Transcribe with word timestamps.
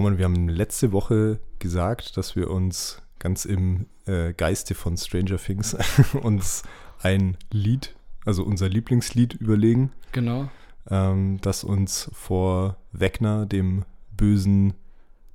Roman, 0.00 0.16
wir 0.16 0.24
haben 0.24 0.48
letzte 0.48 0.92
Woche 0.92 1.40
gesagt, 1.58 2.16
dass 2.16 2.34
wir 2.34 2.48
uns 2.50 3.02
ganz 3.18 3.44
im 3.44 3.84
äh, 4.06 4.32
Geiste 4.32 4.74
von 4.74 4.96
Stranger 4.96 5.36
Things 5.36 5.76
uns 6.22 6.62
ein 7.02 7.36
Lied, 7.52 7.94
also 8.24 8.42
unser 8.42 8.70
Lieblingslied 8.70 9.34
überlegen. 9.34 9.92
Genau. 10.12 10.48
Ähm, 10.88 11.38
das 11.42 11.64
uns 11.64 12.10
vor 12.14 12.78
Wegner, 12.92 13.44
dem 13.44 13.84
bösen 14.16 14.72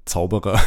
Zauberer, 0.06 0.60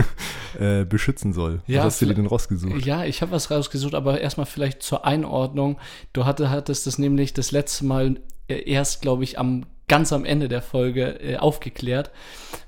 äh, 0.60 0.84
beschützen 0.84 1.32
soll. 1.32 1.60
Ja, 1.66 1.80
was 1.80 1.94
hast 1.94 2.02
du 2.02 2.06
dir 2.06 2.14
denn 2.14 2.26
rausgesucht? 2.26 2.86
Ja, 2.86 3.04
ich 3.04 3.20
habe 3.20 3.32
was 3.32 3.50
rausgesucht, 3.50 3.96
aber 3.96 4.20
erstmal 4.20 4.46
vielleicht 4.46 4.80
zur 4.80 5.04
Einordnung. 5.04 5.76
Du 6.12 6.24
hatte, 6.24 6.50
hattest 6.50 6.86
das 6.86 6.98
nämlich 6.98 7.34
das 7.34 7.50
letzte 7.50 7.84
Mal 7.84 8.20
äh, 8.46 8.70
erst, 8.70 9.02
glaube 9.02 9.24
ich, 9.24 9.40
am 9.40 9.66
ganz 9.90 10.12
am 10.12 10.24
Ende 10.24 10.48
der 10.48 10.62
Folge 10.62 11.20
äh, 11.20 11.36
aufgeklärt, 11.36 12.12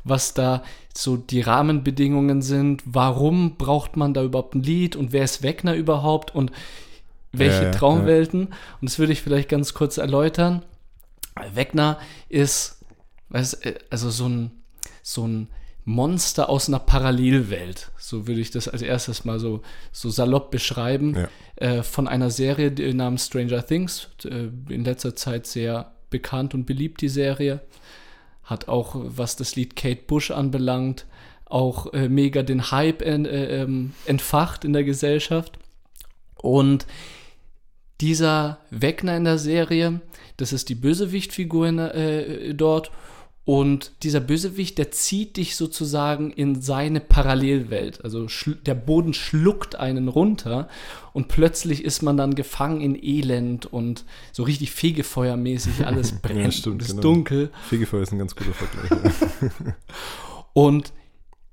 was 0.03 0.35
da 0.35 0.65
so 0.95 1.17
die 1.17 1.41
Rahmenbedingungen 1.41 2.43
sind. 2.43 2.83
Warum 2.85 3.57
braucht 3.57 3.97
man 3.97 4.13
da 4.13 4.25
überhaupt 4.25 4.57
ein 4.57 4.63
Lied 4.65 4.97
und 4.97 5.13
wer 5.13 5.23
ist 5.23 5.43
Wegner 5.43 5.75
überhaupt 5.75 6.35
und 6.35 6.51
welche 7.31 7.59
Ja, 7.59 7.63
ja, 7.63 7.71
Traumwelten? 7.71 8.49
Und 8.49 8.91
das 8.91 8.99
würde 8.99 9.13
ich 9.13 9.23
vielleicht 9.23 9.49
ganz 9.49 9.73
kurz 9.73 9.99
erläutern. 9.99 10.65
Wegner 11.55 11.99
ist, 12.29 12.81
weißt, 13.29 13.67
äh, 13.67 13.75
also 13.89 14.11
so 14.11 14.29
ein, 14.29 14.51
so 15.05 15.25
ein 15.25 15.49
Monster 15.85 16.49
aus 16.49 16.67
einer 16.67 16.81
Parallelwelt. 16.81 17.93
So 17.99 18.27
würde 18.27 18.41
ich 18.41 18.51
das 18.51 18.67
als 18.67 18.83
erstes 18.83 19.25
mal 19.25 19.39
so, 19.39 19.63
so 19.93 20.11
salopp 20.11 20.51
beschreiben. 20.51 21.15
Ja. 21.15 21.29
Äh, 21.55 21.83
von 21.85 22.09
einer 22.09 22.31
Serie 22.31 22.73
namens 22.95 23.27
Stranger 23.27 23.65
Things. 23.65 24.09
Äh, 24.25 24.49
in 24.69 24.85
letzter 24.85 25.15
Zeit 25.15 25.47
sehr 25.47 25.93
bekannt 26.13 26.55
und 26.55 26.65
beliebt, 26.65 27.01
die 27.01 27.09
Serie. 27.09 27.61
Hat 28.45 28.69
auch, 28.69 28.95
was 28.95 29.35
das 29.35 29.57
Lied 29.57 29.75
Kate 29.75 30.03
Bush 30.07 30.31
anbelangt, 30.31 31.07
auch 31.47 31.93
äh, 31.93 32.09
mega 32.09 32.43
den 32.43 32.71
Hype 32.71 33.03
en, 33.03 33.27
äh, 33.27 33.63
ähm, 33.63 33.93
entfacht 34.07 34.65
in 34.65 34.73
der 34.73 34.85
Gesellschaft. 34.85 35.59
Und 36.37 36.87
dieser 38.01 38.59
Wegner 38.71 39.17
in 39.17 39.25
der 39.25 39.39
Serie, 39.39 40.01
das 40.37 40.53
ist 40.53 40.69
die 40.69 40.75
Bösewichtfigur 40.75 41.67
in, 41.67 41.79
äh, 41.79 42.55
dort. 42.55 42.91
Und 43.45 43.91
dieser 44.05 44.21
Bösewicht, 44.21 44.79
der 44.79 44.93
zieht 44.93 45.37
dich 45.37 45.57
sozusagen 45.57 46.31
in 46.31 46.63
seine 46.63 47.01
Parallelwelt. 47.01 48.05
Also 48.05 48.29
der 48.65 48.75
Boden 48.75 49.15
schluckt 49.15 49.75
einen 49.75 50.07
runter 50.07 50.69
und 51.13 51.27
plötzlich 51.27 51.83
ist 51.83 52.03
man 52.03 52.17
dann 52.17 52.37
gefangen 52.37 52.81
in 52.81 52.95
Elend 53.03 53.67
und 53.67 54.05
so 54.31 54.45
richtig 54.45 54.71
fegefeuermäßig 54.71 55.85
alles 55.87 56.13
brennt 56.13 56.55
stimmt, 56.55 56.75
und 56.75 56.83
ist 56.83 56.91
genau. 56.91 57.03
dunkel. 57.03 57.51
Fegefeuer 57.69 58.03
ist 58.03 58.13
ein 58.13 58.19
ganz 58.19 58.37
guter 58.37 58.53
Vergleich. 58.53 59.15
Ja. 59.41 59.75
Und 60.55 60.93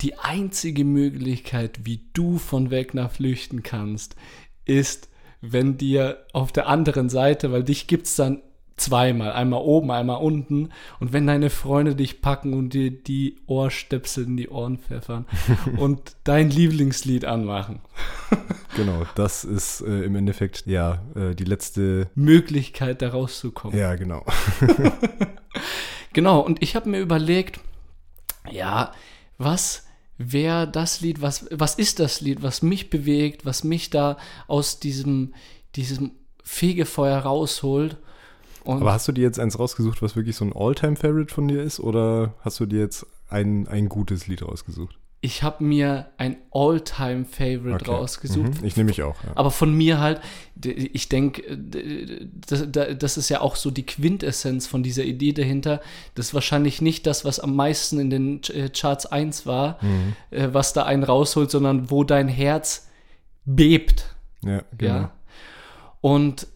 die 0.01 0.17
einzige 0.17 0.83
Möglichkeit, 0.83 1.85
wie 1.85 2.01
du 2.11 2.37
von 2.37 2.69
Wegner 2.69 3.07
flüchten 3.07 3.63
kannst, 3.63 4.17
ist, 4.65 5.09
wenn 5.41 5.77
dir 5.77 6.25
auf 6.33 6.51
der 6.51 6.67
anderen 6.67 7.07
Seite, 7.09 7.51
weil 7.53 7.63
dich 7.63 7.87
gibt's 7.87 8.17
dann 8.17 8.41
zweimal, 8.79 9.31
einmal 9.31 9.61
oben, 9.61 9.91
einmal 9.91 10.21
unten, 10.21 10.69
und 10.99 11.13
wenn 11.13 11.27
deine 11.27 11.49
Freunde 11.49 11.95
dich 11.95 12.21
packen 12.21 12.53
und 12.53 12.73
dir 12.73 12.91
die 12.91 13.37
Ohrstöpsel 13.47 14.25
in 14.25 14.37
die 14.37 14.49
Ohren 14.49 14.77
pfeffern 14.77 15.25
und 15.77 16.15
dein 16.23 16.49
Lieblingslied 16.49 17.25
anmachen. 17.25 17.81
genau, 18.75 19.05
das 19.15 19.43
ist 19.43 19.81
äh, 19.81 20.03
im 20.03 20.15
Endeffekt 20.15 20.65
ja 20.65 21.01
äh, 21.15 21.35
die 21.35 21.45
letzte. 21.45 22.09
Möglichkeit, 22.15 23.01
da 23.01 23.09
rauszukommen. 23.09 23.77
Ja, 23.77 23.95
genau. 23.95 24.25
Genau, 26.13 26.39
und 26.39 26.61
ich 26.61 26.75
habe 26.75 26.89
mir 26.89 26.99
überlegt, 26.99 27.59
ja, 28.49 28.91
was 29.37 29.85
wäre 30.17 30.67
das 30.67 31.01
Lied, 31.01 31.21
was, 31.21 31.47
was 31.51 31.75
ist 31.75 31.99
das 31.99 32.21
Lied, 32.21 32.41
was 32.41 32.61
mich 32.61 32.89
bewegt, 32.89 33.45
was 33.45 33.63
mich 33.63 33.89
da 33.89 34.17
aus 34.47 34.79
diesem, 34.79 35.33
diesem 35.75 36.11
Fegefeuer 36.43 37.19
rausholt. 37.19 37.97
Und 38.63 38.81
Aber 38.81 38.93
hast 38.93 39.07
du 39.07 39.11
dir 39.11 39.23
jetzt 39.23 39.39
eins 39.39 39.57
rausgesucht, 39.59 40.01
was 40.01 40.15
wirklich 40.15 40.35
so 40.35 40.45
ein 40.45 40.53
All-Time-Favorite 40.55 41.33
von 41.33 41.47
dir 41.47 41.61
ist? 41.63 41.79
Oder 41.79 42.33
hast 42.41 42.59
du 42.59 42.65
dir 42.65 42.79
jetzt 42.79 43.05
ein, 43.29 43.67
ein 43.67 43.89
gutes 43.89 44.27
Lied 44.27 44.41
rausgesucht? 44.43 44.97
ich 45.21 45.43
habe 45.43 45.65
mir 45.65 46.11
ein 46.17 46.37
All-Time-Favorite 46.51 47.83
Okay. 47.83 47.91
rausgesucht. 47.91 48.61
Mhm. 48.61 48.65
Ich 48.65 48.77
nehme 48.77 48.87
mich 48.87 49.03
auch. 49.03 49.21
Ja. 49.25 49.31
Aber 49.35 49.51
von 49.51 49.73
mir 49.75 49.99
halt, 49.99 50.21
ich 50.63 51.09
denke, 51.09 51.57
das, 51.57 53.17
ist 53.17 53.27
ja 53.27 53.41
auch 53.41 53.57
so 53.57 53.69
die 53.69 53.85
Quintessenz 53.85 54.65
von 54.65 54.81
dieser 54.81 55.03
Idee 55.03 55.33
dahinter. 55.33 55.81
Das 56.15 56.27
ist 56.27 56.33
wahrscheinlich 56.33 56.81
nicht 56.81 57.05
das, 57.05 57.25
was 57.25 57.41
am 57.41 57.53
meisten 57.53 57.99
in 57.99 58.09
den 58.09 58.41
äh, 58.53 58.69
Charts 58.69 59.07
1 59.07 59.45
war, 59.45 59.77
Mhm. 59.83 60.15
äh, 60.31 60.53
was 60.53 60.71
da 60.71 60.83
einen 60.83 61.03
rausholt, 61.03 61.51
sondern 61.51 61.91
wo 61.91 62.05
dein 62.05 62.29
Herz 62.29 62.87
bebt. 63.43 64.15
ja, 64.41 64.63
genau. 64.77 64.93
Ja. 64.93 65.11
Und 65.99 66.47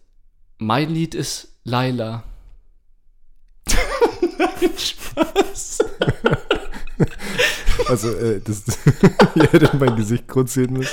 mein 0.57 0.89
Lied 0.89 1.15
ist 1.15 1.52
Laila. 1.65 2.23
Nein, 4.37 4.71
Spaß. 4.77 5.79
Also, 7.89 8.09
äh, 8.11 8.39
das, 8.39 8.63
ihr 9.35 9.51
hättet 9.51 9.73
mein 9.73 9.95
Gesicht 9.95 10.27
kurz 10.27 10.53
sehen 10.53 10.73
müssen. 10.73 10.91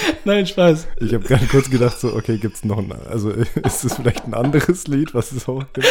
Nein, 0.24 0.46
Spaß. 0.46 0.88
Ich 1.00 1.14
habe 1.14 1.24
gerade 1.24 1.46
kurz 1.46 1.70
gedacht, 1.70 1.98
so, 1.98 2.14
okay, 2.14 2.38
gibt 2.38 2.56
es 2.56 2.64
noch 2.64 2.78
ein, 2.78 2.92
also 3.10 3.30
ist 3.64 3.84
das 3.84 3.96
vielleicht 3.96 4.26
ein 4.26 4.34
anderes 4.34 4.86
Lied, 4.86 5.14
was 5.14 5.32
es 5.32 5.48
auch 5.48 5.64
gibt? 5.72 5.86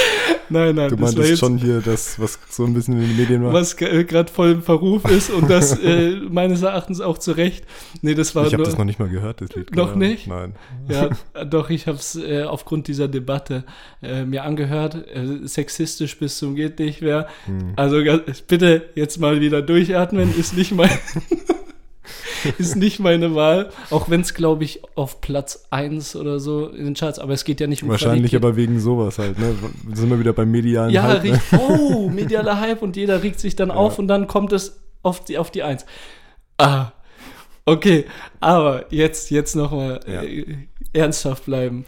Nein, 0.50 0.76
nein, 0.76 0.90
Du 0.90 0.98
meintest 0.98 1.30
jetzt 1.30 1.40
schon 1.40 1.58
hier 1.58 1.82
das, 1.82 2.20
was 2.20 2.40
so 2.50 2.64
ein 2.64 2.74
bisschen 2.74 2.94
in 2.96 3.08
den 3.08 3.18
Medien 3.18 3.44
war. 3.44 3.54
was 3.54 3.76
gerade 3.76 4.32
voll 4.32 4.52
im 4.52 4.62
Verruf 4.62 5.04
ist 5.10 5.30
und 5.30 5.50
das 5.50 5.78
äh, 5.80 6.12
meines 6.30 6.62
Erachtens 6.62 7.02
auch 7.02 7.18
zu 7.18 7.34
Recht. 7.34 7.66
Nee, 8.02 8.14
das 8.14 8.34
war 8.34 8.48
ich 8.48 8.54
habe 8.54 8.64
das 8.64 8.78
noch 8.78 8.86
nicht 8.86 9.00
mal 9.00 9.10
gehört, 9.10 9.42
das 9.42 9.54
Lied. 9.56 9.76
Noch 9.76 9.88
Ahnung. 9.88 10.00
nicht? 10.00 10.28
Nein. 10.28 10.56
ja, 10.88 11.10
doch, 11.44 11.70
ich 11.70 11.88
habe 11.88 11.98
es 11.98 12.16
äh, 12.16 12.44
aufgrund 12.44 12.88
dieser 12.88 13.08
Debatte 13.08 13.64
äh, 14.02 14.24
mir 14.24 14.44
angehört. 14.44 14.96
Äh, 14.96 15.48
sexistisch 15.48 16.18
bis 16.18 16.38
zum 16.38 16.56
geht 16.56 16.80
nicht 16.80 17.02
mehr. 17.02 17.28
Hm. 17.46 17.74
Also 17.76 17.98
bitte 18.48 18.90
jetzt 18.96 19.20
mal 19.20 19.42
wieder 19.42 19.62
durchatmen, 19.62 20.34
ist 20.38 20.56
nicht 20.56 20.72
mein 20.72 20.90
ist 22.58 22.76
nicht 22.76 23.00
meine 23.00 23.36
Wahl, 23.36 23.70
auch 23.90 24.10
wenn 24.10 24.22
es 24.22 24.34
glaube 24.34 24.64
ich 24.64 24.82
auf 24.96 25.22
Platz 25.22 25.66
1 25.72 26.16
oder 26.16 26.40
so 26.40 26.68
in 26.68 26.86
den 26.86 26.94
Charts, 26.94 27.20
aber 27.20 27.34
es 27.34 27.44
geht 27.46 27.60
ja 27.60 27.68
nicht 27.68 27.84
um 27.84 27.90
Wahrscheinlich 27.90 28.32
Qualität. 28.32 28.44
aber 28.44 28.56
wegen 28.56 28.80
sowas 28.80 29.18
halt, 29.20 29.38
ne? 29.40 29.56
Sind 29.94 30.10
wir 30.10 30.20
wieder 30.20 30.34
beim 30.34 30.52
medialen 30.52 30.92
Ja, 30.92 31.04
Hype, 31.04 31.24
ne? 31.24 31.34
richtig. 31.34 31.60
Oh, 31.60 32.10
medialer 32.10 32.60
Hype 32.60 32.82
und 32.82 32.96
jeder 32.96 33.24
regt 33.24 33.40
sich 33.40 33.56
dann 33.56 33.72
auf 33.72 34.00
und 34.00 34.08
dann 34.08 34.28
kommt 34.28 34.54
es 34.54 34.80
auf 35.04 35.24
die, 35.24 35.38
auf 35.38 35.52
die 35.52 35.64
Eins. 35.64 35.86
Ah, 36.58 36.92
okay. 37.66 38.06
Aber 38.40 38.86
jetzt, 38.92 39.30
jetzt 39.32 39.56
nochmal 39.56 40.00
Ja. 40.08 40.24
äh, 40.24 40.58
ernsthaft 40.94 41.46
bleiben. 41.46 41.86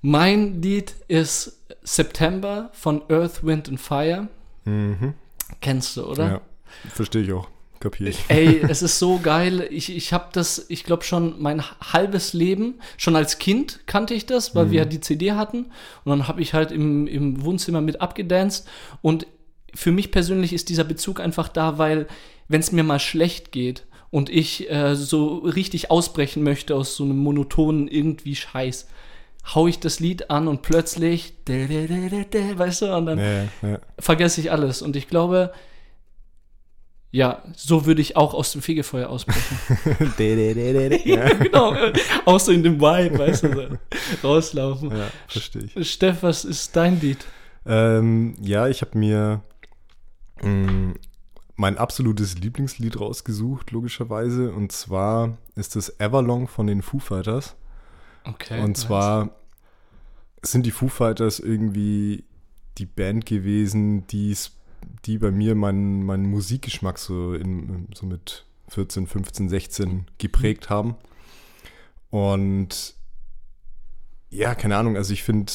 Mein 0.00 0.60
Lied 0.62 0.94
ist 1.08 1.60
September 1.82 2.70
von 2.72 3.02
Earth, 3.08 3.44
Wind 3.44 3.68
and 3.68 3.80
Fire. 3.80 4.28
Mhm. 4.64 5.14
Kennst 5.60 5.96
du, 5.96 6.04
oder? 6.06 6.24
Ja, 6.26 6.40
verstehe 6.94 7.22
ich 7.22 7.32
auch. 7.32 7.48
Kapier 7.82 8.06
ich. 8.08 8.24
Ey, 8.28 8.62
es 8.68 8.80
ist 8.82 8.98
so 8.98 9.18
geil. 9.22 9.66
Ich, 9.70 9.94
ich 9.94 10.12
habe 10.12 10.28
das, 10.32 10.66
ich 10.68 10.84
glaube 10.84 11.04
schon 11.04 11.42
mein 11.42 11.62
halbes 11.62 12.32
Leben, 12.32 12.74
schon 12.96 13.16
als 13.16 13.38
Kind 13.38 13.80
kannte 13.86 14.14
ich 14.14 14.24
das, 14.24 14.54
weil 14.54 14.70
wir 14.70 14.86
die 14.86 15.00
CD 15.00 15.32
hatten. 15.32 15.66
Und 16.04 16.10
dann 16.10 16.28
habe 16.28 16.40
ich 16.40 16.54
halt 16.54 16.70
im, 16.70 17.06
im 17.06 17.44
Wohnzimmer 17.44 17.80
mit 17.80 18.00
abgedanced. 18.00 18.66
Und 19.02 19.26
für 19.74 19.90
mich 19.90 20.10
persönlich 20.10 20.52
ist 20.52 20.68
dieser 20.68 20.84
Bezug 20.84 21.20
einfach 21.20 21.48
da, 21.48 21.78
weil 21.78 22.06
wenn 22.48 22.60
es 22.60 22.72
mir 22.72 22.84
mal 22.84 23.00
schlecht 23.00 23.52
geht 23.52 23.84
und 24.10 24.28
ich 24.30 24.70
äh, 24.70 24.94
so 24.94 25.38
richtig 25.38 25.90
ausbrechen 25.90 26.42
möchte 26.42 26.76
aus 26.76 26.96
so 26.96 27.04
einem 27.04 27.16
monotonen 27.16 27.88
irgendwie 27.88 28.36
Scheiß, 28.36 28.86
hau 29.54 29.66
ich 29.66 29.80
das 29.80 29.98
Lied 30.00 30.30
an 30.30 30.46
und 30.46 30.62
plötzlich, 30.62 31.34
weißt 31.46 32.82
du, 32.82 32.96
und 32.96 33.06
dann 33.06 33.18
Ja, 33.18 33.68
ja. 33.68 33.78
vergesse 33.98 34.40
ich 34.40 34.52
alles. 34.52 34.82
Und 34.82 34.94
ich 34.94 35.08
glaube, 35.08 35.52
ja, 37.12 37.42
so 37.54 37.86
würde 37.86 38.00
ich 38.00 38.16
auch 38.16 38.32
aus 38.32 38.52
dem 38.52 38.62
Fegefeuer 38.62 39.08
ausbrechen. 39.10 39.58
ja. 41.04 41.28
genau, 41.34 41.76
auch 42.24 42.40
so 42.40 42.50
in 42.50 42.62
dem 42.62 42.80
Vibe, 42.80 43.18
weißt 43.18 43.44
du, 43.44 43.52
so 43.52 44.28
rauslaufen. 44.28 44.90
ja, 44.90 45.08
verstehe 45.28 45.68
ich. 45.74 45.92
Steff, 45.92 46.22
was 46.22 46.44
ist 46.44 46.74
dein 46.74 47.00
Lied? 47.00 47.24
Ähm, 47.66 48.34
ja, 48.40 48.66
ich 48.66 48.80
habe 48.80 48.98
mir 48.98 49.42
mh, 50.40 50.94
mein 51.56 51.76
absolutes 51.76 52.38
Lieblingslied 52.38 52.98
rausgesucht, 52.98 53.70
logischerweise. 53.72 54.50
Und 54.50 54.72
zwar 54.72 55.36
ist 55.54 55.76
es 55.76 56.00
Everlong 56.00 56.48
von 56.48 56.66
den 56.66 56.80
Foo 56.80 56.98
Fighters. 56.98 57.56
Okay. 58.24 58.62
Und 58.62 58.76
zwar 58.76 59.36
sind 60.42 60.64
die 60.64 60.70
Foo 60.70 60.88
Fighters 60.88 61.40
irgendwie 61.40 62.24
die 62.78 62.86
Band 62.86 63.26
gewesen, 63.26 64.06
die's, 64.06 64.52
die 65.04 65.18
bei 65.18 65.30
mir 65.30 65.54
meinen, 65.54 66.04
meinen 66.04 66.26
Musikgeschmack 66.26 66.98
so, 66.98 67.34
in, 67.34 67.88
so 67.94 68.06
mit 68.06 68.44
14, 68.68 69.06
15, 69.06 69.48
16 69.48 70.06
geprägt 70.18 70.70
haben. 70.70 70.96
Und 72.10 72.94
ja, 74.30 74.54
keine 74.54 74.76
Ahnung, 74.76 74.96
also 74.96 75.12
ich 75.12 75.22
finde, 75.22 75.52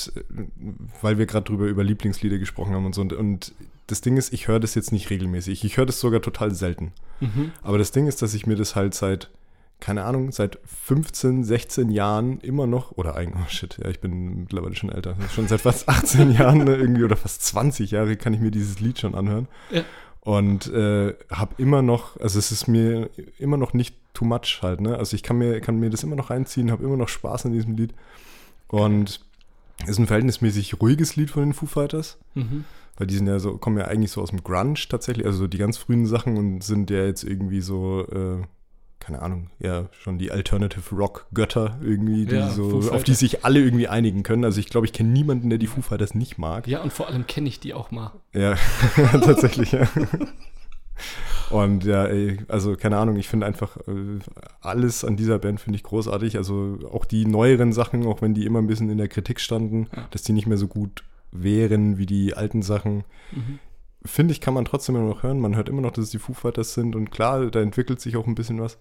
weil 1.02 1.18
wir 1.18 1.26
gerade 1.26 1.46
drüber 1.46 1.66
über 1.66 1.84
Lieblingslieder 1.84 2.38
gesprochen 2.38 2.76
haben 2.76 2.86
und 2.86 2.94
so, 2.94 3.02
und, 3.02 3.14
und 3.14 3.54
das 3.88 4.02
Ding 4.02 4.18
ist, 4.18 4.34
ich 4.34 4.48
höre 4.48 4.60
das 4.60 4.76
jetzt 4.76 4.92
nicht 4.92 5.10
regelmäßig. 5.10 5.64
Ich 5.64 5.78
höre 5.78 5.86
das 5.86 6.00
sogar 6.00 6.22
total 6.22 6.54
selten. 6.54 6.92
Mhm. 7.22 7.52
Aber 7.62 7.78
das 7.78 7.92
Ding 7.92 8.06
ist, 8.06 8.22
dass 8.22 8.34
ich 8.34 8.46
mir 8.46 8.56
das 8.56 8.76
halt 8.76 8.94
seit, 8.94 9.32
keine 9.80 10.04
Ahnung, 10.04 10.32
seit 10.32 10.60
15, 10.66 11.44
16 11.44 11.92
Jahren 11.92 12.40
immer 12.40 12.68
noch, 12.68 12.94
oder 12.94 13.16
eigentlich, 13.16 13.44
oh 13.46 13.50
shit, 13.50 13.78
ja, 13.84 13.90
ich 13.90 14.00
bin 14.00 14.42
mittlerweile 14.42 14.76
schon 14.76 14.92
älter, 14.92 15.16
schon 15.34 15.48
seit 15.48 15.62
fast 15.62 15.88
18 15.88 16.32
Jahren 16.32 16.64
ne, 16.64 16.76
irgendwie 16.76 17.04
oder 17.04 17.16
fast 17.16 17.44
20 17.46 17.92
Jahre 17.92 18.16
kann 18.18 18.34
ich 18.34 18.40
mir 18.40 18.52
dieses 18.52 18.80
Lied 18.80 19.00
schon 19.00 19.16
anhören. 19.16 19.48
Ja. 19.70 19.84
Und 20.22 20.68
äh, 20.74 21.14
habe 21.32 21.56
immer 21.58 21.82
noch, 21.82 22.20
also 22.20 22.38
es 22.38 22.52
ist 22.52 22.68
mir 22.68 23.10
immer 23.38 23.56
noch 23.56 23.74
nicht 23.74 23.96
too 24.14 24.26
much 24.26 24.60
halt, 24.62 24.82
ne? 24.82 24.98
Also 24.98 25.16
ich 25.16 25.24
kann 25.24 25.38
mir, 25.38 25.62
kann 25.62 25.80
mir 25.80 25.90
das 25.90 26.04
immer 26.04 26.18
noch 26.18 26.32
reinziehen, 26.32 26.70
habe 26.70 26.84
immer 26.84 26.98
noch 26.98 27.08
Spaß 27.08 27.46
an 27.46 27.54
diesem 27.54 27.78
Lied. 27.78 27.94
Und 28.68 29.22
ist 29.86 30.00
ein 30.00 30.08
verhältnismäßig 30.08 30.82
ruhiges 30.82 31.16
Lied 31.16 31.30
von 31.30 31.44
den 31.44 31.54
Foo 31.54 31.68
Fighters. 31.68 32.18
Mhm. 32.34 32.66
Weil 32.98 33.08
die 33.08 33.16
sind 33.16 33.28
ja 33.28 33.40
so, 33.40 33.58
kommen 33.58 33.78
ja 33.78 33.86
eigentlich 33.86 34.12
so 34.12 34.22
aus 34.22 34.32
dem 34.32 34.44
Grunge 34.44 34.74
tatsächlich, 34.90 35.26
also 35.26 35.40
so 35.40 35.48
die 35.48 35.60
ganz 35.60 35.78
frühen 35.78 36.08
Sachen 36.08 36.38
und 36.38 36.64
sind 36.64 36.90
ja 36.90 37.06
jetzt 37.06 37.24
irgendwie 37.24 37.62
so, 37.62 38.08
äh, 38.08 38.42
keine 39.08 39.22
Ahnung, 39.22 39.50
ja, 39.60 39.86
schon 40.02 40.18
die 40.18 40.32
Alternative 40.32 40.94
Rock 40.94 41.28
Götter 41.34 41.78
irgendwie, 41.82 42.26
die 42.26 42.36
Ja, 42.36 42.50
so, 42.50 42.92
auf 42.92 43.06
die 43.06 43.14
sich 43.14 43.46
alle 43.46 43.62
irgendwie 43.62 43.88
einigen 43.88 44.22
können. 44.22 44.44
Also 44.44 44.60
ich 44.60 44.68
glaube, 44.68 44.86
ich 44.86 44.92
kenne 44.92 45.10
niemanden, 45.12 45.50
der 45.50 45.58
die 45.60 45.68
Foo 45.68 45.82
Fighters 45.82 46.14
nicht 46.14 46.38
mag. 46.38 46.68
Ja, 46.68 46.82
und 46.82 46.92
vor 46.92 47.08
allem 47.08 47.26
kenne 47.26 47.48
ich 47.48 47.62
die 47.62 47.74
auch 47.74 47.90
mal. 47.90 48.12
Ja, 48.34 48.56
tatsächlich, 49.24 49.72
ja. 49.72 49.88
Und 51.50 51.86
ja, 51.86 52.06
ey, 52.06 52.40
also 52.50 52.76
keine 52.76 52.98
Ahnung, 52.98 53.16
ich 53.16 53.30
finde 53.30 53.46
einfach 53.46 53.78
äh, 53.88 54.20
alles 54.60 55.06
an 55.06 55.16
dieser 55.16 55.40
Band 55.40 55.62
finde 55.62 55.78
ich 55.78 55.84
großartig. 55.84 56.36
Also 56.36 56.78
auch 56.92 57.06
die 57.06 57.26
neueren 57.26 57.72
Sachen, 57.72 58.06
auch 58.06 58.22
wenn 58.22 58.34
die 58.34 58.46
immer 58.46 58.60
ein 58.60 58.68
bisschen 58.68 58.90
in 58.90 58.98
der 58.98 59.08
Kritik 59.08 59.40
standen, 59.40 59.88
Ja. 59.96 60.06
dass 60.12 60.24
die 60.24 60.34
nicht 60.34 60.48
mehr 60.48 60.58
so 60.58 60.68
gut 60.68 61.06
wären 61.32 61.98
wie 61.98 62.06
die 62.06 62.34
alten 62.34 62.62
Sachen. 62.62 63.06
Mhm. 63.32 63.60
Finde 64.04 64.34
ich, 64.34 64.42
kann 64.42 64.54
man 64.54 64.66
trotzdem 64.66 64.96
immer 64.98 65.08
noch 65.08 65.24
hören. 65.24 65.40
Man 65.40 65.56
hört 65.56 65.70
immer 65.70 65.82
noch, 65.82 65.92
dass 65.92 66.06
es 66.06 66.12
die 66.12 66.20
Foo 66.20 66.34
Fighters 66.34 66.74
sind. 66.74 66.96
Und 66.98 67.12
klar, 67.12 67.46
da 67.48 67.62
entwickelt 67.62 68.02
sich 68.02 68.18
auch 68.18 68.28
ein 68.28 68.36
bisschen 68.36 68.60
was. 68.60 68.78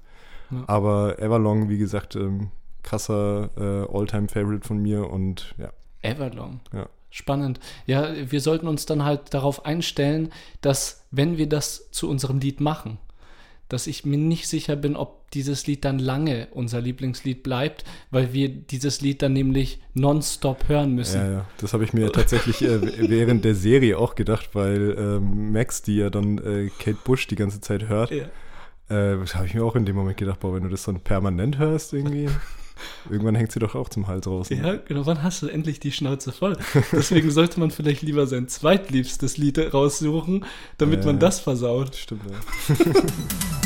Ja. 0.50 0.64
Aber 0.66 1.18
Everlong, 1.18 1.68
wie 1.68 1.78
gesagt, 1.78 2.16
ähm, 2.16 2.50
krasser 2.82 3.50
äh, 3.56 3.96
All-Time-Favorite 3.96 4.66
von 4.66 4.78
mir. 4.78 5.10
Und 5.10 5.54
ja, 5.58 5.72
Everlong. 6.02 6.60
Ja. 6.72 6.88
Spannend. 7.10 7.60
Ja, 7.86 8.12
wir 8.30 8.40
sollten 8.40 8.68
uns 8.68 8.84
dann 8.84 9.04
halt 9.04 9.32
darauf 9.32 9.64
einstellen, 9.64 10.30
dass 10.60 11.06
wenn 11.10 11.38
wir 11.38 11.48
das 11.48 11.90
zu 11.90 12.10
unserem 12.10 12.40
Lied 12.40 12.60
machen, 12.60 12.98
dass 13.68 13.86
ich 13.86 14.04
mir 14.04 14.18
nicht 14.18 14.46
sicher 14.48 14.76
bin, 14.76 14.96
ob 14.96 15.30
dieses 15.32 15.66
Lied 15.66 15.84
dann 15.84 15.98
lange 15.98 16.48
unser 16.52 16.80
Lieblingslied 16.80 17.42
bleibt, 17.42 17.84
weil 18.10 18.32
wir 18.32 18.48
dieses 18.48 19.00
Lied 19.00 19.22
dann 19.22 19.32
nämlich 19.32 19.80
nonstop 19.94 20.68
hören 20.68 20.94
müssen. 20.94 21.20
Ja, 21.20 21.30
ja, 21.30 21.46
das 21.58 21.72
habe 21.72 21.84
ich 21.84 21.92
mir 21.92 22.12
tatsächlich 22.12 22.62
äh, 22.62 23.08
während 23.08 23.44
der 23.44 23.54
Serie 23.54 23.98
auch 23.98 24.14
gedacht, 24.14 24.50
weil 24.52 24.96
ähm, 24.98 25.52
Max, 25.52 25.82
die 25.82 25.96
ja 25.96 26.10
dann 26.10 26.38
äh, 26.38 26.70
Kate 26.78 26.98
Bush 27.04 27.26
die 27.26 27.34
ganze 27.34 27.60
Zeit 27.60 27.88
hört, 27.88 28.10
Ja. 28.10 28.26
Äh, 28.88 29.16
das 29.18 29.34
habe 29.34 29.46
ich 29.46 29.54
mir 29.54 29.64
auch 29.64 29.76
in 29.76 29.84
dem 29.84 29.96
Moment 29.96 30.16
gedacht, 30.16 30.40
boah, 30.40 30.54
wenn 30.54 30.62
du 30.64 30.68
das 30.68 30.84
dann 30.84 31.00
permanent 31.00 31.58
hörst 31.58 31.92
irgendwie, 31.92 32.28
irgendwann 33.10 33.34
hängt 33.34 33.52
sie 33.52 33.58
doch 33.58 33.74
auch 33.74 33.88
zum 33.88 34.06
Hals 34.06 34.26
raus. 34.26 34.50
ne? 34.50 34.56
Ja, 34.56 34.76
genau, 34.76 35.06
wann 35.06 35.22
hast 35.22 35.42
du 35.42 35.48
endlich 35.48 35.80
die 35.80 35.92
Schnauze 35.92 36.32
voll? 36.32 36.56
Deswegen 36.92 37.30
sollte 37.30 37.58
man 37.60 37.70
vielleicht 37.70 38.02
lieber 38.02 38.26
sein 38.26 38.48
zweitliebstes 38.48 39.36
Lied 39.38 39.58
raussuchen, 39.74 40.44
damit 40.78 41.00
Ja. 41.00 41.06
man 41.06 41.18
das 41.18 41.40
versaut. 41.40 41.96
Stimmt, 41.96 42.22
ja. 42.30 42.74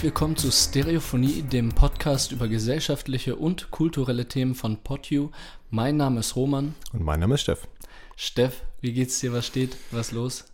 Herzlich 0.00 0.14
willkommen 0.14 0.36
zu 0.36 0.50
Stereophonie, 0.50 1.42
dem 1.42 1.68
Podcast 1.74 2.32
über 2.32 2.48
gesellschaftliche 2.48 3.36
und 3.36 3.70
kulturelle 3.70 4.26
Themen 4.26 4.54
von 4.54 4.78
PodU. 4.78 5.28
Mein 5.68 5.98
Name 5.98 6.20
ist 6.20 6.36
Roman. 6.36 6.74
Und 6.94 7.04
mein 7.04 7.20
Name 7.20 7.34
ist 7.34 7.42
Steff. 7.42 7.68
Steff, 8.16 8.62
wie 8.80 8.94
geht's 8.94 9.20
dir? 9.20 9.34
Was 9.34 9.46
steht? 9.46 9.76
Was 9.90 10.12
los? 10.12 10.46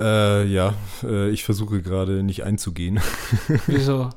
Äh, 0.00 0.48
ja, 0.48 0.74
äh, 1.04 1.30
ich 1.30 1.44
versuche 1.44 1.80
gerade 1.80 2.24
nicht 2.24 2.42
einzugehen. 2.42 2.98
Wieso? 3.68 4.10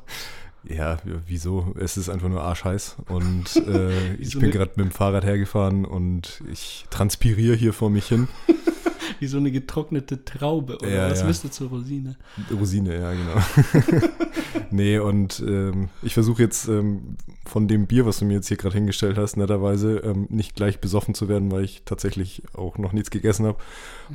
Ja, 0.63 0.97
wieso? 1.27 1.75
Es 1.79 1.97
ist 1.97 2.09
einfach 2.09 2.29
nur 2.29 2.41
arschheiß 2.41 2.95
und 3.07 3.55
äh, 3.67 4.15
ich 4.15 4.39
bin 4.39 4.49
gerade 4.49 4.71
mit 4.77 4.87
dem 4.87 4.91
Fahrrad 4.91 5.23
hergefahren 5.23 5.85
und 5.85 6.41
ich 6.51 6.85
transpiriere 6.89 7.55
hier 7.55 7.73
vor 7.73 7.91
mich 7.91 8.07
hin. 8.07 8.27
Wie 9.21 9.27
so 9.27 9.37
eine 9.37 9.51
getrocknete 9.51 10.25
Traube 10.25 10.77
oder 10.79 10.89
Ja, 10.89 11.11
was 11.11 11.19
ja. 11.19 11.27
müsste 11.27 11.51
zur 11.51 11.69
Rosine? 11.69 12.15
Rosine, 12.51 12.99
ja, 12.99 13.11
genau. 13.13 14.01
nee, 14.71 14.97
und 14.97 15.43
ähm, 15.45 15.89
ich 16.01 16.15
versuche 16.15 16.41
jetzt 16.41 16.67
ähm, 16.67 17.17
von 17.45 17.67
dem 17.67 17.85
Bier, 17.85 18.07
was 18.07 18.17
du 18.17 18.25
mir 18.25 18.33
jetzt 18.33 18.47
hier 18.47 18.57
gerade 18.57 18.73
hingestellt 18.73 19.19
hast, 19.19 19.37
netterweise 19.37 19.97
ähm, 19.97 20.25
nicht 20.29 20.55
gleich 20.55 20.79
besoffen 20.79 21.13
zu 21.13 21.29
werden, 21.29 21.51
weil 21.51 21.63
ich 21.63 21.83
tatsächlich 21.85 22.41
auch 22.53 22.79
noch 22.79 22.93
nichts 22.93 23.11
gegessen 23.11 23.45
habe. 23.45 23.59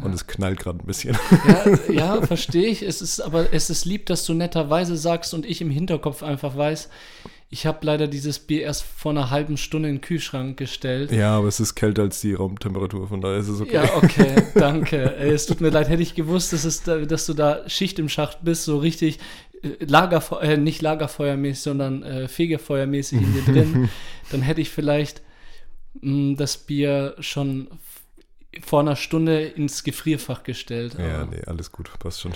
Und 0.02 0.12
es 0.12 0.26
knallt 0.26 0.58
gerade 0.58 0.80
ein 0.80 0.86
bisschen. 0.86 1.16
Ja, 1.46 1.92
ja 2.16 2.22
verstehe 2.22 2.66
ich. 2.66 2.82
Es 2.82 3.00
ist 3.00 3.20
aber 3.20 3.52
es 3.52 3.70
ist 3.70 3.84
lieb, 3.84 4.06
dass 4.06 4.26
du 4.26 4.34
netterweise 4.34 4.96
sagst 4.96 5.34
und 5.34 5.46
ich 5.46 5.60
im 5.60 5.70
Hinterkopf 5.70 6.24
einfach 6.24 6.56
weiß, 6.56 6.88
ich 7.48 7.64
habe 7.64 7.78
leider 7.86 8.08
dieses 8.08 8.40
Bier 8.40 8.62
erst 8.62 8.82
vor 8.82 9.12
einer 9.12 9.30
halben 9.30 9.56
Stunde 9.56 9.88
in 9.88 9.96
den 9.96 10.00
Kühlschrank 10.00 10.56
gestellt. 10.56 11.12
ja, 11.12 11.36
aber 11.36 11.48
es 11.48 11.60
ist 11.60 11.74
kälter 11.74 12.02
als 12.02 12.20
die 12.20 12.34
Raumtemperatur, 12.34 13.08
von 13.08 13.20
daher 13.20 13.38
ist 13.38 13.48
es 13.48 13.60
okay. 13.60 13.74
Ja, 13.74 13.96
okay, 13.96 14.42
danke. 14.54 15.14
Es 15.14 15.46
tut 15.46 15.60
mir 15.60 15.70
leid, 15.70 15.88
hätte 15.88 16.02
ich 16.02 16.14
gewusst, 16.14 16.52
dass, 16.52 16.64
es 16.64 16.82
da, 16.82 16.98
dass 16.98 17.26
du 17.26 17.34
da 17.34 17.68
Schicht 17.68 17.98
im 17.98 18.08
Schacht 18.08 18.38
bist, 18.42 18.64
so 18.64 18.78
richtig 18.78 19.18
äh, 19.62 19.84
Lagerfeuer, 19.84 20.42
äh, 20.42 20.56
nicht 20.56 20.82
Lagerfeuermäßig, 20.82 21.62
sondern 21.62 22.02
äh, 22.02 22.28
Fegefeuermäßig 22.28 23.22
in 23.22 23.32
dir 23.32 23.52
drin, 23.52 23.88
dann 24.30 24.42
hätte 24.42 24.60
ich 24.60 24.70
vielleicht 24.70 25.22
mh, 26.00 26.34
das 26.36 26.58
Bier 26.58 27.14
schon 27.20 27.68
vor 28.64 28.80
einer 28.80 28.96
Stunde 28.96 29.42
ins 29.44 29.84
Gefrierfach 29.84 30.42
gestellt. 30.42 30.96
Ja, 30.98 31.22
aber- 31.22 31.30
nee, 31.32 31.42
alles 31.46 31.72
gut, 31.72 31.90
passt 31.98 32.20
schon. 32.20 32.32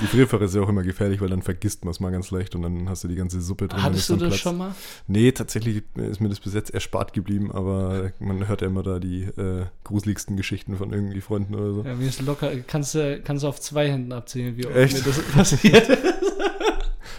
Die 0.00 0.06
Frierfache 0.06 0.44
ist 0.44 0.54
ja 0.54 0.62
auch 0.62 0.68
immer 0.68 0.82
gefährlich, 0.82 1.20
weil 1.20 1.28
dann 1.28 1.42
vergisst 1.42 1.84
man 1.84 1.92
es 1.92 2.00
mal 2.00 2.10
ganz 2.10 2.30
leicht 2.30 2.54
und 2.54 2.62
dann 2.62 2.88
hast 2.88 3.04
du 3.04 3.08
die 3.08 3.14
ganze 3.16 3.40
Suppe 3.40 3.68
drin. 3.68 3.82
Hattest 3.82 4.08
du 4.08 4.14
ist 4.14 4.22
das 4.22 4.28
dann 4.30 4.38
schon 4.38 4.58
mal? 4.58 4.74
Nee, 5.06 5.32
tatsächlich 5.32 5.82
ist 5.96 6.20
mir 6.20 6.28
das 6.28 6.40
bis 6.40 6.54
jetzt 6.54 6.70
erspart 6.72 7.12
geblieben, 7.12 7.50
aber 7.52 8.12
man 8.18 8.46
hört 8.48 8.60
ja 8.62 8.66
immer 8.68 8.82
da 8.82 8.98
die 8.98 9.22
äh, 9.24 9.66
gruseligsten 9.84 10.36
Geschichten 10.36 10.76
von 10.76 10.92
irgendwie 10.92 11.20
Freunden 11.20 11.54
oder 11.54 11.72
so. 11.72 11.82
Ja, 11.84 11.94
mir 11.94 12.08
ist 12.08 12.20
locker, 12.22 12.50
kannst 12.66 12.94
du 12.94 13.20
kannst 13.22 13.44
du 13.44 13.48
auf 13.48 13.60
zwei 13.60 13.90
Händen 13.90 14.12
abzählen, 14.12 14.56
wie 14.56 14.66
oft 14.66 14.76
Echt? 14.76 14.94
mir 14.94 15.02
das 15.02 15.22
passiert. 15.32 15.88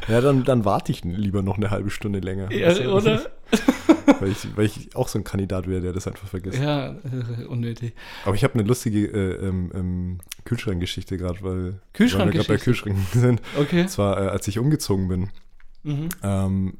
Ja, 0.08 0.20
dann, 0.20 0.44
dann 0.44 0.66
warte 0.66 0.92
ich 0.92 1.04
lieber 1.04 1.42
noch 1.42 1.58
eine 1.58 1.70
halbe 1.70 1.90
Stunde 1.90 2.20
länger. 2.20 2.52
ja, 2.52 2.74
du? 2.74 2.92
oder? 2.92 3.22
Weil 4.20 4.30
ich, 4.30 4.56
weil 4.56 4.66
ich 4.66 4.96
auch 4.96 5.08
so 5.08 5.18
ein 5.20 5.24
Kandidat 5.24 5.68
wäre, 5.68 5.82
der 5.82 5.94
das 5.94 6.08
einfach 6.08 6.28
vergisst. 6.28 6.60
Ja, 6.60 6.90
äh, 6.92 7.46
unnötig. 7.48 7.94
Aber 8.26 8.36
ich 8.36 8.44
habe 8.44 8.54
eine 8.56 8.64
lustige 8.64 9.06
äh, 9.08 9.48
ähm, 9.48 9.72
ähm, 9.74 10.18
Kühlschrankgeschichte 10.46 11.18
gerade, 11.18 11.42
weil, 11.42 11.80
weil 11.98 12.10
wir 12.10 12.32
gerade 12.32 12.48
bei? 12.48 12.58
Kühlschränken 12.58 13.04
sind. 13.20 13.42
Okay. 13.58 13.82
Und 13.82 13.90
zwar, 13.90 14.22
äh, 14.22 14.28
als 14.30 14.48
ich 14.48 14.60
umgezogen 14.60 15.08
bin, 15.08 15.30
Mhm. 15.84 16.10
ähm, 16.22 16.78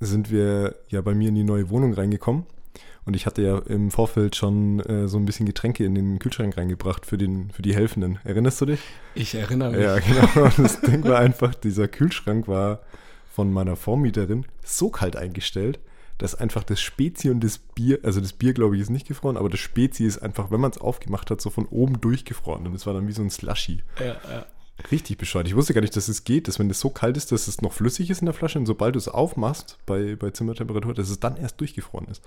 sind 0.00 0.30
wir 0.32 0.74
ja 0.88 1.00
bei 1.02 1.14
mir 1.14 1.28
in 1.28 1.36
die 1.36 1.44
neue 1.44 1.70
Wohnung 1.70 1.92
reingekommen. 1.94 2.44
Und 3.04 3.14
ich 3.14 3.26
hatte 3.26 3.42
ja 3.42 3.58
im 3.58 3.90
Vorfeld 3.90 4.34
schon 4.36 4.80
äh, 4.80 5.06
so 5.08 5.18
ein 5.18 5.24
bisschen 5.26 5.46
Getränke 5.46 5.84
in 5.84 5.94
den 5.94 6.18
Kühlschrank 6.18 6.56
reingebracht 6.56 7.06
für, 7.06 7.18
den, 7.18 7.50
für 7.50 7.62
die 7.62 7.74
Helfenden. 7.74 8.18
Erinnerst 8.24 8.60
du 8.60 8.66
dich? 8.66 8.80
Ich 9.14 9.34
erinnere 9.34 9.70
mich. 9.70 9.80
Ja, 9.80 9.98
genau. 9.98 10.50
Das 10.56 10.80
Ding 10.80 11.04
war 11.04 11.18
einfach, 11.20 11.54
dieser 11.54 11.88
Kühlschrank 11.88 12.48
war 12.48 12.80
von 13.32 13.52
meiner 13.52 13.76
Vormieterin 13.76 14.44
so 14.64 14.90
kalt 14.90 15.16
eingestellt, 15.16 15.78
dass 16.20 16.34
einfach 16.34 16.62
das 16.64 16.80
Spezi 16.80 17.30
und 17.30 17.42
das 17.42 17.58
Bier, 17.58 17.98
also 18.02 18.20
das 18.20 18.32
Bier 18.32 18.52
glaube 18.52 18.76
ich 18.76 18.82
ist 18.82 18.90
nicht 18.90 19.08
gefroren, 19.08 19.36
aber 19.36 19.48
das 19.48 19.60
Spezi 19.60 20.04
ist 20.04 20.18
einfach, 20.18 20.50
wenn 20.50 20.60
man 20.60 20.70
es 20.70 20.78
aufgemacht 20.78 21.30
hat, 21.30 21.40
so 21.40 21.50
von 21.50 21.66
oben 21.66 22.00
durchgefroren. 22.00 22.66
Und 22.66 22.74
es 22.74 22.86
war 22.86 22.94
dann 22.94 23.08
wie 23.08 23.12
so 23.12 23.22
ein 23.22 23.30
Slushy. 23.30 23.82
Ja, 23.98 24.06
ja. 24.30 24.46
Richtig 24.90 25.18
bescheuert. 25.18 25.46
Ich 25.46 25.54
wusste 25.54 25.74
gar 25.74 25.82
nicht, 25.82 25.94
dass 25.94 26.08
es 26.08 26.24
geht, 26.24 26.48
dass 26.48 26.58
wenn 26.58 26.70
es 26.70 26.80
so 26.80 26.88
kalt 26.88 27.18
ist, 27.18 27.32
dass 27.32 27.48
es 27.48 27.60
noch 27.60 27.74
flüssig 27.74 28.08
ist 28.08 28.20
in 28.20 28.24
der 28.24 28.32
Flasche 28.32 28.58
und 28.58 28.64
sobald 28.64 28.94
du 28.94 28.98
es 28.98 29.08
aufmachst 29.08 29.76
bei, 29.84 30.16
bei 30.16 30.30
Zimmertemperatur, 30.30 30.94
dass 30.94 31.10
es 31.10 31.20
dann 31.20 31.36
erst 31.36 31.60
durchgefroren 31.60 32.06
ist. 32.08 32.22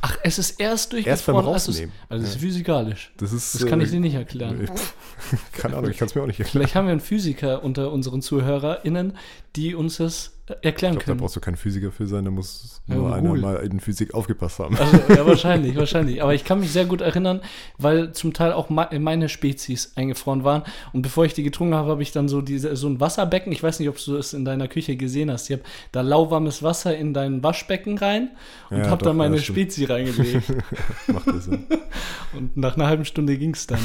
Ach, 0.00 0.16
es 0.22 0.38
ist 0.38 0.58
erst 0.60 0.94
Erst 0.94 1.26
beim 1.26 1.34
durchgefroren. 1.34 1.46
also 1.54 1.70
es- 1.72 1.76
Rausnehmen. 1.76 1.94
Also 2.08 2.24
es 2.24 2.30
ist 2.36 2.40
physikalisch. 2.40 3.12
Das 3.18 3.32
ist. 3.34 3.54
Das 3.54 3.66
kann 3.66 3.80
äh, 3.80 3.84
ich 3.84 3.90
dir 3.90 4.00
nicht 4.00 4.14
erklären. 4.14 4.70
Keine 5.52 5.76
Ahnung, 5.76 5.90
ich 5.90 5.98
kann 5.98 6.08
es 6.08 6.14
mir 6.14 6.22
auch 6.22 6.26
nicht 6.26 6.40
erklären. 6.40 6.52
Vielleicht 6.62 6.74
haben 6.74 6.86
wir 6.86 6.92
einen 6.92 7.00
Physiker 7.02 7.62
unter 7.62 7.92
unseren 7.92 8.22
ZuhörerInnen, 8.22 9.18
die 9.56 9.74
uns 9.74 9.98
das 9.98 10.39
erklären 10.62 10.72
Ich 10.72 10.80
glaube, 10.80 10.98
da 10.98 11.04
können. 11.04 11.20
brauchst 11.20 11.36
du 11.36 11.40
kein 11.40 11.56
Physiker 11.56 11.90
für 11.92 12.06
sein, 12.06 12.24
da 12.24 12.30
muss 12.30 12.82
Ja, 12.86 12.94
nur 12.96 13.14
einer 13.14 13.34
mal 13.34 13.56
in 13.56 13.80
Physik 13.80 14.14
aufgepasst 14.14 14.58
haben. 14.58 14.76
Also, 14.76 14.96
ja, 15.12 15.26
wahrscheinlich, 15.26 15.76
wahrscheinlich. 15.76 16.22
Aber 16.22 16.34
ich 16.34 16.44
kann 16.44 16.60
mich 16.60 16.70
sehr 16.72 16.84
gut 16.84 17.00
erinnern, 17.00 17.40
weil 17.78 18.12
zum 18.12 18.32
Teil 18.32 18.52
auch 18.52 18.70
me- 18.70 18.88
meine 18.98 19.28
Spezies 19.28 19.92
eingefroren 19.96 20.44
waren. 20.44 20.62
Und 20.92 21.02
bevor 21.02 21.24
ich 21.24 21.34
die 21.34 21.42
getrunken 21.42 21.74
habe, 21.74 21.90
habe 21.90 22.02
ich 22.02 22.12
dann 22.12 22.28
so, 22.28 22.40
diese, 22.42 22.76
so 22.76 22.88
ein 22.88 23.00
Wasserbecken. 23.00 23.52
Ich 23.52 23.62
weiß 23.62 23.78
nicht, 23.80 23.88
ob 23.88 23.96
du 24.04 24.16
es 24.16 24.32
in 24.32 24.44
deiner 24.44 24.68
Küche 24.68 24.96
gesehen 24.96 25.30
hast. 25.30 25.50
Ich 25.50 25.56
habe 25.58 25.68
da 25.92 26.00
lauwarmes 26.00 26.62
Wasser 26.62 26.96
in 26.96 27.14
dein 27.14 27.42
Waschbecken 27.42 27.98
rein 27.98 28.30
und 28.70 28.78
Ja, 28.78 28.90
habe 28.90 29.04
dann 29.04 29.16
meine 29.16 29.36
ja, 29.36 29.42
stimmt. 29.42 29.58
Spezie 29.58 29.84
reingelegt. 29.88 30.44
Macht 31.08 31.26
das 31.26 31.44
Sinn. 31.44 31.64
und 32.32 32.56
nach 32.56 32.76
einer 32.76 32.86
halben 32.86 33.04
Stunde 33.04 33.36
ging 33.38 33.54
es 33.54 33.66
dann. 33.66 33.80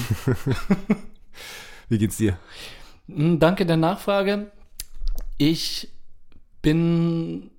Wie 1.90 1.98
geht's 1.98 2.18
dir? 2.18 2.38
Hm, 3.08 3.40
Danke 3.40 3.66
der 3.66 3.78
Nachfrage. 3.78 4.52
Ich 5.38 5.90
bin. 6.66 7.52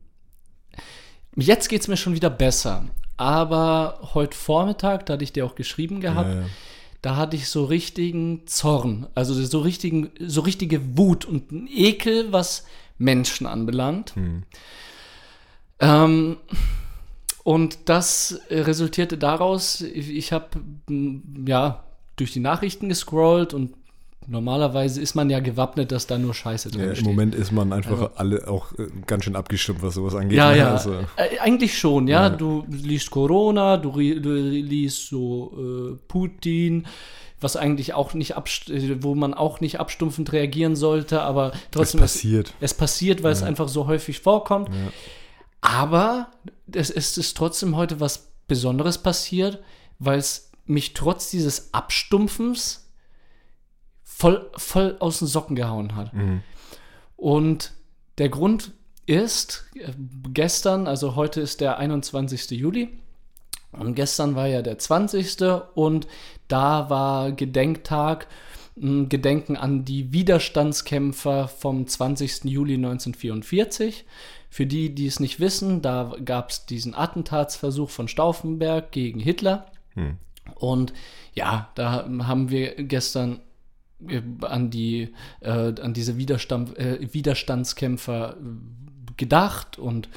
Jetzt 1.36 1.68
geht 1.68 1.80
es 1.80 1.88
mir 1.88 1.96
schon 1.96 2.14
wieder 2.14 2.28
besser. 2.28 2.84
Aber 3.16 4.10
heute 4.14 4.36
Vormittag, 4.36 5.06
da 5.06 5.14
hatte 5.14 5.24
ich 5.24 5.32
dir 5.32 5.46
auch 5.46 5.54
geschrieben 5.54 6.00
gehabt, 6.00 6.28
Ja, 6.28 6.40
ja. 6.40 6.46
da 7.00 7.16
hatte 7.16 7.36
ich 7.36 7.48
so 7.48 7.64
richtigen 7.64 8.46
Zorn. 8.46 9.06
Also 9.14 9.32
so, 9.32 9.60
richtigen, 9.60 10.10
so 10.20 10.42
richtige 10.42 10.98
Wut 10.98 11.24
und 11.24 11.50
einen 11.50 11.68
Ekel, 11.68 12.32
was 12.32 12.66
Menschen 12.98 13.46
anbelangt. 13.46 14.14
Hm. 14.16 14.42
Ähm, 15.78 16.36
und 17.44 17.78
das 17.88 18.40
resultierte 18.50 19.16
daraus, 19.16 19.80
ich, 19.80 20.10
ich 20.10 20.32
habe 20.32 20.48
ja 21.46 21.84
durch 22.16 22.32
die 22.32 22.40
Nachrichten 22.40 22.88
gescrollt 22.88 23.54
und 23.54 23.74
normalerweise 24.26 25.00
ist 25.00 25.14
man 25.14 25.30
ja 25.30 25.40
gewappnet, 25.40 25.92
dass 25.92 26.06
da 26.06 26.18
nur 26.18 26.34
Scheiße 26.34 26.70
drin 26.70 26.80
Ja, 26.80 26.88
Im 26.88 26.94
steht. 26.94 27.06
Moment 27.06 27.34
ist 27.34 27.52
man 27.52 27.72
einfach 27.72 28.10
alle 28.16 28.48
auch 28.48 28.72
äh, 28.72 28.88
ganz 29.06 29.24
schön 29.24 29.36
abgestimmt, 29.36 29.82
was 29.82 29.94
sowas 29.94 30.14
angeht. 30.14 30.38
Ja, 30.38 30.50
ne? 30.50 30.58
ja. 30.58 30.72
Also, 30.72 30.94
Äh, 31.16 31.38
eigentlich 31.40 31.78
schon, 31.78 32.08
ja. 32.08 32.24
Ja. 32.24 32.30
Du 32.30 32.64
liest 32.68 33.10
Corona, 33.10 33.76
du, 33.76 33.90
du 33.92 34.34
liest 34.34 35.08
so 35.08 35.52
äh, 35.94 35.98
Putin, 36.08 36.86
was 37.40 37.56
eigentlich 37.56 37.94
auch 37.94 38.14
nicht 38.14 38.32
äh, 38.32 39.02
wo 39.02 39.14
man 39.14 39.34
auch 39.34 39.60
nicht 39.60 39.78
abstumpfend 39.78 40.32
reagieren 40.32 40.76
sollte, 40.76 41.22
aber 41.22 41.52
trotzdem 41.70 42.02
es, 42.02 42.12
passiert. 42.12 42.54
es 42.60 42.74
passiert, 42.74 43.22
weil 43.22 43.32
es 43.32 43.42
einfach 43.42 43.68
so 43.68 43.86
häufig 43.86 44.20
vorkommt. 44.20 44.68
Ja. 44.68 44.92
Aber 45.60 46.30
es, 46.72 46.90
es 46.90 47.18
ist 47.18 47.36
trotzdem 47.36 47.76
heute 47.76 48.00
was 48.00 48.32
Besonderes 48.48 48.98
passiert, 48.98 49.60
weil 49.98 50.18
es 50.18 50.50
mich 50.66 50.94
trotz 50.94 51.30
dieses 51.30 51.72
Abstumpfens 51.74 52.85
voll, 54.16 54.50
voll 54.56 54.96
aus 54.98 55.18
den 55.18 55.28
Socken 55.28 55.56
gehauen 55.56 55.94
hat. 55.94 56.14
Mhm. 56.14 56.42
Und 57.16 57.72
der 58.16 58.30
Grund 58.30 58.72
ist, 59.04 59.66
äh, 59.74 59.92
gestern, 60.32 60.86
also 60.86 61.16
heute 61.16 61.42
ist 61.42 61.60
der 61.60 61.78
21. 61.78 62.50
Juli, 62.52 62.88
und 63.72 63.94
gestern 63.94 64.34
war 64.34 64.46
ja 64.46 64.62
der 64.62 64.78
20. 64.78 65.60
und 65.74 66.06
da 66.48 66.88
war 66.88 67.32
Gedenktag, 67.32 68.26
Gedenken 68.74 69.56
an 69.56 69.84
die 69.84 70.12
Widerstandskämpfer 70.12 71.48
vom 71.48 71.86
20. 71.86 72.44
Juli 72.44 72.74
1944. 72.74 74.04
Für 74.50 74.66
die, 74.66 74.94
die 74.94 75.06
es 75.06 75.18
nicht 75.18 75.40
wissen, 75.40 75.82
da 75.82 76.14
gab 76.24 76.50
es 76.50 76.66
diesen 76.66 76.94
Attentatsversuch 76.94 77.90
von 77.90 78.06
Stauffenberg 78.06 78.92
gegen 78.92 79.18
Hitler. 79.18 79.66
Hm. 79.94 80.18
Und 80.54 80.92
ja, 81.34 81.70
da 81.74 82.06
haben 82.06 82.50
wir 82.50 82.74
gestern 82.76 83.40
an 84.42 84.70
die 84.70 85.14
äh, 85.40 85.72
an 85.80 85.94
diese 85.94 86.16
Widerstand, 86.16 86.78
äh, 86.78 87.12
Widerstandskämpfer 87.12 88.36
äh, 88.36 89.12
gedacht 89.16 89.78
und 89.78 90.08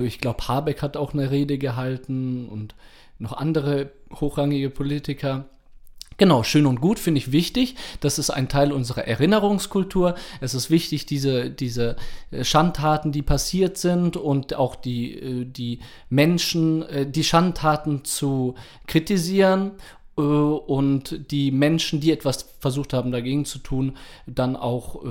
ich 0.00 0.20
glaube 0.20 0.46
Habeck 0.46 0.82
hat 0.82 0.96
auch 0.96 1.12
eine 1.12 1.30
Rede 1.30 1.58
gehalten 1.58 2.48
und 2.48 2.74
noch 3.18 3.32
andere 3.32 3.90
hochrangige 4.12 4.70
Politiker. 4.70 5.46
Genau, 6.18 6.42
schön 6.42 6.64
und 6.64 6.80
gut, 6.80 6.98
finde 6.98 7.18
ich 7.18 7.30
wichtig. 7.30 7.76
Das 8.00 8.18
ist 8.18 8.30
ein 8.30 8.48
Teil 8.48 8.72
unserer 8.72 9.06
Erinnerungskultur. 9.06 10.14
Es 10.40 10.54
ist 10.54 10.70
wichtig, 10.70 11.04
diese, 11.04 11.50
diese 11.50 11.96
äh, 12.30 12.42
Schandtaten, 12.42 13.12
die 13.12 13.20
passiert 13.20 13.76
sind 13.76 14.16
und 14.16 14.54
auch 14.54 14.76
die, 14.76 15.12
äh, 15.12 15.44
die 15.44 15.80
Menschen, 16.08 16.82
äh, 16.88 17.06
die 17.06 17.24
Schandtaten 17.24 18.04
zu 18.04 18.54
kritisieren 18.86 19.72
äh, 19.72 20.05
und 20.16 21.30
die 21.30 21.50
Menschen, 21.50 22.00
die 22.00 22.10
etwas 22.10 22.42
versucht 22.60 22.92
haben 22.92 23.12
dagegen 23.12 23.44
zu 23.44 23.58
tun, 23.58 23.96
dann 24.26 24.56
auch 24.56 25.04
äh, 25.04 25.08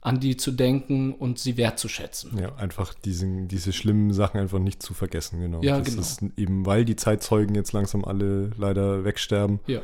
an 0.00 0.20
die 0.20 0.36
zu 0.36 0.52
denken 0.52 1.12
und 1.12 1.38
sie 1.38 1.56
wertzuschätzen. 1.56 2.38
Ja, 2.38 2.54
einfach 2.54 2.94
diesen, 2.94 3.48
diese 3.48 3.72
schlimmen 3.72 4.12
Sachen 4.12 4.40
einfach 4.40 4.60
nicht 4.60 4.82
zu 4.82 4.94
vergessen, 4.94 5.40
genau. 5.40 5.60
Ja, 5.62 5.78
das 5.78 5.88
genau. 5.88 6.00
ist 6.00 6.22
eben, 6.36 6.66
weil 6.66 6.84
die 6.84 6.96
Zeitzeugen 6.96 7.54
jetzt 7.56 7.72
langsam 7.72 8.04
alle 8.04 8.50
leider 8.56 9.04
wegsterben, 9.04 9.58
Ja. 9.66 9.80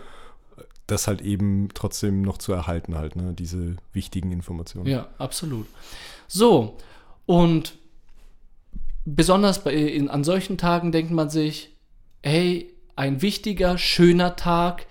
das 0.87 1.08
halt 1.08 1.20
eben 1.20 1.68
trotzdem 1.75 2.23
noch 2.23 2.38
zu 2.38 2.52
erhalten 2.52 2.94
halt, 2.94 3.16
ne, 3.16 3.34
diese 3.34 3.76
wichtigen 3.92 4.30
Informationen. 4.30 4.87
Ja, 4.87 5.08
absolut. 5.18 5.66
So, 6.28 6.76
und 7.26 7.75
besonders 9.04 9.64
bei, 9.64 9.75
in, 9.75 10.08
an 10.08 10.23
solchen 10.25 10.58
Tagen 10.58 10.92
denkt 10.92 11.11
man 11.11 11.28
sich, 11.28 11.75
hey, 12.23 12.74
ein 12.96 13.22
wichtiger, 13.22 13.78
schöner 13.78 14.36
Tag, 14.36 14.86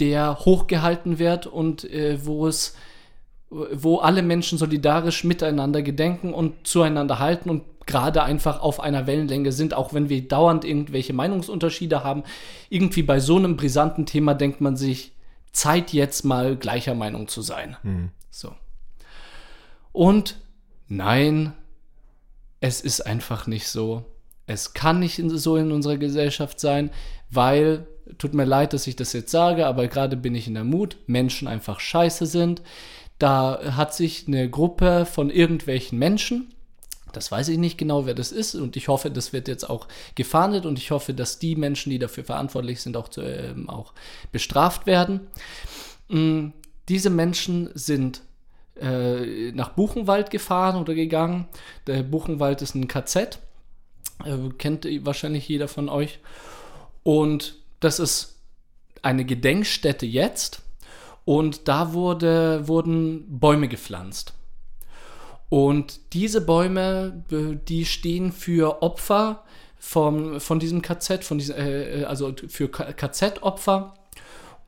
der 0.00 0.40
hochgehalten 0.40 1.18
wird 1.18 1.46
und 1.46 1.84
äh, 1.84 2.24
wo 2.24 2.46
es 2.46 2.76
wo 3.50 3.98
alle 3.98 4.22
Menschen 4.22 4.58
solidarisch 4.58 5.22
miteinander 5.22 5.82
gedenken 5.82 6.34
und 6.34 6.66
zueinander 6.66 7.20
halten 7.20 7.50
und 7.50 7.62
gerade 7.86 8.22
einfach 8.22 8.60
auf 8.60 8.80
einer 8.80 9.06
Wellenlänge 9.06 9.52
sind, 9.52 9.74
auch 9.74 9.92
wenn 9.92 10.08
wir 10.08 10.26
dauernd 10.26 10.64
irgendwelche 10.64 11.12
Meinungsunterschiede 11.12 12.02
haben. 12.02 12.24
Irgendwie 12.68 13.02
bei 13.02 13.20
so 13.20 13.36
einem 13.36 13.56
brisanten 13.56 14.06
Thema 14.06 14.34
denkt 14.34 14.60
man 14.60 14.76
sich, 14.76 15.12
Zeit 15.52 15.92
jetzt 15.92 16.24
mal 16.24 16.56
gleicher 16.56 16.94
Meinung 16.94 17.28
zu 17.28 17.42
sein. 17.42 17.76
Mhm. 17.82 18.10
So. 18.30 18.54
Und 19.92 20.40
nein, 20.88 21.52
es 22.60 22.80
ist 22.80 23.02
einfach 23.02 23.46
nicht 23.46 23.68
so. 23.68 24.04
Es 24.46 24.74
kann 24.74 24.98
nicht 24.98 25.22
so 25.26 25.56
in 25.56 25.70
unserer 25.70 25.96
Gesellschaft 25.96 26.58
sein, 26.58 26.90
weil, 27.34 27.86
tut 28.18 28.34
mir 28.34 28.44
leid, 28.44 28.72
dass 28.72 28.86
ich 28.86 28.96
das 28.96 29.12
jetzt 29.12 29.30
sage, 29.30 29.66
aber 29.66 29.86
gerade 29.88 30.16
bin 30.16 30.34
ich 30.34 30.46
in 30.46 30.54
der 30.54 30.64
Mut, 30.64 30.96
Menschen 31.06 31.48
einfach 31.48 31.80
scheiße 31.80 32.26
sind. 32.26 32.62
Da 33.18 33.76
hat 33.76 33.94
sich 33.94 34.26
eine 34.26 34.50
Gruppe 34.50 35.06
von 35.06 35.30
irgendwelchen 35.30 35.98
Menschen, 35.98 36.54
das 37.16 37.30
weiß 37.30 37.48
ich 37.48 37.58
nicht 37.58 37.78
genau, 37.78 38.06
wer 38.06 38.14
das 38.14 38.32
ist, 38.32 38.54
und 38.54 38.76
ich 38.76 38.88
hoffe, 38.88 39.10
das 39.10 39.32
wird 39.32 39.48
jetzt 39.48 39.68
auch 39.68 39.86
gefahndet 40.14 40.66
und 40.66 40.78
ich 40.78 40.90
hoffe, 40.90 41.14
dass 41.14 41.38
die 41.38 41.56
Menschen, 41.56 41.90
die 41.90 41.98
dafür 41.98 42.24
verantwortlich 42.24 42.80
sind, 42.82 42.96
auch, 42.96 43.08
zu, 43.08 43.22
ähm, 43.22 43.68
auch 43.68 43.92
bestraft 44.32 44.86
werden. 44.86 45.20
Mm, 46.08 46.48
Diese 46.88 47.10
Menschen 47.10 47.70
sind 47.74 48.22
äh, 48.80 49.52
nach 49.52 49.70
Buchenwald 49.70 50.30
gefahren 50.30 50.80
oder 50.80 50.94
gegangen. 50.94 51.46
Der 51.86 52.02
Buchenwald 52.02 52.60
ist 52.62 52.74
ein 52.74 52.88
KZ, 52.88 53.38
äh, 54.24 54.36
kennt 54.58 54.86
wahrscheinlich 55.04 55.48
jeder 55.48 55.68
von 55.68 55.88
euch. 55.88 56.18
Und 57.04 57.54
das 57.78 58.00
ist 58.00 58.40
eine 59.02 59.24
Gedenkstätte 59.24 60.06
jetzt. 60.06 60.62
Und 61.24 61.68
da 61.68 61.92
wurde, 61.92 62.66
wurden 62.66 63.38
Bäume 63.38 63.68
gepflanzt. 63.68 64.34
Und 65.48 66.00
diese 66.12 66.40
Bäume, 66.40 67.24
äh, 67.30 67.56
die 67.68 67.84
stehen 67.84 68.32
für 68.32 68.82
Opfer 68.82 69.44
vom, 69.78 70.40
von 70.40 70.58
diesem 70.58 70.82
KZ, 70.82 71.24
von 71.24 71.38
diesem, 71.38 71.56
äh, 71.56 72.04
also 72.04 72.34
für 72.48 72.68
KZ-Opfer. 72.68 73.94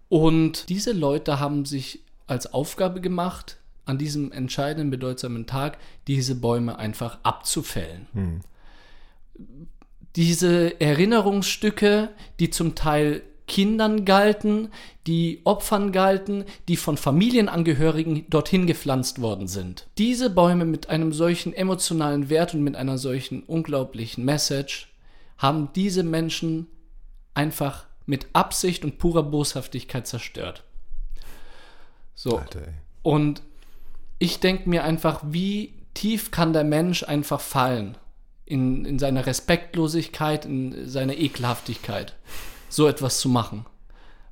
Und 0.09 0.69
diese 0.69 0.93
Leute 0.93 1.41
haben 1.41 1.65
sich 1.65 2.05
als 2.27 2.53
Aufgabe 2.53 3.01
gemacht, 3.01 3.59
an 3.85 3.99
diesem 3.99 4.33
entscheidenden, 4.33 4.91
bedeutsamen 4.91 5.47
Tag 5.47 5.79
diese 6.07 6.35
Bäume 6.35 6.79
einfach 6.79 7.19
abzufällen. 7.23 8.07
Hm. 8.13 8.41
Diese 10.17 10.81
Erinnerungsstücke, 10.81 12.09
die 12.41 12.51
zum 12.51 12.75
Teil 12.75 13.23
Kindern 13.47 14.05
galten, 14.05 14.71
die 15.07 15.41
Opfern 15.45 15.93
galten, 15.93 16.45
die 16.69 16.77
von 16.77 16.97
Familienangehörigen 16.97 18.29
dorthin 18.29 18.67
gepflanzt 18.67 19.21
worden 19.21 19.47
sind. 19.47 19.87
Diese 19.99 20.31
Bäume 20.31 20.65
mit 20.65 20.89
einem 20.89 21.13
solchen 21.13 21.53
emotionalen 21.53 22.29
Wert 22.29 22.55
und 22.55 22.63
mit 22.63 22.77
einer 22.77 22.99
solchen 22.99 23.43
unglaublichen 23.45 24.25
Message 24.25 24.93
haben 25.39 25.69
diese 25.75 26.03
Menschen 26.03 26.67
einfach 27.35 27.87
mit 28.07 28.27
Absicht 28.33 28.85
und 28.85 28.99
purer 28.99 29.23
Boshaftigkeit 29.23 30.07
zerstört. 30.07 30.65
So. 32.15 32.39
Alter. 32.39 32.63
Und 33.03 33.43
ich 34.19 34.41
denke 34.41 34.69
mir 34.69 34.83
einfach, 34.83 35.21
wie 35.27 35.75
tief 35.95 36.31
kann 36.31 36.53
der 36.53 36.65
Mensch 36.65 37.03
einfach 37.03 37.41
fallen 37.41 37.97
in, 38.47 38.85
in 38.85 38.99
seiner 38.99 39.27
Respektlosigkeit, 39.27 40.47
in 40.47 40.89
seiner 40.89 41.17
Ekelhaftigkeit, 41.17 42.15
so 42.69 42.87
etwas 42.87 43.21
zu 43.21 43.29
machen. 43.29 43.67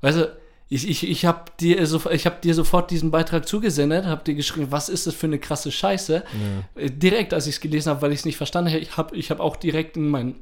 Weißt 0.01 0.17
du, 0.17 0.37
Ich, 0.67 0.89
ich, 0.89 1.07
ich 1.07 1.25
habe 1.25 1.51
dir, 1.59 1.85
so, 1.85 2.03
hab 2.03 2.41
dir 2.41 2.55
sofort 2.55 2.89
diesen 2.89 3.11
Beitrag 3.11 3.47
zugesendet, 3.47 4.05
habe 4.05 4.23
dir 4.23 4.33
geschrieben, 4.33 4.71
was 4.71 4.89
ist 4.89 5.05
das 5.05 5.13
für 5.13 5.27
eine 5.27 5.37
krasse 5.37 5.71
Scheiße. 5.71 6.23
Ja. 6.23 6.81
Äh, 6.81 6.89
direkt, 6.89 7.33
als 7.33 7.45
ich 7.45 7.55
es 7.55 7.61
gelesen 7.61 7.91
habe, 7.91 8.01
weil 8.01 8.11
ich 8.11 8.19
es 8.19 8.25
nicht 8.25 8.37
verstanden 8.37 8.71
habe, 8.71 8.79
ich 8.79 8.97
habe 8.97 9.15
ich 9.15 9.29
hab 9.29 9.39
auch 9.39 9.57
direkt 9.57 9.95
in 9.95 10.09
meinen 10.09 10.35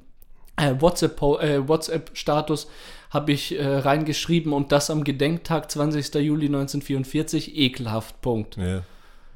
äh, 0.55 0.75
WhatsApp-Status 0.79 1.43
äh, 1.43 1.67
WhatsApp 1.67 2.11
habe 3.09 3.31
ich 3.31 3.57
äh, 3.57 3.65
reingeschrieben 3.65 4.53
und 4.53 4.71
das 4.71 4.89
am 4.89 5.03
Gedenktag 5.03 5.69
20. 5.69 6.15
Juli 6.15 6.47
1944, 6.47 7.55
ekelhaft, 7.57 8.21
Punkt. 8.21 8.57
Ja. 8.57 8.81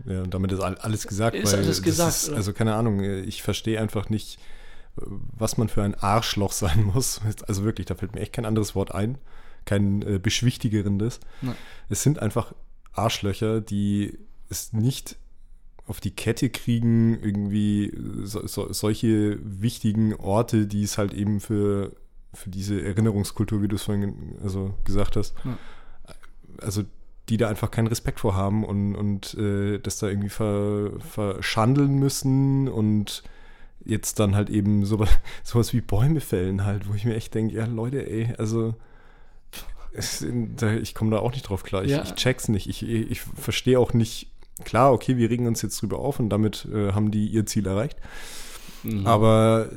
Ja, 0.05 0.21
und 0.21 0.33
damit 0.33 0.51
ist 0.51 0.59
alles 0.59 1.07
gesagt. 1.07 1.35
Ist 1.35 1.53
alles 1.53 1.81
gesagt. 1.81 2.13
Ist, 2.13 2.29
also 2.29 2.53
keine 2.53 2.75
Ahnung, 2.75 3.01
ich 3.01 3.43
verstehe 3.43 3.79
einfach 3.79 4.09
nicht, 4.09 4.39
was 4.95 5.57
man 5.57 5.69
für 5.69 5.83
ein 5.83 5.95
Arschloch 5.95 6.51
sein 6.53 6.83
muss. 6.83 7.21
Also 7.47 7.63
wirklich, 7.63 7.87
da 7.87 7.95
fällt 7.95 8.13
mir 8.13 8.21
echt 8.21 8.33
kein 8.33 8.45
anderes 8.45 8.75
Wort 8.75 8.93
ein, 8.93 9.17
kein 9.65 10.01
äh, 10.01 10.19
beschwichtigerendes. 10.19 11.19
Nein. 11.41 11.55
Es 11.89 12.03
sind 12.03 12.19
einfach 12.19 12.53
Arschlöcher, 12.93 13.61
die 13.61 14.17
es 14.49 14.73
nicht 14.73 15.17
auf 15.87 16.01
die 16.01 16.11
Kette 16.11 16.49
kriegen, 16.49 17.17
irgendwie 17.21 17.93
so, 18.23 18.45
so, 18.45 18.71
solche 18.73 19.39
wichtigen 19.41 20.13
Orte, 20.15 20.67
die 20.67 20.83
es 20.83 20.97
halt 20.97 21.13
eben 21.13 21.39
für, 21.39 21.95
für 22.33 22.49
diese 22.49 22.81
Erinnerungskultur, 22.81 23.61
wie 23.61 23.69
du 23.69 23.77
es 23.77 23.83
vorhin 23.83 24.37
also 24.43 24.73
gesagt 24.83 25.15
hast, 25.15 25.33
ja. 25.45 25.57
also 26.59 26.83
die 27.29 27.37
da 27.37 27.49
einfach 27.49 27.71
keinen 27.71 27.87
Respekt 27.87 28.21
vor 28.21 28.35
haben 28.35 28.63
und, 28.63 28.95
und 28.95 29.33
äh, 29.35 29.79
das 29.79 29.99
da 29.99 30.07
irgendwie 30.07 30.29
ver, 30.29 30.91
verschandeln 30.99 31.99
müssen 31.99 32.67
und 32.67 33.23
jetzt 33.83 34.19
dann 34.19 34.35
halt 34.35 34.49
eben 34.49 34.85
so, 34.85 35.05
sowas 35.43 35.73
wie 35.73 35.81
Bäume 35.81 36.21
fällen 36.21 36.65
halt, 36.65 36.89
wo 36.89 36.93
ich 36.93 37.05
mir 37.05 37.15
echt 37.15 37.33
denke, 37.33 37.55
ja 37.55 37.65
Leute, 37.65 38.09
ey, 38.09 38.33
also 38.37 38.75
ich 40.81 40.93
komme 40.93 41.11
da 41.11 41.19
auch 41.19 41.31
nicht 41.31 41.49
drauf 41.49 41.63
klar. 41.63 41.83
Ich, 41.83 41.91
ja. 41.91 42.03
ich 42.03 42.13
check's 42.13 42.49
nicht. 42.49 42.69
Ich, 42.69 42.83
ich 42.83 43.21
verstehe 43.21 43.79
auch 43.79 43.93
nicht, 43.93 44.29
klar, 44.63 44.93
okay, 44.93 45.17
wir 45.17 45.29
regen 45.29 45.47
uns 45.47 45.61
jetzt 45.61 45.81
drüber 45.81 45.99
auf 45.99 46.19
und 46.19 46.29
damit 46.29 46.67
äh, 46.71 46.91
haben 46.91 47.09
die 47.09 47.27
ihr 47.27 47.45
Ziel 47.45 47.65
erreicht. 47.65 47.97
Mhm. 48.83 49.07
Aber 49.07 49.69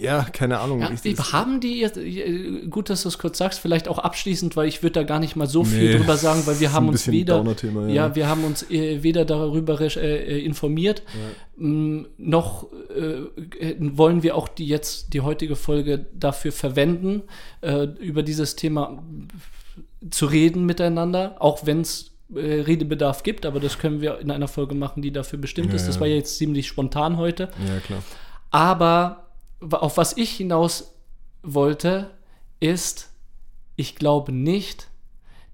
ja, 0.00 0.24
keine 0.24 0.58
Ahnung. 0.60 0.80
Ja, 0.80 0.90
ich, 1.02 1.32
haben 1.32 1.60
die, 1.60 1.82
äh, 1.82 2.66
gut, 2.68 2.90
dass 2.90 3.02
du 3.02 3.08
es 3.08 3.18
kurz 3.18 3.38
sagst, 3.38 3.60
vielleicht 3.60 3.86
auch 3.88 3.98
abschließend, 3.98 4.56
weil 4.56 4.66
ich 4.68 4.82
würde 4.82 4.94
da 4.94 5.02
gar 5.02 5.20
nicht 5.20 5.36
mal 5.36 5.46
so 5.46 5.64
viel 5.64 5.92
nee, 5.92 5.98
drüber 5.98 6.16
sagen, 6.18 6.42
weil 6.46 6.58
wir 6.60 6.72
haben 6.72 6.88
uns 6.88 7.06
weder, 7.08 7.44
ja. 7.62 7.88
ja. 7.88 8.14
wir 8.14 8.28
haben 8.28 8.44
uns 8.44 8.68
äh, 8.70 9.02
weder 9.02 9.24
darüber 9.24 9.80
äh, 9.80 9.86
äh, 9.86 10.44
informiert, 10.44 11.02
ja. 11.58 11.66
mh, 11.66 12.06
noch 12.18 12.66
äh, 12.94 13.74
wollen 13.78 14.22
wir 14.22 14.36
auch 14.36 14.48
die 14.48 14.66
jetzt, 14.66 15.12
die 15.12 15.20
heutige 15.20 15.56
Folge 15.56 16.06
dafür 16.18 16.52
verwenden, 16.52 17.22
äh, 17.60 17.84
über 18.00 18.22
dieses 18.22 18.56
Thema 18.56 19.02
zu 20.10 20.26
reden 20.26 20.64
miteinander, 20.64 21.36
auch 21.40 21.66
wenn 21.66 21.82
es 21.82 22.12
Redebedarf 22.32 23.24
gibt, 23.24 23.44
aber 23.44 23.58
das 23.58 23.78
können 23.78 24.00
wir 24.00 24.20
in 24.20 24.30
einer 24.30 24.46
Folge 24.46 24.76
machen, 24.76 25.02
die 25.02 25.10
dafür 25.10 25.40
bestimmt 25.40 25.74
ist. 25.74 25.88
Das 25.88 25.98
war 25.98 26.06
ja 26.06 26.14
jetzt 26.14 26.38
ziemlich 26.38 26.68
spontan 26.68 27.16
heute. 27.16 27.48
Ja, 27.66 27.80
klar. 27.80 28.02
Aber 28.52 29.29
auf 29.60 29.96
was 29.96 30.16
ich 30.16 30.30
hinaus 30.30 30.94
wollte, 31.42 32.10
ist, 32.60 33.10
ich 33.76 33.96
glaube 33.96 34.32
nicht, 34.32 34.88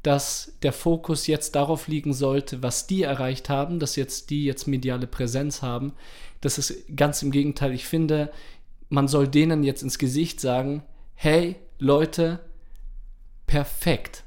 dass 0.02 0.52
der 0.62 0.72
Fokus 0.72 1.26
jetzt 1.26 1.56
darauf 1.56 1.88
liegen 1.88 2.12
sollte, 2.12 2.62
was 2.62 2.86
die 2.86 3.02
erreicht 3.02 3.48
haben, 3.48 3.80
dass 3.80 3.96
jetzt 3.96 4.30
die 4.30 4.44
jetzt 4.44 4.68
mediale 4.68 5.06
Präsenz 5.06 5.62
haben. 5.62 5.92
Das 6.40 6.58
ist 6.58 6.84
ganz 6.94 7.22
im 7.22 7.32
Gegenteil. 7.32 7.72
Ich 7.72 7.86
finde, 7.86 8.30
man 8.88 9.08
soll 9.08 9.26
denen 9.26 9.64
jetzt 9.64 9.82
ins 9.82 9.98
Gesicht 9.98 10.40
sagen, 10.40 10.84
hey 11.14 11.56
Leute, 11.78 12.40
perfekt 13.46 14.25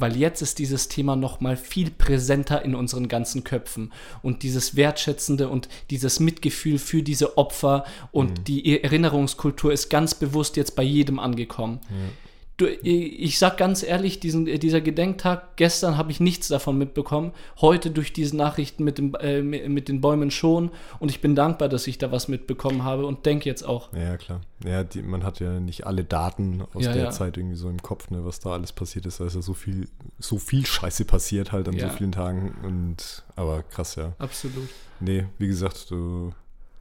weil 0.00 0.16
jetzt 0.16 0.42
ist 0.42 0.58
dieses 0.58 0.88
Thema 0.88 1.16
noch 1.16 1.40
mal 1.40 1.56
viel 1.56 1.90
präsenter 1.90 2.64
in 2.64 2.74
unseren 2.74 3.08
ganzen 3.08 3.44
Köpfen 3.44 3.92
und 4.22 4.42
dieses 4.42 4.76
wertschätzende 4.76 5.48
und 5.48 5.68
dieses 5.90 6.20
Mitgefühl 6.20 6.78
für 6.78 7.02
diese 7.02 7.36
Opfer 7.36 7.84
und 8.12 8.38
mhm. 8.38 8.44
die 8.44 8.82
Erinnerungskultur 8.82 9.72
ist 9.72 9.90
ganz 9.90 10.14
bewusst 10.14 10.56
jetzt 10.56 10.76
bei 10.76 10.82
jedem 10.82 11.18
angekommen. 11.18 11.80
Ja 11.90 12.27
du, 12.58 12.66
ich 12.66 13.38
sag 13.38 13.56
ganz 13.56 13.82
ehrlich, 13.82 14.20
diesen, 14.20 14.44
dieser 14.44 14.80
Gedenktag, 14.80 15.56
gestern 15.56 15.96
habe 15.96 16.10
ich 16.10 16.20
nichts 16.20 16.48
davon 16.48 16.76
mitbekommen, 16.76 17.32
heute 17.60 17.90
durch 17.90 18.12
diese 18.12 18.36
Nachrichten 18.36 18.84
mit, 18.84 18.98
dem, 18.98 19.14
äh, 19.14 19.40
mit 19.42 19.88
den 19.88 20.00
Bäumen 20.00 20.30
schon 20.30 20.70
und 20.98 21.10
ich 21.10 21.20
bin 21.20 21.34
dankbar, 21.34 21.68
dass 21.68 21.86
ich 21.86 21.98
da 21.98 22.12
was 22.12 22.28
mitbekommen 22.28 22.84
habe 22.84 23.06
und 23.06 23.24
denke 23.24 23.48
jetzt 23.48 23.62
auch. 23.62 23.92
Ja, 23.94 24.16
klar. 24.16 24.40
Ja, 24.64 24.82
die, 24.82 25.02
man 25.02 25.22
hat 25.22 25.38
ja 25.38 25.60
nicht 25.60 25.86
alle 25.86 26.04
Daten 26.04 26.64
aus 26.74 26.84
ja, 26.84 26.92
der 26.92 27.04
ja. 27.04 27.10
Zeit 27.10 27.36
irgendwie 27.36 27.56
so 27.56 27.70
im 27.70 27.80
Kopf, 27.80 28.10
ne, 28.10 28.24
was 28.24 28.40
da 28.40 28.50
alles 28.50 28.72
passiert 28.72 29.06
ist. 29.06 29.20
Da 29.20 29.26
ist 29.26 29.36
ja 29.36 29.42
so 29.42 29.54
viel, 29.54 29.88
so 30.18 30.38
viel 30.38 30.66
Scheiße 30.66 31.04
passiert 31.04 31.52
halt 31.52 31.68
an 31.68 31.74
ja. 31.74 31.88
so 31.88 31.96
vielen 31.96 32.12
Tagen 32.12 32.56
und, 32.64 33.24
aber 33.36 33.62
krass, 33.62 33.94
ja. 33.94 34.14
Absolut. 34.18 34.68
Nee, 34.98 35.26
wie 35.38 35.46
gesagt, 35.46 35.90
du 35.90 36.32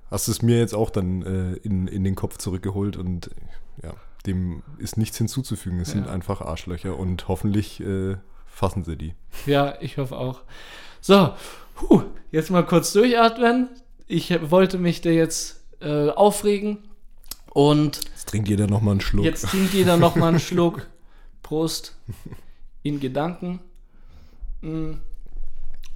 hast 0.09 0.27
es 0.27 0.41
mir 0.41 0.57
jetzt 0.57 0.73
auch 0.73 0.89
dann 0.89 1.21
äh, 1.21 1.53
in, 1.57 1.87
in 1.87 2.03
den 2.03 2.15
Kopf 2.15 2.37
zurückgeholt 2.37 2.97
und 2.97 3.29
ja, 3.83 3.93
dem 4.27 4.63
ist 4.77 4.97
nichts 4.97 5.17
hinzuzufügen. 5.17 5.79
Es 5.79 5.89
ja. 5.89 5.95
sind 5.95 6.07
einfach 6.07 6.41
Arschlöcher 6.41 6.97
und 6.97 7.27
hoffentlich 7.27 7.79
äh, 7.79 8.17
fassen 8.45 8.83
sie 8.83 8.97
die. 8.97 9.13
Ja, 9.45 9.75
ich 9.81 9.97
hoffe 9.97 10.17
auch. 10.17 10.41
So, 11.01 11.33
puh, 11.75 12.03
jetzt 12.31 12.51
mal 12.51 12.65
kurz 12.65 12.93
durchatmen. 12.93 13.69
Ich 14.07 14.33
wollte 14.51 14.77
mich 14.77 15.01
da 15.01 15.09
jetzt 15.09 15.63
äh, 15.79 16.09
aufregen 16.09 16.79
und. 17.51 18.01
Jetzt 18.11 18.29
trinkt 18.29 18.49
jeder 18.49 18.67
nochmal 18.67 18.93
einen 18.93 19.01
Schluck. 19.01 19.25
Jetzt 19.25 19.47
trinkt 19.47 19.73
jeder 19.73 19.97
nochmal 19.97 20.29
einen 20.29 20.39
Schluck. 20.39 20.87
Prost. 21.43 21.95
In 22.83 22.99
Gedanken. 22.99 23.59
Mm. 24.61 24.93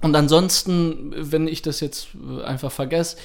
Und 0.00 0.16
ansonsten, 0.16 1.14
wenn 1.16 1.46
ich 1.46 1.62
das 1.62 1.80
jetzt 1.80 2.08
einfach 2.44 2.72
vergesse, 2.72 3.16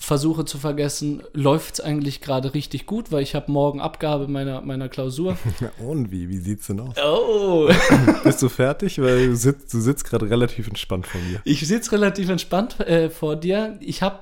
versuche 0.00 0.46
zu 0.46 0.58
vergessen, 0.58 1.22
läuft 1.34 1.74
es 1.74 1.80
eigentlich 1.80 2.20
gerade 2.20 2.54
richtig 2.54 2.86
gut, 2.86 3.12
weil 3.12 3.22
ich 3.22 3.34
habe 3.34 3.52
morgen 3.52 3.80
Abgabe 3.80 4.28
meiner, 4.28 4.62
meiner 4.62 4.88
Klausur. 4.88 5.36
Und 5.78 6.10
wie? 6.10 6.28
Wie 6.30 6.38
sieht's 6.38 6.68
denn 6.68 6.80
aus? 6.80 6.94
Oh! 7.04 7.70
Bist 8.24 8.40
du 8.42 8.48
fertig? 8.48 9.00
Weil 9.00 9.28
du 9.28 9.36
sitzt, 9.36 9.72
du 9.74 9.80
sitzt 9.80 10.04
gerade 10.04 10.28
relativ 10.28 10.66
entspannt 10.68 11.06
vor 11.06 11.20
mir. 11.20 11.40
Ich 11.44 11.66
sitze 11.68 11.92
relativ 11.92 12.30
entspannt 12.30 12.80
äh, 12.80 13.10
vor 13.10 13.36
dir. 13.36 13.78
Ich 13.80 14.02
habe, 14.02 14.18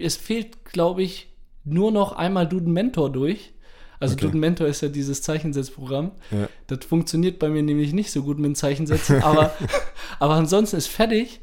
es 0.00 0.16
fehlt, 0.16 0.64
glaube 0.64 1.02
ich, 1.02 1.28
nur 1.64 1.90
noch 1.90 2.12
einmal 2.12 2.46
Duden 2.48 2.72
Mentor 2.72 3.10
durch. 3.10 3.52
Also 4.00 4.14
okay. 4.14 4.26
Duden 4.26 4.38
Mentor 4.38 4.68
ist 4.68 4.80
ja 4.80 4.88
dieses 4.88 5.22
Zeichensetzprogramm. 5.22 6.12
Ja. 6.30 6.48
Das 6.68 6.84
funktioniert 6.84 7.40
bei 7.40 7.48
mir 7.48 7.64
nämlich 7.64 7.92
nicht 7.92 8.12
so 8.12 8.22
gut 8.22 8.38
mit 8.38 8.56
Zeichensetzen, 8.56 9.22
aber, 9.24 9.52
aber 10.20 10.34
ansonsten 10.34 10.76
ist 10.76 10.86
fertig. 10.86 11.40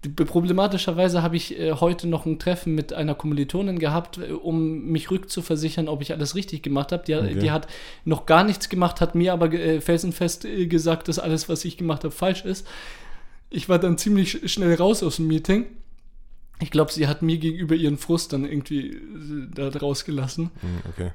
Problematischerweise 0.00 1.22
habe 1.22 1.36
ich 1.36 1.58
äh, 1.58 1.72
heute 1.72 2.08
noch 2.08 2.24
ein 2.24 2.38
Treffen 2.38 2.74
mit 2.74 2.94
einer 2.94 3.14
Kommilitonin 3.14 3.78
gehabt, 3.78 4.16
äh, 4.16 4.32
um 4.32 4.86
mich 4.86 5.10
rückzuversichern, 5.10 5.88
ob 5.88 6.00
ich 6.00 6.12
alles 6.12 6.34
richtig 6.34 6.62
gemacht 6.62 6.92
habe. 6.92 7.04
Die, 7.04 7.14
okay. 7.14 7.38
die, 7.38 7.50
hat 7.50 7.66
noch 8.06 8.24
gar 8.24 8.42
nichts 8.42 8.70
gemacht, 8.70 9.02
hat 9.02 9.14
mir 9.14 9.34
aber 9.34 9.52
äh, 9.52 9.82
felsenfest 9.82 10.46
äh, 10.46 10.66
gesagt, 10.66 11.08
dass 11.08 11.18
alles, 11.18 11.50
was 11.50 11.66
ich 11.66 11.76
gemacht 11.76 12.04
habe, 12.04 12.14
falsch 12.14 12.46
ist. 12.46 12.66
Ich 13.50 13.68
war 13.68 13.78
dann 13.78 13.98
ziemlich 13.98 14.50
schnell 14.50 14.74
raus 14.74 15.02
aus 15.02 15.16
dem 15.16 15.26
Meeting. 15.26 15.66
Ich 16.60 16.70
glaube, 16.70 16.92
sie 16.92 17.06
hat 17.06 17.20
mir 17.20 17.36
gegenüber 17.36 17.74
ihren 17.74 17.98
Frust 17.98 18.32
dann 18.32 18.46
irgendwie 18.46 18.92
äh, 18.92 19.48
da 19.52 19.68
rausgelassen. 19.68 20.50
Hm, 20.60 20.78
okay 20.88 21.10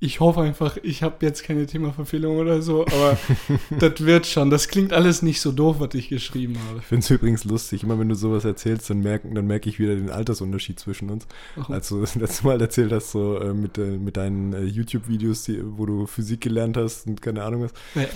ich 0.00 0.20
hoffe 0.20 0.42
einfach, 0.42 0.76
ich 0.84 1.02
habe 1.02 1.26
jetzt 1.26 1.42
keine 1.42 1.66
Themaverfehlung 1.66 2.36
oder 2.36 2.62
so, 2.62 2.86
aber 2.86 3.18
das 3.80 4.04
wird 4.04 4.26
schon. 4.26 4.48
Das 4.48 4.68
klingt 4.68 4.92
alles 4.92 5.22
nicht 5.22 5.40
so 5.40 5.50
doof, 5.50 5.76
was 5.80 5.92
ich 5.94 6.08
geschrieben 6.08 6.56
habe. 6.68 6.78
Ich 6.78 6.84
finde 6.84 7.00
es 7.04 7.10
übrigens 7.10 7.44
lustig, 7.44 7.82
immer 7.82 7.98
wenn 7.98 8.08
du 8.08 8.14
sowas 8.14 8.44
erzählst, 8.44 8.88
dann 8.90 9.00
merke 9.00 9.28
dann 9.28 9.46
merk 9.46 9.66
ich 9.66 9.80
wieder 9.80 9.96
den 9.96 10.10
Altersunterschied 10.10 10.78
zwischen 10.78 11.10
uns. 11.10 11.26
Warum? 11.56 11.74
Als 11.74 11.88
du 11.88 12.00
das 12.00 12.14
letzte 12.16 12.46
Mal 12.46 12.60
erzählt 12.60 12.92
hast, 12.92 13.10
so 13.10 13.40
äh, 13.40 13.52
mit, 13.52 13.76
äh, 13.76 13.98
mit 13.98 14.16
deinen 14.16 14.52
äh, 14.52 14.62
YouTube-Videos, 14.62 15.50
wo 15.62 15.84
du 15.84 16.06
Physik 16.06 16.42
gelernt 16.42 16.76
hast 16.76 17.08
und 17.08 17.20
keine 17.20 17.42
Ahnung 17.42 17.62
was. 17.62 17.72
Ja. 17.94 18.08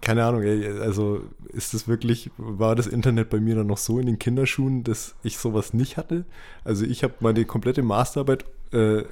Keine 0.00 0.24
Ahnung, 0.24 0.42
ey, 0.42 0.66
also 0.80 1.22
ist 1.52 1.74
das 1.74 1.86
wirklich, 1.86 2.32
war 2.36 2.74
das 2.74 2.88
Internet 2.88 3.30
bei 3.30 3.38
mir 3.38 3.54
dann 3.54 3.68
noch 3.68 3.78
so 3.78 4.00
in 4.00 4.06
den 4.06 4.18
Kinderschuhen, 4.18 4.82
dass 4.82 5.14
ich 5.22 5.38
sowas 5.38 5.72
nicht 5.72 5.96
hatte? 5.96 6.24
Also 6.64 6.84
ich 6.84 7.04
habe 7.04 7.14
meine 7.20 7.44
komplette 7.44 7.84
Masterarbeit 7.84 8.44
äh, 8.72 9.04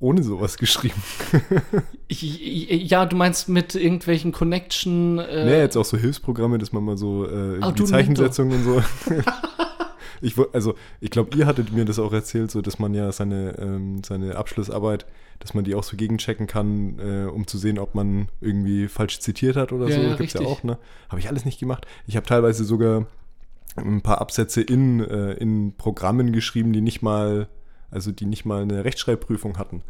ohne 0.00 0.22
sowas 0.22 0.58
geschrieben. 0.58 1.02
ja, 2.08 3.04
du 3.06 3.16
meinst 3.16 3.48
mit 3.48 3.74
irgendwelchen 3.74 4.32
Connection. 4.32 5.18
Äh 5.18 5.44
nee, 5.44 5.58
jetzt 5.58 5.76
auch 5.76 5.84
so 5.84 5.96
Hilfsprogramme, 5.96 6.58
dass 6.58 6.72
man 6.72 6.84
mal 6.84 6.96
so 6.96 7.26
äh, 7.26 7.60
oh, 7.60 7.72
Zeichensetzungen 7.72 8.58
und 8.58 8.64
so. 8.64 8.82
ich, 10.20 10.36
also, 10.52 10.74
ich 11.00 11.10
glaube, 11.10 11.36
ihr 11.36 11.46
hattet 11.46 11.72
mir 11.72 11.84
das 11.84 11.98
auch 11.98 12.12
erzählt, 12.12 12.50
so 12.50 12.60
dass 12.60 12.78
man 12.78 12.94
ja 12.94 13.10
seine, 13.10 13.58
ähm, 13.58 14.02
seine 14.04 14.36
Abschlussarbeit, 14.36 15.04
dass 15.40 15.54
man 15.54 15.64
die 15.64 15.74
auch 15.74 15.84
so 15.84 15.96
gegenchecken 15.96 16.46
kann, 16.46 16.98
äh, 17.00 17.28
um 17.28 17.48
zu 17.48 17.58
sehen, 17.58 17.78
ob 17.78 17.96
man 17.96 18.28
irgendwie 18.40 18.86
falsch 18.86 19.18
zitiert 19.18 19.56
hat 19.56 19.72
oder 19.72 19.88
ja, 19.88 19.96
so. 19.96 20.00
Ja, 20.02 20.08
Gibt's 20.10 20.20
richtig. 20.20 20.40
ja 20.42 20.46
auch, 20.46 20.62
ne? 20.62 20.78
Habe 21.08 21.20
ich 21.20 21.28
alles 21.28 21.44
nicht 21.44 21.58
gemacht. 21.58 21.86
Ich 22.06 22.16
habe 22.16 22.26
teilweise 22.26 22.64
sogar 22.64 23.06
ein 23.76 24.00
paar 24.00 24.20
Absätze 24.20 24.60
in, 24.60 25.00
äh, 25.00 25.32
in 25.34 25.74
Programmen 25.76 26.32
geschrieben, 26.32 26.72
die 26.72 26.80
nicht 26.80 27.02
mal 27.02 27.48
also 27.90 28.12
die 28.12 28.26
nicht 28.26 28.44
mal 28.44 28.62
eine 28.62 28.84
Rechtschreibprüfung 28.84 29.58
hatten, 29.58 29.82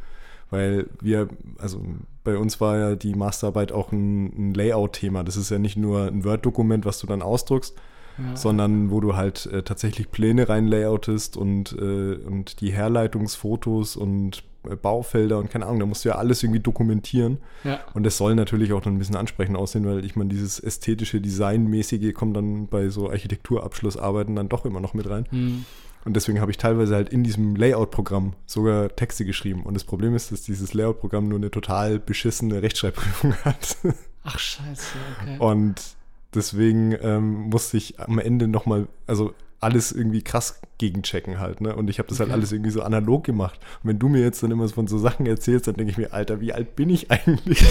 weil 0.50 0.86
wir, 1.00 1.28
also 1.58 1.80
bei 2.24 2.36
uns 2.36 2.60
war 2.60 2.78
ja 2.78 2.94
die 2.94 3.14
Masterarbeit 3.14 3.72
auch 3.72 3.92
ein, 3.92 4.50
ein 4.50 4.54
Layout-Thema. 4.54 5.24
Das 5.24 5.36
ist 5.36 5.50
ja 5.50 5.58
nicht 5.58 5.76
nur 5.76 6.06
ein 6.06 6.24
Word-Dokument, 6.24 6.84
was 6.84 6.98
du 7.00 7.06
dann 7.06 7.22
ausdruckst, 7.22 7.76
ja. 8.18 8.36
sondern 8.36 8.90
wo 8.90 9.00
du 9.00 9.16
halt 9.16 9.46
äh, 9.46 9.62
tatsächlich 9.62 10.10
Pläne 10.10 10.48
rein 10.48 10.66
layoutest 10.66 11.36
und, 11.36 11.72
äh, 11.72 12.14
und 12.14 12.60
die 12.60 12.72
Herleitungsfotos 12.72 13.96
und 13.96 14.42
äh, 14.68 14.76
Baufelder 14.76 15.38
und 15.38 15.50
keine 15.50 15.66
Ahnung, 15.66 15.80
da 15.80 15.86
musst 15.86 16.04
du 16.04 16.10
ja 16.10 16.16
alles 16.16 16.42
irgendwie 16.42 16.60
dokumentieren. 16.60 17.38
Ja. 17.64 17.80
Und 17.94 18.04
das 18.04 18.16
soll 18.16 18.34
natürlich 18.34 18.72
auch 18.72 18.80
dann 18.80 18.94
ein 18.94 18.98
bisschen 18.98 19.16
ansprechend 19.16 19.56
aussehen, 19.56 19.86
weil 19.86 20.04
ich 20.04 20.16
meine, 20.16 20.30
dieses 20.30 20.58
ästhetische, 20.58 21.20
designmäßige 21.20 22.14
kommt 22.14 22.36
dann 22.36 22.66
bei 22.68 22.88
so 22.88 23.10
Architekturabschlussarbeiten 23.10 24.34
dann 24.34 24.48
doch 24.48 24.64
immer 24.64 24.80
noch 24.80 24.94
mit 24.94 25.08
rein. 25.08 25.26
Mhm. 25.30 25.64
Und 26.08 26.14
deswegen 26.14 26.40
habe 26.40 26.50
ich 26.50 26.56
teilweise 26.56 26.94
halt 26.94 27.10
in 27.10 27.22
diesem 27.22 27.54
Layout-Programm 27.54 28.32
sogar 28.46 28.88
Texte 28.96 29.26
geschrieben. 29.26 29.64
Und 29.64 29.74
das 29.74 29.84
Problem 29.84 30.16
ist, 30.16 30.32
dass 30.32 30.40
dieses 30.40 30.72
Layout-Programm 30.72 31.28
nur 31.28 31.38
eine 31.38 31.50
total 31.50 31.98
beschissene 31.98 32.62
Rechtschreibprüfung 32.62 33.34
hat. 33.44 33.76
Ach 34.24 34.38
scheiße, 34.38 34.96
okay. 35.20 35.36
Und 35.38 35.74
deswegen 36.32 36.96
ähm, 37.02 37.50
musste 37.50 37.76
ich 37.76 38.00
am 38.00 38.18
Ende 38.18 38.48
nochmal, 38.48 38.88
also 39.06 39.34
alles 39.60 39.92
irgendwie 39.92 40.22
krass 40.22 40.62
gegenchecken 40.78 41.40
halt, 41.40 41.60
ne? 41.60 41.76
Und 41.76 41.90
ich 41.90 41.98
habe 41.98 42.08
das 42.08 42.20
halt 42.20 42.28
okay. 42.28 42.32
halt 42.32 42.40
alles 42.40 42.52
irgendwie 42.52 42.70
so 42.70 42.80
analog 42.80 43.24
gemacht. 43.24 43.60
Und 43.82 43.90
wenn 43.90 43.98
du 43.98 44.08
mir 44.08 44.22
jetzt 44.22 44.42
dann 44.42 44.50
immer 44.50 44.66
von 44.70 44.86
so 44.86 44.96
Sachen 44.96 45.26
erzählst, 45.26 45.66
dann 45.66 45.74
denke 45.74 45.90
ich 45.90 45.98
mir, 45.98 46.14
Alter, 46.14 46.40
wie 46.40 46.54
alt 46.54 46.74
bin 46.74 46.88
ich 46.88 47.10
eigentlich? 47.10 47.62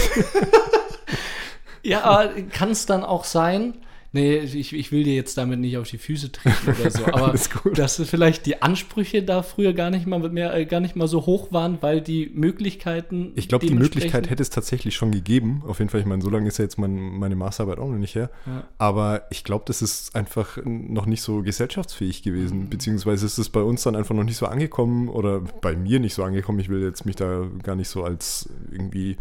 ja, 1.82 2.04
aber 2.04 2.40
kann 2.52 2.70
es 2.70 2.86
dann 2.86 3.02
auch 3.02 3.24
sein, 3.24 3.74
Nee, 4.18 4.38
ich, 4.38 4.72
ich 4.72 4.90
will 4.90 5.04
dir 5.04 5.14
jetzt 5.14 5.38
damit 5.38 5.60
nicht 5.60 5.76
auf 5.78 5.88
die 5.88 5.96
Füße 5.96 6.32
treten 6.32 6.74
oder 6.80 6.90
so, 6.90 7.06
aber 7.12 7.34
dass 7.74 8.02
vielleicht 8.02 8.46
die 8.46 8.62
Ansprüche 8.62 9.22
da 9.22 9.44
früher 9.44 9.72
gar 9.72 9.90
nicht 9.90 10.08
mal 10.08 10.18
mehr, 10.30 10.52
äh, 10.54 10.66
gar 10.66 10.80
nicht 10.80 10.96
mal 10.96 11.06
so 11.06 11.24
hoch 11.24 11.52
waren, 11.52 11.78
weil 11.82 12.00
die 12.00 12.28
Möglichkeiten. 12.34 13.30
Ich 13.36 13.46
glaube, 13.46 13.66
die 13.66 13.74
Möglichkeit 13.74 14.28
hätte 14.28 14.42
es 14.42 14.50
tatsächlich 14.50 14.96
schon 14.96 15.12
gegeben. 15.12 15.62
Auf 15.68 15.78
jeden 15.78 15.88
Fall, 15.88 16.00
ich 16.00 16.06
meine, 16.06 16.20
so 16.20 16.30
lange 16.30 16.48
ist 16.48 16.58
ja 16.58 16.64
jetzt 16.64 16.78
mein, 16.78 16.96
meine 16.96 17.36
Masterarbeit 17.36 17.78
auch 17.78 17.88
noch 17.88 17.98
nicht 17.98 18.16
her. 18.16 18.28
Ja. 18.44 18.64
Aber 18.78 19.22
ich 19.30 19.44
glaube, 19.44 19.64
das 19.68 19.82
ist 19.82 20.16
einfach 20.16 20.58
noch 20.64 21.06
nicht 21.06 21.22
so 21.22 21.42
gesellschaftsfähig 21.42 22.24
gewesen. 22.24 22.62
Mhm. 22.64 22.70
Beziehungsweise 22.70 23.24
ist 23.24 23.38
es 23.38 23.48
bei 23.48 23.62
uns 23.62 23.84
dann 23.84 23.94
einfach 23.94 24.16
noch 24.16 24.24
nicht 24.24 24.36
so 24.36 24.46
angekommen 24.46 25.08
oder 25.08 25.42
bei 25.60 25.76
mir 25.76 26.00
nicht 26.00 26.14
so 26.14 26.24
angekommen. 26.24 26.58
Ich 26.58 26.68
will 26.68 26.82
jetzt 26.82 27.06
mich 27.06 27.14
da 27.14 27.46
gar 27.62 27.76
nicht 27.76 27.88
so 27.88 28.02
als 28.02 28.48
irgendwie 28.72 29.16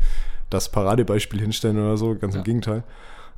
das 0.49 0.71
Paradebeispiel 0.71 1.39
hinstellen 1.39 1.77
oder 1.77 1.97
so, 1.97 2.15
ganz 2.15 2.33
ja. 2.33 2.39
im 2.39 2.45
Gegenteil. 2.45 2.83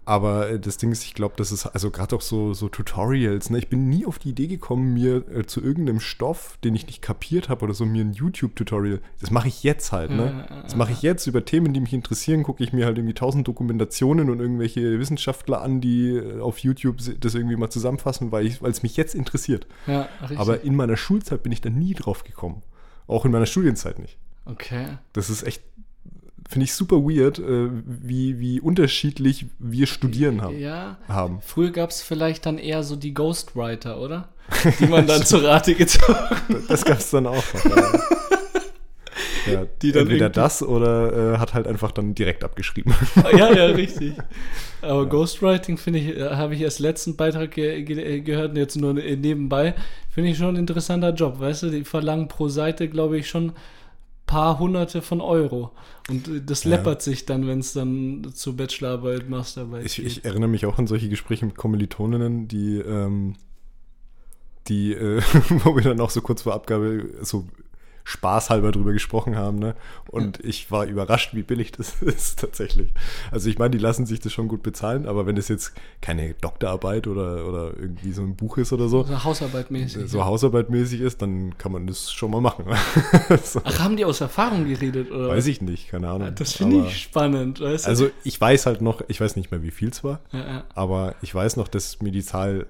Aber 0.09 0.49
äh, 0.49 0.59
das 0.59 0.77
Ding 0.77 0.91
ist, 0.91 1.03
ich 1.03 1.13
glaube, 1.13 1.35
das 1.37 1.51
ist 1.51 1.67
also 1.67 1.91
gerade 1.91 2.15
auch 2.15 2.21
so, 2.21 2.55
so 2.55 2.67
Tutorials. 2.67 3.51
Ne? 3.51 3.59
Ich 3.59 3.67
bin 3.67 3.89
nie 3.89 4.07
auf 4.07 4.17
die 4.17 4.29
Idee 4.29 4.47
gekommen, 4.47 4.95
mir 4.95 5.17
äh, 5.29 5.45
zu 5.45 5.61
irgendeinem 5.61 5.99
Stoff, 5.99 6.57
den 6.63 6.73
ich 6.73 6.87
nicht 6.87 7.03
kapiert 7.03 7.47
habe 7.47 7.63
oder 7.65 7.75
so, 7.75 7.85
mir 7.85 8.03
ein 8.03 8.13
YouTube-Tutorial. 8.13 9.01
Das 9.21 9.29
mache 9.29 9.49
ich 9.49 9.61
jetzt 9.61 9.91
halt. 9.91 10.09
Ne? 10.09 10.47
Das 10.63 10.75
mache 10.75 10.93
ich 10.93 11.03
jetzt 11.03 11.27
über 11.27 11.45
Themen, 11.45 11.73
die 11.73 11.79
mich 11.79 11.93
interessieren. 11.93 12.41
Gucke 12.41 12.63
ich 12.63 12.73
mir 12.73 12.87
halt 12.87 12.97
irgendwie 12.97 13.13
tausend 13.13 13.47
Dokumentationen 13.47 14.31
und 14.31 14.39
irgendwelche 14.39 14.97
Wissenschaftler 14.99 15.61
an, 15.61 15.79
die 15.79 16.15
äh, 16.15 16.39
auf 16.39 16.57
YouTube 16.57 16.97
das 17.19 17.35
irgendwie 17.35 17.55
mal 17.55 17.69
zusammenfassen, 17.69 18.31
weil 18.31 18.47
es 18.47 18.81
mich 18.81 18.97
jetzt 18.97 19.13
interessiert. 19.13 19.67
Ja, 19.85 20.09
Aber 20.37 20.63
in 20.63 20.75
meiner 20.75 20.97
Schulzeit 20.97 21.43
bin 21.43 21.51
ich 21.51 21.61
da 21.61 21.69
nie 21.69 21.93
drauf 21.93 22.23
gekommen. 22.23 22.63
Auch 23.05 23.25
in 23.25 23.31
meiner 23.31 23.45
Studienzeit 23.45 23.99
nicht. 23.99 24.17
Okay. 24.45 24.97
Das 25.13 25.29
ist 25.29 25.43
echt 25.43 25.61
finde 26.49 26.63
ich 26.63 26.73
super 26.73 26.95
weird, 26.95 27.37
äh, 27.37 27.69
wie, 27.85 28.39
wie 28.39 28.59
unterschiedlich 28.59 29.45
wir 29.59 29.85
studieren 29.85 30.41
haben. 30.41 30.57
Ja. 30.57 30.97
Haben. 31.07 31.41
Früher 31.45 31.69
gab 31.69 31.91
es 31.91 32.01
vielleicht 32.01 32.47
dann 32.47 32.57
eher 32.57 32.81
so 32.81 32.95
die 32.95 33.13
Ghostwriter, 33.13 34.01
oder? 34.01 34.29
Die 34.79 34.87
man 34.87 35.05
dann 35.05 35.23
zur 35.25 35.43
Rate 35.43 35.75
gezogen 35.75 36.15
hat. 36.15 36.41
Das 36.67 36.83
gab 36.83 36.97
es 36.97 37.11
dann 37.11 37.27
auch. 37.27 37.43
Ja. 39.49 39.65
die 39.81 39.91
dann 39.91 40.03
entweder 40.03 40.29
das 40.29 40.61
oder 40.61 41.33
äh, 41.33 41.37
hat 41.39 41.53
halt 41.53 41.65
einfach 41.65 41.91
dann 41.91 42.13
direkt 42.13 42.43
abgeschrieben. 42.43 42.93
Ja, 43.35 43.51
ja, 43.51 43.65
richtig. 43.65 44.13
Aber 44.81 45.03
ja. 45.03 45.09
Ghostwriting 45.09 45.77
finde 45.77 45.99
ich, 45.99 46.17
äh, 46.17 46.29
habe 46.35 46.53
ich 46.53 46.61
erst 46.61 46.79
letzten 46.79 47.15
Beitrag 47.15 47.51
ge 47.51 47.81
ge 47.83 48.21
gehört 48.21 48.51
und 48.51 48.57
jetzt 48.57 48.75
nur 48.75 48.93
nebenbei, 48.93 49.75
finde 50.09 50.29
ich 50.29 50.37
schon 50.37 50.49
ein 50.49 50.55
interessanter 50.55 51.13
Job, 51.13 51.39
weißt 51.39 51.63
du? 51.63 51.69
Die 51.69 51.83
verlangen 51.83 52.27
pro 52.27 52.47
Seite, 52.47 52.89
glaube 52.89 53.17
ich, 53.17 53.27
schon 53.27 53.53
paar 54.29 54.59
Hunderte 54.59 55.01
von 55.01 55.21
Euro. 55.21 55.71
Und 56.07 56.27
äh, 56.27 56.41
das 56.45 56.63
ja. 56.63 56.69
läppert 56.69 57.01
sich 57.01 57.25
dann, 57.25 57.47
wenn 57.47 57.59
es 57.59 57.73
dann 57.73 58.31
zur 58.33 58.55
Bachelorarbeit, 58.55 59.27
Masterarbeit 59.27 59.85
ich, 59.85 59.95
geht. 59.95 60.05
Ich 60.05 60.25
erinnere 60.25 60.49
mich 60.49 60.67
auch 60.67 60.77
an 60.77 60.85
solche 60.85 61.09
Gespräche 61.09 61.47
mit 61.47 61.57
Kommilitoninnen, 61.57 62.47
die, 62.47 62.77
ähm, 62.77 63.35
die, 64.67 64.93
äh, 64.93 65.21
wo 65.63 65.75
wir 65.75 65.81
dann 65.81 65.99
auch 65.99 66.11
so 66.11 66.21
kurz 66.21 66.43
vor 66.43 66.53
Abgabe 66.53 67.09
so 67.21 67.47
spaßhalber 68.09 68.71
drüber 68.71 68.91
gesprochen 68.91 69.37
haben. 69.37 69.59
Ne? 69.59 69.75
Und 70.07 70.39
ja. 70.39 70.45
ich 70.49 70.71
war 70.71 70.85
überrascht, 70.85 71.35
wie 71.35 71.43
billig 71.43 71.71
das 71.71 72.01
ist 72.01 72.39
tatsächlich. 72.39 72.91
Also 73.31 73.49
ich 73.49 73.59
meine, 73.59 73.71
die 73.71 73.77
lassen 73.77 74.05
sich 74.07 74.19
das 74.19 74.33
schon 74.33 74.47
gut 74.47 74.63
bezahlen, 74.63 75.05
aber 75.05 75.27
wenn 75.27 75.37
es 75.37 75.47
jetzt 75.47 75.73
keine 76.01 76.33
Doktorarbeit 76.33 77.05
oder, 77.05 77.47
oder 77.47 77.73
irgendwie 77.79 78.11
so 78.11 78.23
ein 78.23 78.35
Buch 78.35 78.57
ist 78.57 78.73
oder 78.73 78.87
so. 78.87 79.03
So 79.03 79.23
Hausarbeitmäßig. 79.23 80.09
So 80.09 80.17
ja. 80.17 80.25
Hausarbeitmäßig 80.25 81.01
ist, 81.01 81.21
dann 81.21 81.55
kann 81.59 81.71
man 81.71 81.85
das 81.85 82.11
schon 82.11 82.31
mal 82.31 82.41
machen. 82.41 82.65
so. 83.43 83.61
Ach, 83.63 83.79
haben 83.79 83.95
die 83.95 84.05
aus 84.05 84.21
Erfahrung 84.21 84.67
geredet? 84.67 85.11
Oder? 85.11 85.29
Weiß 85.29 85.45
ich 85.45 85.61
nicht, 85.61 85.89
keine 85.89 86.09
Ahnung. 86.09 86.33
Das 86.35 86.53
finde 86.53 86.87
ich 86.87 86.97
spannend. 86.97 87.61
Weißt 87.61 87.85
du? 87.85 87.89
Also 87.89 88.09
ich 88.23 88.41
weiß 88.41 88.65
halt 88.65 88.81
noch, 88.81 89.03
ich 89.07 89.21
weiß 89.21 89.35
nicht 89.35 89.51
mehr, 89.51 89.61
wie 89.61 89.71
viel 89.71 89.89
es 89.89 90.03
war, 90.03 90.21
ja, 90.31 90.63
aber 90.73 91.15
ich 91.21 91.33
weiß 91.33 91.57
noch, 91.57 91.67
dass 91.67 92.01
mir 92.01 92.11
die 92.11 92.23
Zahl 92.23 92.65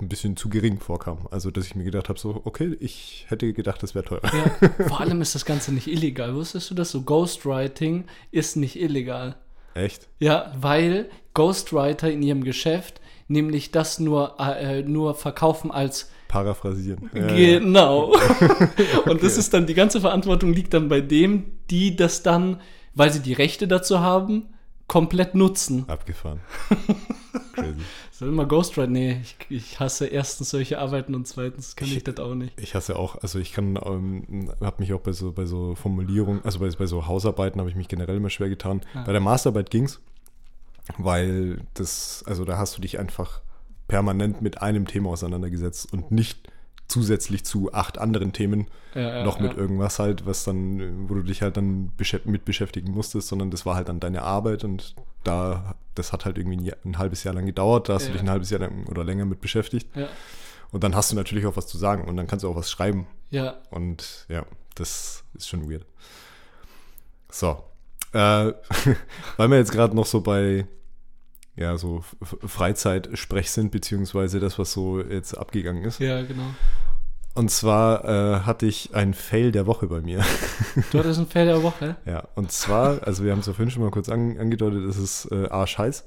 ein 0.00 0.08
bisschen 0.08 0.36
zu 0.36 0.48
gering 0.48 0.80
vorkam. 0.80 1.28
Also, 1.30 1.50
dass 1.50 1.66
ich 1.66 1.74
mir 1.74 1.84
gedacht 1.84 2.08
habe, 2.08 2.18
so, 2.18 2.42
okay, 2.44 2.76
ich 2.80 3.26
hätte 3.28 3.52
gedacht, 3.52 3.82
das 3.82 3.94
wäre 3.94 4.04
teurer. 4.04 4.30
Ja, 4.34 4.86
vor 4.88 5.00
allem 5.00 5.22
ist 5.22 5.34
das 5.34 5.44
Ganze 5.44 5.72
nicht 5.72 5.86
illegal. 5.86 6.34
Wusstest 6.34 6.70
du 6.70 6.74
das? 6.74 6.90
So 6.90 7.02
Ghostwriting 7.02 8.04
ist 8.30 8.56
nicht 8.56 8.76
illegal. 8.80 9.36
Echt? 9.74 10.08
Ja, 10.18 10.52
weil 10.58 11.08
Ghostwriter 11.34 12.10
in 12.10 12.22
ihrem 12.22 12.44
Geschäft 12.44 13.00
nämlich 13.28 13.70
das 13.70 13.98
nur, 13.98 14.38
äh, 14.38 14.82
nur 14.82 15.14
verkaufen 15.14 15.70
als 15.70 16.10
Paraphrasieren. 16.28 17.10
Genau. 17.12 18.12
Und 19.06 19.22
das 19.22 19.38
ist 19.38 19.54
dann, 19.54 19.66
die 19.66 19.74
ganze 19.74 20.00
Verantwortung 20.00 20.52
liegt 20.52 20.74
dann 20.74 20.88
bei 20.88 21.00
dem, 21.00 21.52
die 21.70 21.94
das 21.94 22.22
dann, 22.22 22.60
weil 22.94 23.12
sie 23.12 23.20
die 23.20 23.32
Rechte 23.34 23.68
dazu 23.68 24.00
haben, 24.00 24.53
komplett 24.86 25.34
nutzen. 25.34 25.88
Abgefahren. 25.88 26.40
Crazy. 27.52 27.80
Soll 28.12 28.28
immer 28.28 28.46
Ghostwrite? 28.46 28.90
Nee, 28.90 29.20
ich, 29.22 29.36
ich 29.48 29.80
hasse 29.80 30.06
erstens 30.06 30.50
solche 30.50 30.78
Arbeiten 30.78 31.14
und 31.14 31.26
zweitens 31.26 31.76
kann 31.76 31.88
ich, 31.88 31.98
ich 31.98 32.04
das 32.04 32.18
auch 32.18 32.34
nicht. 32.34 32.58
Ich 32.60 32.74
hasse 32.74 32.96
auch, 32.96 33.16
also 33.16 33.38
ich 33.38 33.52
kann, 33.52 33.78
ähm, 33.84 34.52
habe 34.60 34.76
mich 34.78 34.92
auch 34.92 35.00
bei 35.00 35.12
so, 35.12 35.32
bei 35.32 35.46
so 35.46 35.74
Formulierungen, 35.74 36.44
also 36.44 36.58
bei, 36.58 36.68
bei 36.68 36.86
so 36.86 37.06
Hausarbeiten 37.06 37.60
habe 37.60 37.70
ich 37.70 37.76
mich 37.76 37.88
generell 37.88 38.16
immer 38.16 38.30
schwer 38.30 38.48
getan. 38.48 38.82
Ja. 38.94 39.04
Bei 39.04 39.12
der 39.12 39.20
Masterarbeit 39.20 39.70
ging 39.70 39.84
es, 39.84 40.00
weil 40.98 41.62
das, 41.74 42.22
also 42.26 42.44
da 42.44 42.58
hast 42.58 42.76
du 42.76 42.82
dich 42.82 42.98
einfach 42.98 43.40
permanent 43.88 44.42
mit 44.42 44.62
einem 44.62 44.86
Thema 44.86 45.10
auseinandergesetzt 45.10 45.92
und 45.92 46.10
nicht 46.10 46.48
zusätzlich 46.94 47.44
zu 47.44 47.72
acht 47.72 47.98
anderen 47.98 48.32
Themen 48.32 48.68
ja, 48.94 49.18
ja, 49.18 49.24
noch 49.24 49.40
mit 49.40 49.54
ja. 49.54 49.58
irgendwas 49.58 49.98
halt, 49.98 50.26
was 50.26 50.44
dann, 50.44 51.08
wo 51.08 51.14
du 51.14 51.22
dich 51.22 51.42
halt 51.42 51.56
dann 51.56 51.90
mit 52.24 52.44
beschäftigen 52.44 52.92
musstest, 52.92 53.26
sondern 53.26 53.50
das 53.50 53.66
war 53.66 53.74
halt 53.74 53.88
dann 53.88 53.98
deine 53.98 54.22
Arbeit 54.22 54.62
und 54.62 54.94
da, 55.24 55.74
das 55.96 56.12
hat 56.12 56.24
halt 56.24 56.38
irgendwie 56.38 56.70
ein, 56.70 56.76
ein 56.84 56.98
halbes 56.98 57.24
Jahr 57.24 57.34
lang 57.34 57.46
gedauert, 57.46 57.88
da 57.88 57.94
hast 57.94 58.06
du 58.06 58.12
dich 58.12 58.20
ein 58.20 58.30
halbes 58.30 58.50
Jahr 58.50 58.60
lang 58.60 58.86
oder 58.86 59.02
länger 59.02 59.24
mit 59.24 59.40
beschäftigt. 59.40 59.88
Und 60.70 60.84
dann 60.84 60.94
hast 60.94 61.10
du 61.10 61.16
natürlich 61.16 61.46
auch 61.46 61.56
was 61.56 61.66
zu 61.66 61.78
sagen 61.78 62.04
und 62.04 62.16
dann 62.16 62.28
kannst 62.28 62.44
du 62.44 62.48
auch 62.48 62.56
was 62.56 62.70
schreiben. 62.70 63.08
Ja. 63.30 63.56
Und 63.70 64.26
ja, 64.28 64.46
das 64.76 65.24
ist 65.34 65.48
schon 65.48 65.68
weird. 65.68 65.84
So. 67.28 67.64
Äh, 68.12 68.52
weil 69.36 69.50
wir 69.50 69.58
jetzt 69.58 69.72
gerade 69.72 69.96
noch 69.96 70.06
so 70.06 70.20
bei 70.20 70.68
ja, 71.56 71.76
so 71.76 72.02
Freizeitsprech 72.22 73.50
sind, 73.50 73.70
beziehungsweise 73.70 74.40
das, 74.40 74.58
was 74.58 74.72
so 74.72 75.00
jetzt 75.00 75.36
abgegangen 75.38 75.84
ist. 75.84 76.00
Ja, 76.00 76.22
genau. 76.22 76.54
Und 77.34 77.50
zwar 77.50 78.04
äh, 78.04 78.40
hatte 78.40 78.66
ich 78.66 78.94
ein 78.94 79.12
Fail 79.12 79.50
der 79.50 79.66
Woche 79.66 79.88
bei 79.88 80.00
mir. 80.00 80.24
Du 80.92 80.98
hattest 80.98 81.18
ein 81.20 81.26
Fail 81.26 81.46
der 81.46 81.62
Woche? 81.62 81.96
Ja, 82.06 82.24
und 82.34 82.52
zwar, 82.52 83.02
also 83.06 83.24
wir 83.24 83.32
haben 83.32 83.40
es 83.40 83.46
ja 83.46 83.52
vorhin 83.52 83.70
schon 83.70 83.82
mal 83.82 83.90
kurz 83.90 84.08
an, 84.08 84.38
angedeutet, 84.38 84.84
es 84.84 84.98
ist 84.98 85.30
äh, 85.32 85.48
arschheiß. 85.48 86.04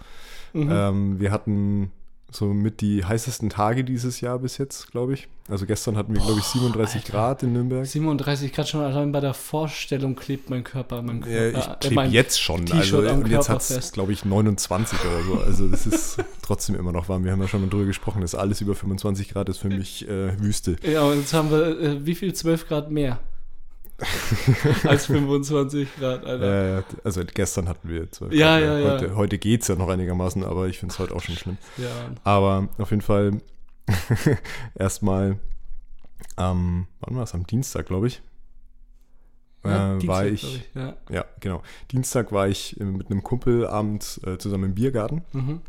Mhm. 0.53 0.69
Ähm, 0.71 1.19
wir 1.19 1.31
hatten 1.31 1.91
so 2.37 2.53
mit 2.53 2.81
die 2.81 3.03
heißesten 3.03 3.49
Tage 3.49 3.83
dieses 3.83 4.21
Jahr 4.21 4.39
bis 4.39 4.57
jetzt, 4.57 4.91
glaube 4.91 5.13
ich. 5.13 5.27
Also 5.49 5.65
gestern 5.65 5.97
hatten 5.97 6.13
wir, 6.13 6.21
glaube 6.21 6.39
ich, 6.39 6.45
37 6.45 6.95
Alter. 6.97 7.11
Grad 7.11 7.43
in 7.43 7.53
Nürnberg. 7.53 7.85
37 7.85 8.51
Grad 8.51 8.67
schon 8.67 8.81
allein 8.81 9.11
bei 9.11 9.21
der 9.21 9.33
Vorstellung 9.33 10.15
klebt 10.15 10.49
mein 10.49 10.63
Körper. 10.63 11.01
Mein 11.01 11.21
Körper 11.21 11.51
ja, 11.51 11.57
ich 11.57 11.79
klebe 11.79 12.03
äh, 12.03 12.07
jetzt 12.07 12.41
schon. 12.41 12.69
Also, 12.71 12.99
und 12.99 13.27
jetzt 13.27 13.49
hat 13.49 13.61
es, 13.61 13.91
glaube 13.91 14.11
ich, 14.11 14.25
29 14.25 14.99
oder 14.99 15.23
so. 15.23 15.41
Also 15.41 15.67
das 15.67 15.87
ist 15.87 16.17
trotzdem 16.41 16.75
immer 16.75 16.91
noch 16.91 17.09
warm. 17.09 17.23
Wir 17.23 17.31
haben 17.31 17.41
ja 17.41 17.47
schon 17.47 17.61
mal 17.61 17.69
drüber 17.69 17.85
gesprochen, 17.85 18.21
dass 18.21 18.35
alles 18.35 18.61
über 18.61 18.75
25 18.75 19.29
Grad 19.29 19.49
ist 19.49 19.59
für 19.59 19.69
mich 19.69 20.07
äh, 20.07 20.39
Wüste. 20.39 20.75
Ja, 20.83 21.03
und 21.03 21.19
jetzt 21.19 21.33
haben 21.33 21.49
wir, 21.49 21.79
äh, 21.79 22.05
wie 22.05 22.15
viel? 22.15 22.33
12 22.33 22.67
Grad 22.67 22.91
mehr? 22.91 23.19
als 24.83 25.07
25 25.07 25.95
Grad, 25.97 26.25
Alter. 26.25 26.77
Ja, 26.77 26.83
also 27.03 27.21
gestern 27.25 27.67
hatten 27.67 27.89
wir 27.89 28.11
12 28.11 28.33
ja, 28.33 28.59
Grad. 28.59 28.79
Ja, 28.79 28.91
heute, 28.91 29.05
ja. 29.07 29.15
heute 29.15 29.37
geht 29.37 29.61
es 29.63 29.67
ja 29.67 29.75
noch 29.75 29.89
einigermaßen, 29.89 30.43
aber 30.43 30.67
ich 30.67 30.77
finde 30.77 30.93
es 30.93 30.99
heute 30.99 31.15
auch 31.15 31.21
schon 31.21 31.35
schlimm. 31.35 31.57
Ja. 31.77 31.89
Aber 32.23 32.69
auf 32.77 32.91
jeden 32.91 33.01
Fall 33.01 33.41
erstmal 34.75 35.39
am, 36.35 36.87
wann 36.99 37.15
war 37.15 37.23
es? 37.23 37.33
Am 37.33 37.47
Dienstag, 37.47 37.87
glaube 37.87 38.07
ich. 38.07 38.21
Ja, 39.63 39.95
äh, 39.95 39.97
Dienstag, 39.97 40.07
war 40.07 40.23
glaub 40.23 40.33
ich, 40.33 40.69
Ja. 40.75 40.95
ja, 41.09 41.25
genau. 41.39 41.63
Dienstag 41.91 42.31
war 42.31 42.47
ich 42.47 42.79
äh, 42.79 42.83
mit 42.83 43.09
einem 43.09 43.23
Kumpel 43.23 43.65
abends 43.65 44.21
äh, 44.25 44.37
zusammen 44.37 44.65
im 44.65 44.75
Biergarten. 44.75 45.23
Mhm. 45.33 45.61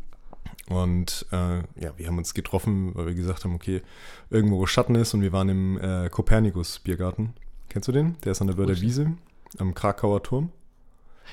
Und 0.69 1.25
äh, 1.31 1.57
ja, 1.81 1.93
wir 1.97 2.07
haben 2.07 2.17
uns 2.19 2.35
getroffen, 2.35 2.91
weil 2.93 3.07
wir 3.07 3.15
gesagt 3.15 3.43
haben, 3.43 3.55
okay, 3.55 3.81
irgendwo 4.29 4.59
wo 4.59 4.67
Schatten 4.67 4.95
ist 4.95 5.13
und 5.13 5.21
wir 5.21 5.31
waren 5.31 5.49
im 5.49 5.79
äh, 5.79 6.09
Kopernikus 6.09 6.79
Biergarten. 6.79 7.33
Kennst 7.69 7.87
du 7.87 7.91
den? 7.91 8.15
Der 8.23 8.31
ist 8.33 8.41
an 8.41 8.47
der 8.47 8.57
Wörder 8.57 8.79
Wiese 8.81 9.13
am 9.57 9.73
Krakauer 9.73 10.21
Turm. 10.23 10.51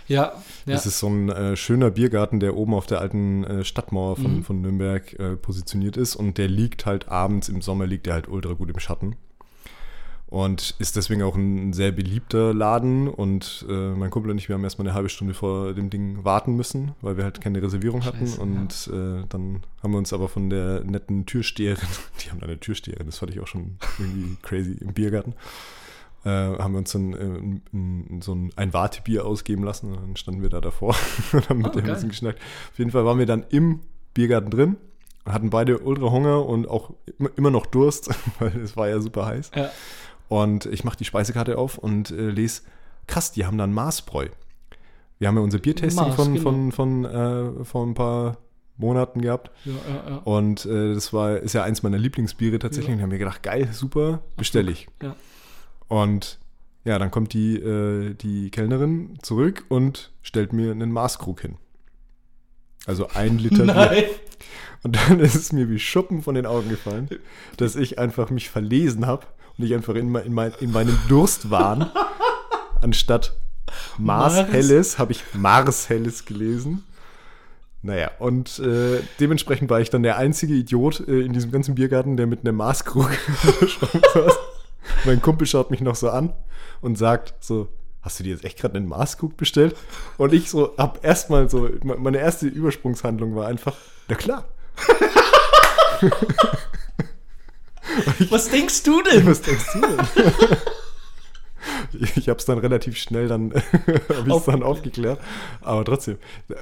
Ja, 0.09 0.33
ja. 0.67 0.75
Das 0.75 0.87
ist 0.87 0.99
so 0.99 1.09
ein 1.09 1.29
äh, 1.31 1.57
schöner 1.57 1.91
Biergarten, 1.91 2.39
der 2.39 2.55
oben 2.57 2.75
auf 2.75 2.87
der 2.87 3.01
alten 3.01 3.45
äh, 3.45 3.65
Stadtmauer 3.65 4.17
von, 4.17 4.37
Mhm. 4.39 4.45
von 4.45 4.61
Nürnberg 4.61 5.19
äh, 5.19 5.37
positioniert 5.37 5.97
ist 5.97 6.17
und 6.17 6.39
der 6.39 6.49
liegt 6.49 6.87
halt 6.87 7.09
abends 7.09 7.49
im 7.49 7.63
Sommer, 7.63 7.87
liegt 7.87 8.07
der 8.07 8.15
halt 8.15 8.29
ultra 8.29 8.53
gut 8.53 8.71
im 8.71 8.79
Schatten. 8.79 9.17
Und 10.29 10.75
ist 10.81 10.97
deswegen 10.97 11.23
auch 11.23 11.37
ein 11.37 11.73
sehr 11.73 11.93
beliebter 11.93 12.53
Laden. 12.53 13.07
Und 13.09 13.65
äh, 13.69 13.73
mein 13.93 14.11
Kumpel 14.11 14.33
und 14.33 14.39
ich, 14.39 14.49
wir 14.49 14.55
haben 14.57 14.65
erstmal 14.65 14.89
eine 14.89 14.95
halbe 14.95 15.09
Stunde 15.09 15.35
vor 15.35 15.73
dem 15.73 15.89
Ding 15.89 16.25
warten 16.25 16.57
müssen, 16.57 16.93
weil 17.01 17.17
wir 17.17 17.23
halt 17.25 17.41
keine 17.41 17.63
Reservierung 17.63 18.05
hatten. 18.05 18.27
Scheiße, 18.27 18.41
und 18.41 18.91
äh, 18.93 19.25
dann 19.29 19.63
haben 19.83 19.93
wir 19.93 19.99
uns 19.99 20.13
aber 20.13 20.29
von 20.29 20.51
der 20.51 20.83
netten 20.83 21.27
Türsteherin, 21.27 21.87
die 22.25 22.31
haben 22.31 22.41
da 22.41 22.47
eine 22.47 22.59
Türsteherin, 22.59 23.07
das 23.07 23.19
fand 23.19 23.33
ich 23.33 23.41
auch 23.41 23.47
schon 23.47 23.77
irgendwie 24.01 24.37
crazy 24.43 24.77
im 24.81 24.93
Biergarten, 24.95 25.35
äh, 26.25 26.29
haben 26.29 26.73
wir 26.73 26.79
uns 26.79 26.93
dann 26.93 27.13
äh, 27.13 27.17
n- 27.19 27.63
n- 27.73 28.21
so 28.23 28.35
ein, 28.35 28.51
ein 28.57 28.73
Wartebier 28.73 29.25
ausgeben 29.27 29.63
lassen. 29.65 29.91
Und 29.93 29.97
dann 30.03 30.17
standen 30.17 30.43
wir 30.43 30.49
da 30.51 30.61
davor 30.61 30.95
und 31.33 31.49
haben 31.49 31.59
mit 31.59 31.69
Oh, 31.69 31.71
dem 31.71 31.85
ein 31.87 31.93
bisschen 31.93 32.09
geschnackt. 32.09 32.41
Auf 32.73 32.79
jeden 32.79 32.91
Fall 32.91 33.05
waren 33.05 33.19
wir 33.19 33.27
dann 33.27 33.45
im 33.51 33.81
Biergarten 34.15 34.51
drin, 34.51 34.77
hatten 35.27 35.51
beide 35.51 35.79
ultra 35.81 36.11
Hunger 36.11 36.45
und 36.47 36.69
auch 36.69 36.93
immer- 37.37 37.51
noch 37.51 37.67
Durst, 37.67 38.09
weil 38.39 38.57
es 38.61 38.77
war 38.77 38.89
ja 38.89 39.01
super 39.01 39.27
heiß. 39.27 39.51
ja. 39.55 39.71
Und 40.29 40.67
ich 40.67 40.83
mache 40.83 40.97
die 40.97 41.05
Speisekarte 41.05 41.57
auf 41.57 41.79
und 41.79 42.11
äh, 42.11 42.31
lese, 42.31 42.63
krass, 43.07 43.31
die 43.31 43.47
haben 43.47 43.59
dann 43.59 43.73
Maßbräu. 43.73 44.27
Wir 45.21 45.29
haben 45.29 45.37
ja 45.37 45.43
unser 45.43 45.59
Biertasting 45.59 46.13
von, 46.15 46.33
genau. 46.35 46.43
von, 46.43 46.73
von 46.73 47.05
äh, 47.05 47.65
vor 47.65 47.87
ein 47.87 47.95
paar 47.95 48.39
Monaten 48.77 49.21
gehabt. 49.23 49.53
Ja, 49.65 49.73
ja, 49.73 50.11
ja. 50.11 50.17
Und 50.25 50.67
äh, 50.67 50.95
das 50.95 51.13
war, 51.13 51.37
ist 51.39 51.53
ja 51.53 51.63
eins 51.63 51.85
meiner 51.85 51.97
Lieblingsbiere 51.99 52.59
tatsächlich. 52.59 52.91
Und 52.91 52.97
ich 52.97 53.03
habe 53.03 53.13
mir 53.13 53.19
gedacht, 53.21 53.43
geil, 53.45 53.69
super, 53.73 54.21
bestelle 54.37 54.73
ich. 54.73 54.89
Ja. 55.01 55.15
Und 55.89 56.39
ja, 56.85 56.99
dann 56.99 57.11
kommt 57.11 57.33
die, 57.33 57.57
äh, 57.57 58.15
die 58.15 58.51
Kellnerin 58.51 59.19
zurück 59.23 59.65
und 59.69 60.13
stellt 60.23 60.53
mir 60.53 60.71
einen 60.71 60.93
Maßkrug 60.93 61.41
hin. 61.41 61.57
Also 62.87 63.09
ein 63.15 63.39
Liter 63.39 63.65
Bier. 63.65 63.75
Nein. 63.75 64.05
Und 64.83 64.97
dann 64.97 65.19
ist 65.19 65.35
es 65.35 65.53
mir 65.53 65.69
wie 65.69 65.81
Schuppen 65.81 66.23
von 66.23 66.37
den 66.37 66.47
Augen 66.47 66.69
gefallen, 66.69 67.09
dass 67.57 67.75
ich 67.75 67.99
einfach 67.99 68.31
mich 68.31 68.51
verlesen 68.51 69.07
habe 69.07 69.27
und 69.59 69.65
ich 69.65 69.75
einfach 69.75 69.97
in, 69.97 70.11
mein, 70.11 70.27
in, 70.27 70.33
mein, 70.33 70.53
in 70.61 70.71
meinem 70.71 70.97
Durstwahn 71.09 71.91
anstatt 72.81 73.37
Mars 73.99 74.35
Mars. 74.35 74.53
Helles 74.53 74.99
habe 74.99 75.13
ich 75.13 75.25
Mars 75.35 75.89
Helles 75.89 76.25
gelesen. 76.25 76.85
Naja, 77.83 78.11
und 78.19 78.59
äh, 78.59 79.01
dementsprechend 79.21 79.71
war 79.71 79.81
ich 79.81 79.91
dann 79.91 80.03
der 80.03 80.19
einzige 80.19 80.55
Idiot 80.55 81.01
äh, 81.07 81.21
in 81.21 81.33
diesem 81.33 81.51
ganzen 81.51 81.75
Biergarten, 81.75 82.17
der 82.17 82.27
mit 82.27 82.41
einem 82.41 82.57
Maßkrug. 82.57 83.11
Mein 85.07 85.23
Kumpel 85.23 85.47
schaut 85.47 85.71
mich 85.71 85.81
noch 85.81 85.95
so 85.97 86.11
an 86.11 86.33
und 86.81 86.97
sagt 86.99 87.35
so, 87.41 87.69
hast 88.03 88.19
du 88.21 88.25
dir 88.25 88.31
jetzt 88.35 88.45
echt 88.45 88.59
gerade 88.59 88.77
einen 88.77 88.89
Maßkrug 88.89 89.37
bestellt? 89.37 89.77
Und 90.19 90.33
ich 90.33 90.51
so, 90.51 90.75
hab 90.77 91.05
erstmal 91.05 91.49
so, 91.49 91.69
me- 91.83 91.97
meine 91.97 92.19
erste 92.19 92.47
Übersprungshandlung 92.47 93.35
war 93.37 93.47
einfach, 93.47 93.77
na 94.09 94.17
klar, 94.17 94.45
Was 98.31 98.49
denkst 98.51 98.83
du 98.83 99.03
denn? 99.03 99.27
was 99.27 99.41
denkst 99.41 99.67
du 99.73 99.81
denn? 99.81 100.59
Ich, 101.99 102.17
ich 102.17 102.29
habe 102.29 102.39
es 102.39 102.45
dann 102.45 102.59
relativ 102.59 102.97
schnell 102.99 103.29
dann, 103.29 103.53
hab 103.73 104.27
ich's 104.27 104.31
Auf- 104.31 104.45
dann 104.47 104.63
aufgeklärt. 104.63 105.19
Aber 105.63 105.85
trotzdem. 105.85 106.19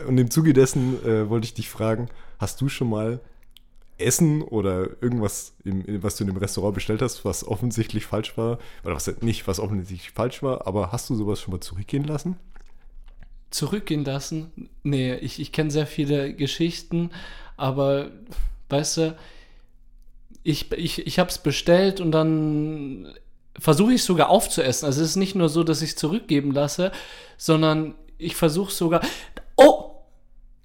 Und 0.06 0.18
im 0.18 0.30
Zuge 0.30 0.52
dessen 0.52 1.04
äh, 1.04 1.28
wollte 1.28 1.46
ich 1.46 1.54
dich 1.54 1.68
fragen, 1.70 2.08
hast 2.38 2.60
du 2.60 2.68
schon 2.68 2.88
mal 2.90 3.20
Essen 3.98 4.42
oder 4.42 5.02
irgendwas, 5.02 5.54
im, 5.64 5.84
was 6.02 6.16
du 6.16 6.24
in 6.24 6.30
dem 6.30 6.36
Restaurant 6.36 6.74
bestellt 6.74 7.02
hast, 7.02 7.24
was 7.24 7.46
offensichtlich 7.46 8.06
falsch 8.06 8.36
war? 8.36 8.58
Oder 8.84 8.94
was 8.94 9.20
nicht, 9.22 9.46
was 9.46 9.60
offensichtlich 9.60 10.10
falsch 10.10 10.42
war, 10.42 10.66
aber 10.66 10.92
hast 10.92 11.10
du 11.10 11.14
sowas 11.14 11.40
schon 11.40 11.52
mal 11.52 11.60
zurückgehen 11.60 12.04
lassen? 12.04 12.36
Zurückgehen 13.50 14.04
lassen? 14.04 14.70
Nee, 14.82 15.14
ich, 15.14 15.40
ich 15.40 15.52
kenne 15.52 15.70
sehr 15.70 15.86
viele 15.86 16.34
Geschichten, 16.34 17.10
aber 17.56 18.10
weißt 18.68 18.96
du, 18.96 19.16
ich, 20.42 20.72
ich, 20.72 21.06
ich 21.06 21.18
habe 21.18 21.30
es 21.30 21.38
bestellt 21.38 22.00
und 22.00 22.12
dann 22.12 23.14
versuche 23.58 23.94
ich 23.94 24.02
sogar 24.02 24.28
aufzuessen. 24.28 24.86
Also 24.86 25.02
es 25.02 25.10
ist 25.10 25.16
nicht 25.16 25.34
nur 25.34 25.48
so, 25.48 25.62
dass 25.62 25.82
ich 25.82 25.90
es 25.90 25.96
zurückgeben 25.96 26.52
lasse, 26.52 26.92
sondern 27.36 27.94
ich 28.18 28.36
versuche 28.36 28.72
sogar. 28.72 29.00
Oh! 29.56 30.02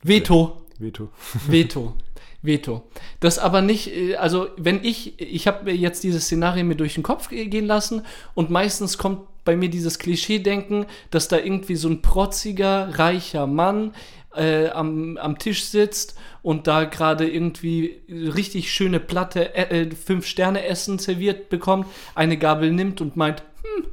Veto! 0.02 0.65
Veto. 0.80 1.10
Veto. 1.48 1.94
Veto. 2.41 2.84
Das 3.19 3.39
aber 3.39 3.62
nicht, 3.62 3.93
äh, 3.95 4.15
also 4.15 4.47
wenn 4.58 4.84
ich, 4.84 5.19
ich 5.19 5.47
habe 5.47 5.65
mir 5.65 5.75
jetzt 5.75 6.04
dieses 6.04 6.25
Szenario 6.25 6.63
mir 6.63 6.75
durch 6.75 6.93
den 6.95 7.04
Kopf 7.04 7.30
ge- 7.30 7.45
gehen 7.47 7.65
lassen 7.65 8.04
und 8.34 8.49
meistens 8.49 8.97
kommt 8.97 9.21
bei 9.45 9.56
mir 9.56 9.69
dieses 9.69 9.99
Klischee-Denken, 9.99 10.86
dass 11.12 11.28
da 11.28 11.38
irgendwie 11.38 11.75
so 11.75 11.89
ein 11.89 12.02
protziger, 12.02 12.99
reicher 12.99 13.47
Mann 13.47 13.93
äh, 14.36 14.67
am, 14.69 15.17
am 15.17 15.39
Tisch 15.39 15.63
sitzt 15.65 16.15
und 16.43 16.67
da 16.67 16.84
gerade 16.84 17.28
irgendwie 17.28 18.02
richtig 18.10 18.71
schöne 18.71 18.99
Platte 18.99 19.56
äh, 19.56 19.82
äh, 19.82 19.89
Fünf-Sterne-Essen 19.95 20.99
serviert 20.99 21.49
bekommt, 21.49 21.88
eine 22.15 22.38
Gabel 22.38 22.71
nimmt 22.71 23.02
und 23.02 23.15
meint, 23.17 23.41
hm, 23.63 23.86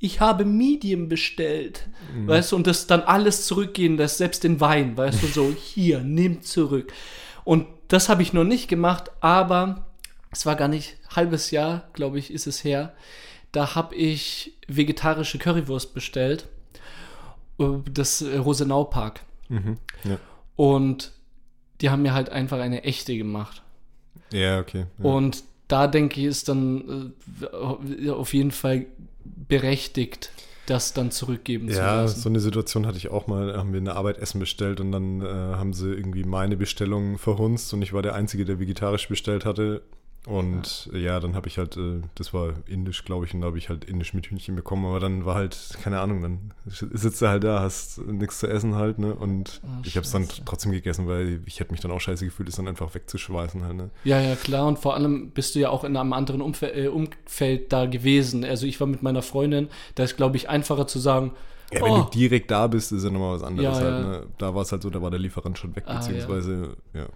ich 0.00 0.20
habe 0.20 0.44
Medium 0.44 1.08
bestellt. 1.08 1.86
Weißt 2.26 2.52
du, 2.52 2.56
und 2.56 2.66
das 2.66 2.86
dann 2.86 3.02
alles 3.02 3.46
zurückgehen 3.46 3.96
lässt, 3.96 4.18
selbst 4.18 4.42
den 4.44 4.60
Wein, 4.60 4.96
weißt 4.96 5.22
du, 5.22 5.26
so, 5.28 5.54
hier, 5.62 6.00
nimm 6.00 6.42
zurück. 6.42 6.92
Und 7.44 7.66
das 7.88 8.08
habe 8.08 8.22
ich 8.22 8.32
noch 8.32 8.44
nicht 8.44 8.68
gemacht, 8.68 9.10
aber 9.20 9.86
es 10.30 10.46
war 10.46 10.56
gar 10.56 10.68
nicht 10.68 10.96
halbes 11.14 11.50
Jahr, 11.50 11.88
glaube 11.92 12.18
ich, 12.18 12.30
ist 12.30 12.46
es 12.46 12.64
her. 12.64 12.94
Da 13.52 13.74
habe 13.74 13.94
ich 13.94 14.54
vegetarische 14.68 15.38
Currywurst 15.38 15.94
bestellt. 15.94 16.46
äh, 17.58 17.64
Das 17.90 18.20
äh, 18.22 18.36
Rosenau 18.36 18.84
Park. 18.84 19.20
Mhm. 19.48 19.78
Ja. 20.04 20.18
Und 20.56 21.12
die 21.80 21.90
haben 21.90 22.02
mir 22.02 22.14
halt 22.14 22.28
einfach 22.30 22.58
eine 22.58 22.84
echte 22.84 23.16
gemacht. 23.16 23.62
ja, 24.32 24.58
okay. 24.60 24.86
Ja. 24.98 25.04
Und 25.04 25.44
da 25.68 25.86
denke 25.86 26.20
ich, 26.20 26.26
ist 26.26 26.48
dann 26.48 27.12
äh, 27.52 28.08
auf 28.10 28.34
jeden 28.34 28.50
Fall 28.52 28.86
berechtigt, 29.24 30.30
das 30.66 30.92
dann 30.92 31.10
zurückgeben 31.10 31.68
zu 31.68 31.76
Ja, 31.78 32.02
lassen. 32.02 32.20
so 32.20 32.28
eine 32.28 32.40
Situation 32.40 32.86
hatte 32.86 32.98
ich 32.98 33.08
auch 33.10 33.26
mal. 33.26 33.52
Da 33.52 33.58
haben 33.58 33.72
wir 33.72 33.78
in 33.78 33.84
der 33.86 33.96
Arbeit 33.96 34.18
Essen 34.18 34.38
bestellt 34.40 34.80
und 34.80 34.92
dann 34.92 35.20
äh, 35.22 35.24
haben 35.26 35.72
sie 35.72 35.92
irgendwie 35.92 36.24
meine 36.24 36.56
Bestellung 36.56 37.18
verhunzt 37.18 37.72
und 37.74 37.82
ich 37.82 37.92
war 37.92 38.02
der 38.02 38.14
Einzige, 38.14 38.44
der 38.44 38.58
vegetarisch 38.60 39.08
bestellt 39.08 39.44
hatte. 39.44 39.82
Und 40.26 40.90
ja, 40.92 41.20
dann 41.20 41.36
habe 41.36 41.46
ich 41.46 41.56
halt, 41.56 41.76
äh, 41.76 42.02
das 42.16 42.34
war 42.34 42.54
indisch, 42.66 43.04
glaube 43.04 43.26
ich, 43.26 43.32
und 43.34 43.42
da 43.42 43.46
habe 43.46 43.58
ich 43.58 43.68
halt 43.68 43.84
indisch 43.84 44.12
mit 44.12 44.26
Hühnchen 44.26 44.56
bekommen. 44.56 44.84
Aber 44.84 44.98
dann 44.98 45.24
war 45.24 45.36
halt, 45.36 45.56
keine 45.82 46.00
Ahnung, 46.00 46.20
dann 46.20 46.52
sitzt 46.66 47.22
du 47.22 47.28
halt 47.28 47.44
da, 47.44 47.60
hast 47.60 47.98
nichts 47.98 48.40
zu 48.40 48.48
essen 48.48 48.74
halt, 48.74 48.98
ne? 48.98 49.14
Und 49.14 49.60
Ah, 49.64 49.80
ich 49.84 49.96
habe 49.96 50.04
es 50.04 50.10
dann 50.10 50.26
trotzdem 50.44 50.72
gegessen, 50.72 51.06
weil 51.06 51.40
ich 51.46 51.60
hätte 51.60 51.70
mich 51.70 51.80
dann 51.80 51.92
auch 51.92 52.00
scheiße 52.00 52.24
gefühlt, 52.24 52.48
es 52.48 52.56
dann 52.56 52.66
einfach 52.66 52.92
wegzuschweißen 52.92 53.62
halt, 53.62 53.76
ne? 53.76 53.90
Ja, 54.02 54.20
ja, 54.20 54.34
klar. 54.34 54.66
Und 54.66 54.80
vor 54.80 54.94
allem 54.94 55.30
bist 55.30 55.54
du 55.54 55.60
ja 55.60 55.70
auch 55.70 55.84
in 55.84 55.96
einem 55.96 56.12
anderen 56.12 56.40
Umfe 56.42 56.74
äh, 56.74 56.88
Umfeld 56.88 57.72
da 57.72 57.86
gewesen. 57.86 58.44
Also 58.44 58.66
ich 58.66 58.80
war 58.80 58.88
mit 58.88 59.02
meiner 59.04 59.22
Freundin, 59.22 59.68
da 59.94 60.02
ist, 60.02 60.16
glaube 60.16 60.36
ich, 60.36 60.48
einfacher 60.48 60.88
zu 60.88 60.98
sagen, 60.98 61.32
Ja, 61.72 61.84
wenn 61.84 61.92
Oh. 61.92 62.02
du 62.02 62.10
direkt 62.10 62.50
da 62.50 62.66
bist, 62.66 62.90
ist 62.90 63.04
ja 63.04 63.10
nochmal 63.10 63.36
was 63.36 63.42
anderes 63.44 63.78
Ja, 63.78 63.84
halt. 63.84 63.98
ja. 64.00 64.04
Ne? 64.06 64.26
Da 64.38 64.54
war 64.56 64.62
es 64.62 64.72
halt 64.72 64.82
so, 64.82 64.90
da 64.90 65.00
war 65.02 65.10
der 65.10 65.20
Lieferant 65.20 65.56
schon 65.56 65.74
weg, 65.76 65.84
Ah, 65.86 65.94
beziehungsweise, 65.94 66.76
ja. 66.94 67.06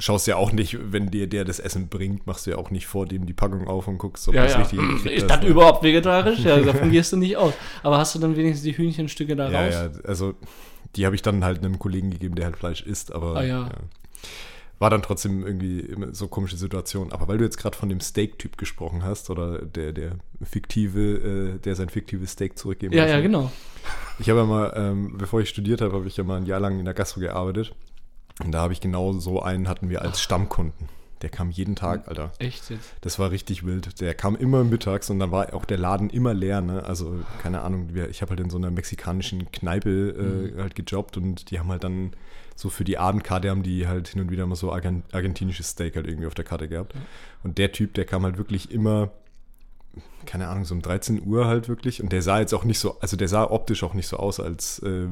Schaust 0.00 0.26
ja 0.26 0.36
auch 0.36 0.50
nicht, 0.52 0.76
wenn 0.92 1.10
dir 1.10 1.28
der 1.28 1.44
das 1.44 1.60
Essen 1.60 1.88
bringt, 1.88 2.26
machst 2.26 2.46
du 2.46 2.50
ja 2.50 2.56
auch 2.58 2.70
nicht 2.70 2.86
vor 2.86 3.06
dem 3.06 3.26
die 3.26 3.32
Packung 3.32 3.68
auf 3.68 3.86
und 3.86 3.98
guckst, 3.98 4.26
ob 4.28 4.34
ja, 4.34 4.42
das 4.42 4.52
ja, 4.52 4.58
richtig 4.58 4.78
gekriegt 4.80 5.06
ist 5.16 5.22
hast, 5.22 5.30
das 5.30 5.40
ne? 5.42 5.48
überhaupt 5.48 5.82
vegetarisch? 5.84 6.40
Ja, 6.40 6.58
davon 6.60 6.90
gehst 6.92 7.12
du 7.12 7.16
nicht 7.16 7.36
aus. 7.36 7.54
Aber 7.82 7.98
hast 7.98 8.14
du 8.14 8.18
dann 8.18 8.36
wenigstens 8.36 8.64
die 8.64 8.76
Hühnchenstücke 8.76 9.36
da 9.36 9.50
Ja, 9.50 9.62
raus? 9.64 9.74
ja, 9.74 9.90
also 10.08 10.34
die 10.96 11.06
habe 11.06 11.14
ich 11.14 11.22
dann 11.22 11.44
halt 11.44 11.58
einem 11.64 11.78
Kollegen 11.78 12.10
gegeben, 12.10 12.34
der 12.34 12.46
halt 12.46 12.56
Fleisch 12.56 12.82
isst, 12.82 13.12
aber 13.12 13.36
Ah, 13.36 13.42
ja. 13.44 13.68
war 14.80 14.90
dann 14.90 15.02
trotzdem 15.02 15.46
irgendwie 15.46 15.80
immer 15.80 16.12
so 16.12 16.26
komische 16.28 16.56
Situation. 16.56 17.12
Aber 17.12 17.28
weil 17.28 17.38
du 17.38 17.44
jetzt 17.44 17.56
gerade 17.58 17.76
von 17.76 17.88
dem 17.88 18.00
Steak-Typ 18.00 18.58
gesprochen 18.58 19.04
hast 19.04 19.30
oder 19.30 19.62
der, 19.62 19.92
der 19.92 20.16
fiktive, 20.42 21.54
äh, 21.54 21.58
der 21.58 21.76
sein 21.76 21.88
fiktives 21.88 22.32
Steak 22.32 22.58
zurückgeben 22.58 22.94
Ja, 22.94 23.02
lassen 23.04 23.14
ja, 23.14 23.20
genau. 23.20 23.52
Ich 24.18 24.28
habe 24.28 24.40
ja 24.40 24.46
mal, 24.46 24.72
ähm, 24.76 25.16
bevor 25.18 25.40
ich 25.40 25.48
studiert 25.48 25.80
habe, 25.80 25.94
habe 25.94 26.06
ich 26.06 26.16
ja 26.16 26.24
mal 26.24 26.36
ein 26.38 26.46
Jahr 26.46 26.60
lang 26.60 26.78
in 26.78 26.84
der 26.84 26.94
Gastro 26.94 27.20
gearbeitet. 27.20 27.74
Und 28.42 28.52
da 28.52 28.60
habe 28.62 28.72
ich 28.72 28.80
genau 28.80 29.12
so 29.12 29.40
einen, 29.42 29.68
hatten 29.68 29.88
wir 29.88 30.02
als 30.02 30.20
Stammkunden. 30.20 30.88
Der 31.22 31.30
kam 31.30 31.50
jeden 31.50 31.74
Tag, 31.74 32.08
Alter. 32.08 32.32
Echt 32.38 32.68
jetzt. 32.68 32.92
Das 33.00 33.18
war 33.18 33.30
richtig 33.30 33.64
wild. 33.64 34.00
Der 34.00 34.12
kam 34.14 34.36
immer 34.36 34.62
mittags 34.64 35.08
und 35.08 35.18
dann 35.20 35.30
war 35.30 35.54
auch 35.54 35.64
der 35.64 35.78
Laden 35.78 36.10
immer 36.10 36.34
leer, 36.34 36.60
ne? 36.60 36.84
Also, 36.84 37.20
keine 37.40 37.62
Ahnung, 37.62 37.88
ich 38.10 38.20
habe 38.20 38.30
halt 38.30 38.40
in 38.40 38.50
so 38.50 38.58
einer 38.58 38.70
mexikanischen 38.70 39.50
Kneipe 39.50 40.52
äh, 40.56 40.60
halt 40.60 40.74
gejobbt 40.74 41.16
und 41.16 41.50
die 41.50 41.58
haben 41.60 41.68
halt 41.70 41.84
dann 41.84 42.12
so 42.56 42.68
für 42.68 42.84
die 42.84 42.98
Abendkarte 42.98 43.48
haben 43.48 43.62
die 43.62 43.86
halt 43.88 44.08
hin 44.08 44.20
und 44.20 44.30
wieder 44.30 44.46
mal 44.46 44.54
so 44.56 44.70
argen- 44.70 45.04
argentinisches 45.12 45.70
Steak 45.70 45.96
halt 45.96 46.06
irgendwie 46.06 46.26
auf 46.26 46.34
der 46.34 46.44
Karte 46.44 46.68
gehabt. 46.68 46.94
Und 47.42 47.56
der 47.56 47.72
Typ, 47.72 47.94
der 47.94 48.04
kam 48.04 48.24
halt 48.24 48.36
wirklich 48.36 48.70
immer 48.70 49.10
keine 50.26 50.48
Ahnung, 50.48 50.64
so 50.64 50.74
um 50.74 50.82
13 50.82 51.24
Uhr 51.24 51.46
halt 51.46 51.68
wirklich. 51.68 52.02
Und 52.02 52.10
der 52.12 52.20
sah 52.20 52.40
jetzt 52.40 52.52
auch 52.52 52.64
nicht 52.64 52.80
so, 52.80 52.98
also 53.00 53.16
der 53.16 53.28
sah 53.28 53.44
optisch 53.44 53.82
auch 53.84 53.94
nicht 53.94 54.08
so 54.08 54.16
aus, 54.16 54.40
als 54.40 54.80
äh, 54.80 55.06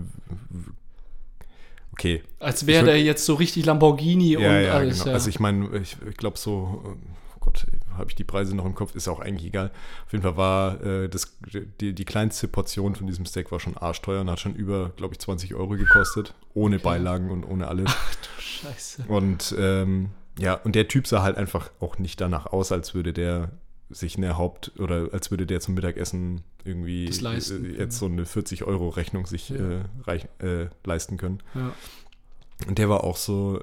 okay. 1.93 2.23
Als 2.41 2.67
wäre 2.67 2.87
der 2.87 3.03
jetzt 3.03 3.25
so 3.25 3.35
richtig 3.35 3.65
Lamborghini 3.67 4.33
Ja, 4.33 4.39
und 4.39 4.65
ja, 4.65 4.73
alles. 4.75 4.99
genau. 4.99 5.09
Ja. 5.09 5.15
Also 5.15 5.29
ich 5.29 5.41
meine, 5.41 5.77
ich, 5.79 5.97
ich 6.09 6.17
glaube 6.17 6.39
so, 6.39 6.83
oh 6.85 6.97
Gott, 7.41 7.67
habe 7.97 8.11
ich 8.11 8.15
die 8.15 8.25
Preise 8.25 8.55
noch 8.57 8.65
im 8.65 8.75
Kopf, 8.75 8.95
ist 8.95 9.09
auch 9.09 9.21
eigentlich 9.21 9.47
egal. 9.49 9.71
Auf 10.07 10.13
jeden 10.13 10.23
Fall 10.23 10.37
war 10.37 10.83
äh, 10.85 11.09
das, 11.09 11.37
die, 11.81 11.93
die 11.93 12.05
kleinste 12.05 12.49
Portion 12.49 12.95
von 12.95 13.07
diesem 13.07 13.27
Steak 13.27 13.53
war 13.53 13.61
schon 13.61 13.77
arschteuer 13.77 14.21
und 14.23 14.31
hat 14.31 14.41
schon 14.41 14.55
über, 14.55 14.91
glaube 14.97 15.15
ich, 15.15 15.21
20 15.21 15.55
Euro 15.55 15.71
gekostet. 15.77 16.35
Ohne 16.55 16.79
Beilagen 16.79 17.31
und 17.31 17.45
ohne 17.45 17.69
alles. 17.69 17.87
Ach 17.89 18.15
du 18.15 18.43
Scheiße. 18.43 19.05
Und 19.09 19.55
ähm, 19.59 20.11
ja, 20.39 20.55
und 20.55 20.75
der 20.75 20.89
Typ 20.89 21.07
sah 21.07 21.23
halt 21.23 21.37
einfach 21.37 21.71
auch 21.81 21.99
nicht 21.99 22.21
danach 22.21 22.47
aus, 22.47 22.73
als 22.73 22.95
würde 22.95 23.13
der 23.13 23.51
sich 23.93 24.17
eine 24.17 24.37
Haupt- 24.37 24.73
oder 24.79 25.09
als 25.13 25.31
würde 25.31 25.47
der 25.47 25.61
zum 25.61 25.75
Mittagessen 25.75 26.43
irgendwie 26.65 27.07
Das 27.07 27.21
leisten 27.21 27.65
äh, 27.65 27.79
jetzt 27.79 27.99
so 27.99 28.07
eine 28.07 28.25
40-Euro-Rechnung 28.25 29.27
sich 29.27 29.51
Ja. 29.51 29.57
äh, 29.57 29.85
reich, 30.05 30.27
äh, 30.41 30.67
leisten 30.85 31.17
können. 31.17 31.41
Ja. 31.55 31.73
Und 32.69 32.79
der 32.79 32.89
war 32.89 33.03
auch 33.05 33.17
so, 33.17 33.61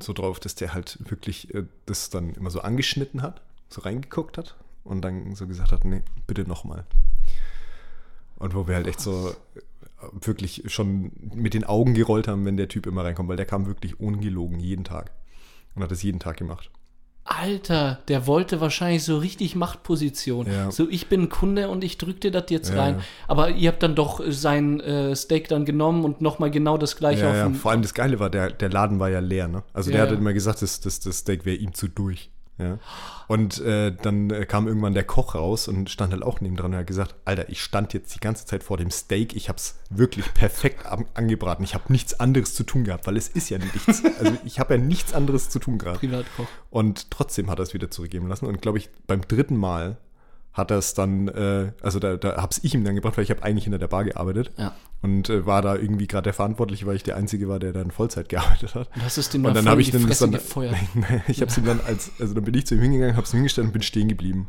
so 0.00 0.12
drauf, 0.12 0.40
dass 0.40 0.54
der 0.54 0.72
halt 0.74 0.98
wirklich 1.10 1.54
äh, 1.54 1.64
das 1.86 2.10
dann 2.10 2.34
immer 2.34 2.50
so 2.50 2.60
angeschnitten 2.60 3.22
hat, 3.22 3.42
so 3.68 3.82
reingeguckt 3.82 4.38
hat 4.38 4.56
und 4.84 5.02
dann 5.02 5.34
so 5.34 5.46
gesagt 5.46 5.72
hat, 5.72 5.84
nee, 5.84 6.02
bitte 6.26 6.42
nochmal. 6.48 6.84
Und 8.36 8.54
wo 8.54 8.66
wir 8.66 8.76
halt 8.76 8.86
echt 8.86 9.00
so 9.00 9.30
äh, 9.30 9.34
wirklich 10.24 10.62
schon 10.72 11.12
mit 11.34 11.52
den 11.52 11.64
Augen 11.64 11.92
gerollt 11.94 12.28
haben, 12.28 12.44
wenn 12.46 12.56
der 12.56 12.68
Typ 12.68 12.86
immer 12.86 13.04
reinkommt, 13.04 13.28
weil 13.28 13.36
der 13.36 13.46
kam 13.46 13.66
wirklich 13.66 14.00
ungelogen 14.00 14.58
jeden 14.58 14.84
Tag 14.84 15.10
und 15.74 15.82
hat 15.82 15.90
das 15.90 16.02
jeden 16.02 16.18
Tag 16.20 16.38
gemacht. 16.38 16.70
Alter, 17.32 18.00
der 18.08 18.26
wollte 18.26 18.60
wahrscheinlich 18.60 19.04
so 19.04 19.18
richtig 19.18 19.54
Machtposition. 19.54 20.46
Ja. 20.46 20.70
So, 20.70 20.88
ich 20.88 21.08
bin 21.08 21.28
Kunde 21.28 21.68
und 21.68 21.84
ich 21.84 21.96
drück 21.96 22.20
dir 22.20 22.32
das 22.32 22.46
jetzt 22.48 22.70
Ja, 22.74 22.82
rein. 22.82 22.94
ja. 22.98 23.04
Aber 23.28 23.50
ihr 23.50 23.70
habt 23.70 23.82
dann 23.84 23.94
doch 23.94 24.20
sein 24.28 24.80
äh, 24.80 25.14
Steak 25.14 25.46
dann 25.48 25.64
genommen 25.64 26.04
und 26.04 26.20
nochmal 26.20 26.50
genau 26.50 26.76
das 26.76 26.96
gleiche 26.96 27.26
Ja, 27.26 27.50
Vor 27.50 27.70
allem 27.70 27.82
das 27.82 27.94
Geile 27.94 28.18
war, 28.18 28.30
der, 28.30 28.50
der 28.50 28.68
Laden 28.68 28.98
war 28.98 29.10
ja 29.10 29.20
leer, 29.20 29.46
ne? 29.46 29.62
Also 29.72 29.92
der 29.92 30.06
ja. 30.06 30.12
immer 30.12 30.32
gesagt, 30.32 30.62
das, 30.62 30.80
das, 30.80 30.98
das 30.98 31.18
Steak 31.18 31.46
wäre 31.46 31.56
ihm 31.56 31.72
zu 31.72 31.86
durch. 31.86 32.30
Ja. 32.60 32.78
Und 33.28 33.60
äh, 33.60 33.92
dann 33.92 34.30
äh, 34.30 34.44
kam 34.44 34.66
irgendwann 34.66 34.92
der 34.92 35.04
Koch 35.04 35.34
raus 35.34 35.68
und 35.68 35.88
stand 35.88 36.12
halt 36.12 36.22
auch 36.22 36.40
neben 36.40 36.56
dran 36.56 36.72
und 36.72 36.78
hat 36.78 36.86
gesagt, 36.86 37.14
Alter, 37.24 37.48
ich 37.48 37.62
stand 37.62 37.92
jetzt 37.94 38.14
die 38.14 38.20
ganze 38.20 38.44
Zeit 38.44 38.64
vor 38.64 38.76
dem 38.76 38.90
Steak, 38.90 39.36
ich 39.36 39.48
habe 39.48 39.56
es 39.56 39.78
wirklich 39.88 40.34
perfekt 40.34 40.86
an, 40.86 41.06
angebraten. 41.14 41.64
Ich 41.64 41.74
habe 41.74 41.84
nichts 41.92 42.18
anderes 42.18 42.54
zu 42.54 42.64
tun 42.64 42.84
gehabt, 42.84 43.06
weil 43.06 43.16
es 43.16 43.28
ist 43.28 43.48
ja 43.48 43.58
nichts. 43.58 44.02
Also 44.20 44.36
ich 44.44 44.60
habe 44.60 44.74
ja 44.74 44.80
nichts 44.80 45.14
anderes 45.14 45.48
zu 45.48 45.58
tun 45.58 45.78
gerade. 45.78 45.98
Privatkoch. 45.98 46.46
Und 46.68 47.10
trotzdem 47.10 47.48
hat 47.48 47.58
er 47.58 47.62
es 47.62 47.72
wieder 47.72 47.90
zurückgeben 47.90 48.28
lassen. 48.28 48.44
Und 48.44 48.60
glaube 48.60 48.76
ich, 48.76 48.90
beim 49.06 49.22
dritten 49.22 49.56
Mal 49.56 49.96
hat 50.52 50.70
er 50.70 50.78
es 50.78 50.94
dann, 50.94 51.28
äh, 51.28 51.72
also 51.80 51.98
da, 52.00 52.16
da 52.16 52.36
habe 52.36 52.48
es 52.50 52.62
ich 52.64 52.74
ihm 52.74 52.84
dann 52.84 52.94
gebracht, 52.96 53.16
weil 53.16 53.24
ich 53.24 53.30
habe 53.30 53.42
eigentlich 53.42 53.64
hinter 53.64 53.78
der 53.78 53.86
Bar 53.88 54.04
gearbeitet. 54.04 54.50
Ja. 54.56 54.74
Und 55.02 55.30
äh, 55.30 55.46
war 55.46 55.62
da 55.62 55.76
irgendwie 55.76 56.06
gerade 56.06 56.24
der 56.24 56.34
Verantwortliche, 56.34 56.86
weil 56.86 56.96
ich 56.96 57.02
der 57.02 57.16
Einzige 57.16 57.48
war, 57.48 57.58
der 57.58 57.72
dann 57.72 57.90
Vollzeit 57.90 58.28
gearbeitet 58.28 58.74
hat. 58.74 58.88
Und 58.94 59.04
hast 59.04 59.16
es 59.16 59.28
dem 59.30 59.44
Und 59.44 59.54
dann 59.54 59.68
habe 59.68 59.80
ich 59.80 59.90
dann 59.90 60.06
das 60.06 60.18
dann, 60.18 60.32
gefeuert. 60.32 60.74
ich 61.28 61.40
habe 61.40 61.50
es 61.50 61.56
ihm 61.58 61.64
dann 61.64 61.80
als, 61.86 62.10
also 62.18 62.34
dann 62.34 62.44
bin 62.44 62.54
ich 62.54 62.66
zu 62.66 62.74
ihm 62.74 62.80
hingegangen, 62.82 63.16
habe 63.16 63.24
es 63.26 63.32
ihm 63.32 63.36
hingestellt 63.38 63.68
und 63.68 63.72
bin 63.72 63.82
stehen 63.82 64.08
geblieben. 64.08 64.48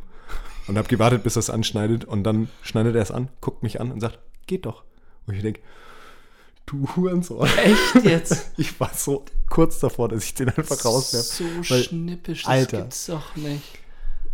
Und 0.68 0.78
habe 0.78 0.88
gewartet, 0.88 1.24
bis 1.24 1.36
er 1.38 1.42
es 1.42 1.50
anschneidet. 1.50 2.06
Und 2.06 2.24
dann 2.24 2.50
schneidet 2.62 2.96
er 2.96 3.02
es 3.02 3.12
an, 3.12 3.30
guckt 3.40 3.64
mich 3.64 3.80
an 3.80 3.92
und 3.92 4.00
sagt, 4.00 4.20
geht 4.48 4.66
doch. 4.66 4.84
Und 5.28 5.36
ich 5.36 5.42
denke, 5.42 5.62
du 6.66 6.88
Hurensohn. 6.96 7.48
Echt 7.58 8.06
jetzt? 8.06 8.52
Ich 8.58 8.80
war 8.80 8.92
so 8.94 9.26
kurz 9.50 9.80
davor, 9.80 10.10
dass 10.10 10.24
ich 10.24 10.34
den 10.34 10.50
einfach 10.50 10.84
rauswerfe. 10.84 11.44
So 11.44 11.74
weil- 11.74 11.84
schnippisch, 11.84 12.44
das 12.44 12.52
Alter. 12.52 12.78
gibt's 12.82 13.06
doch 13.06 13.36
nicht. 13.36 13.80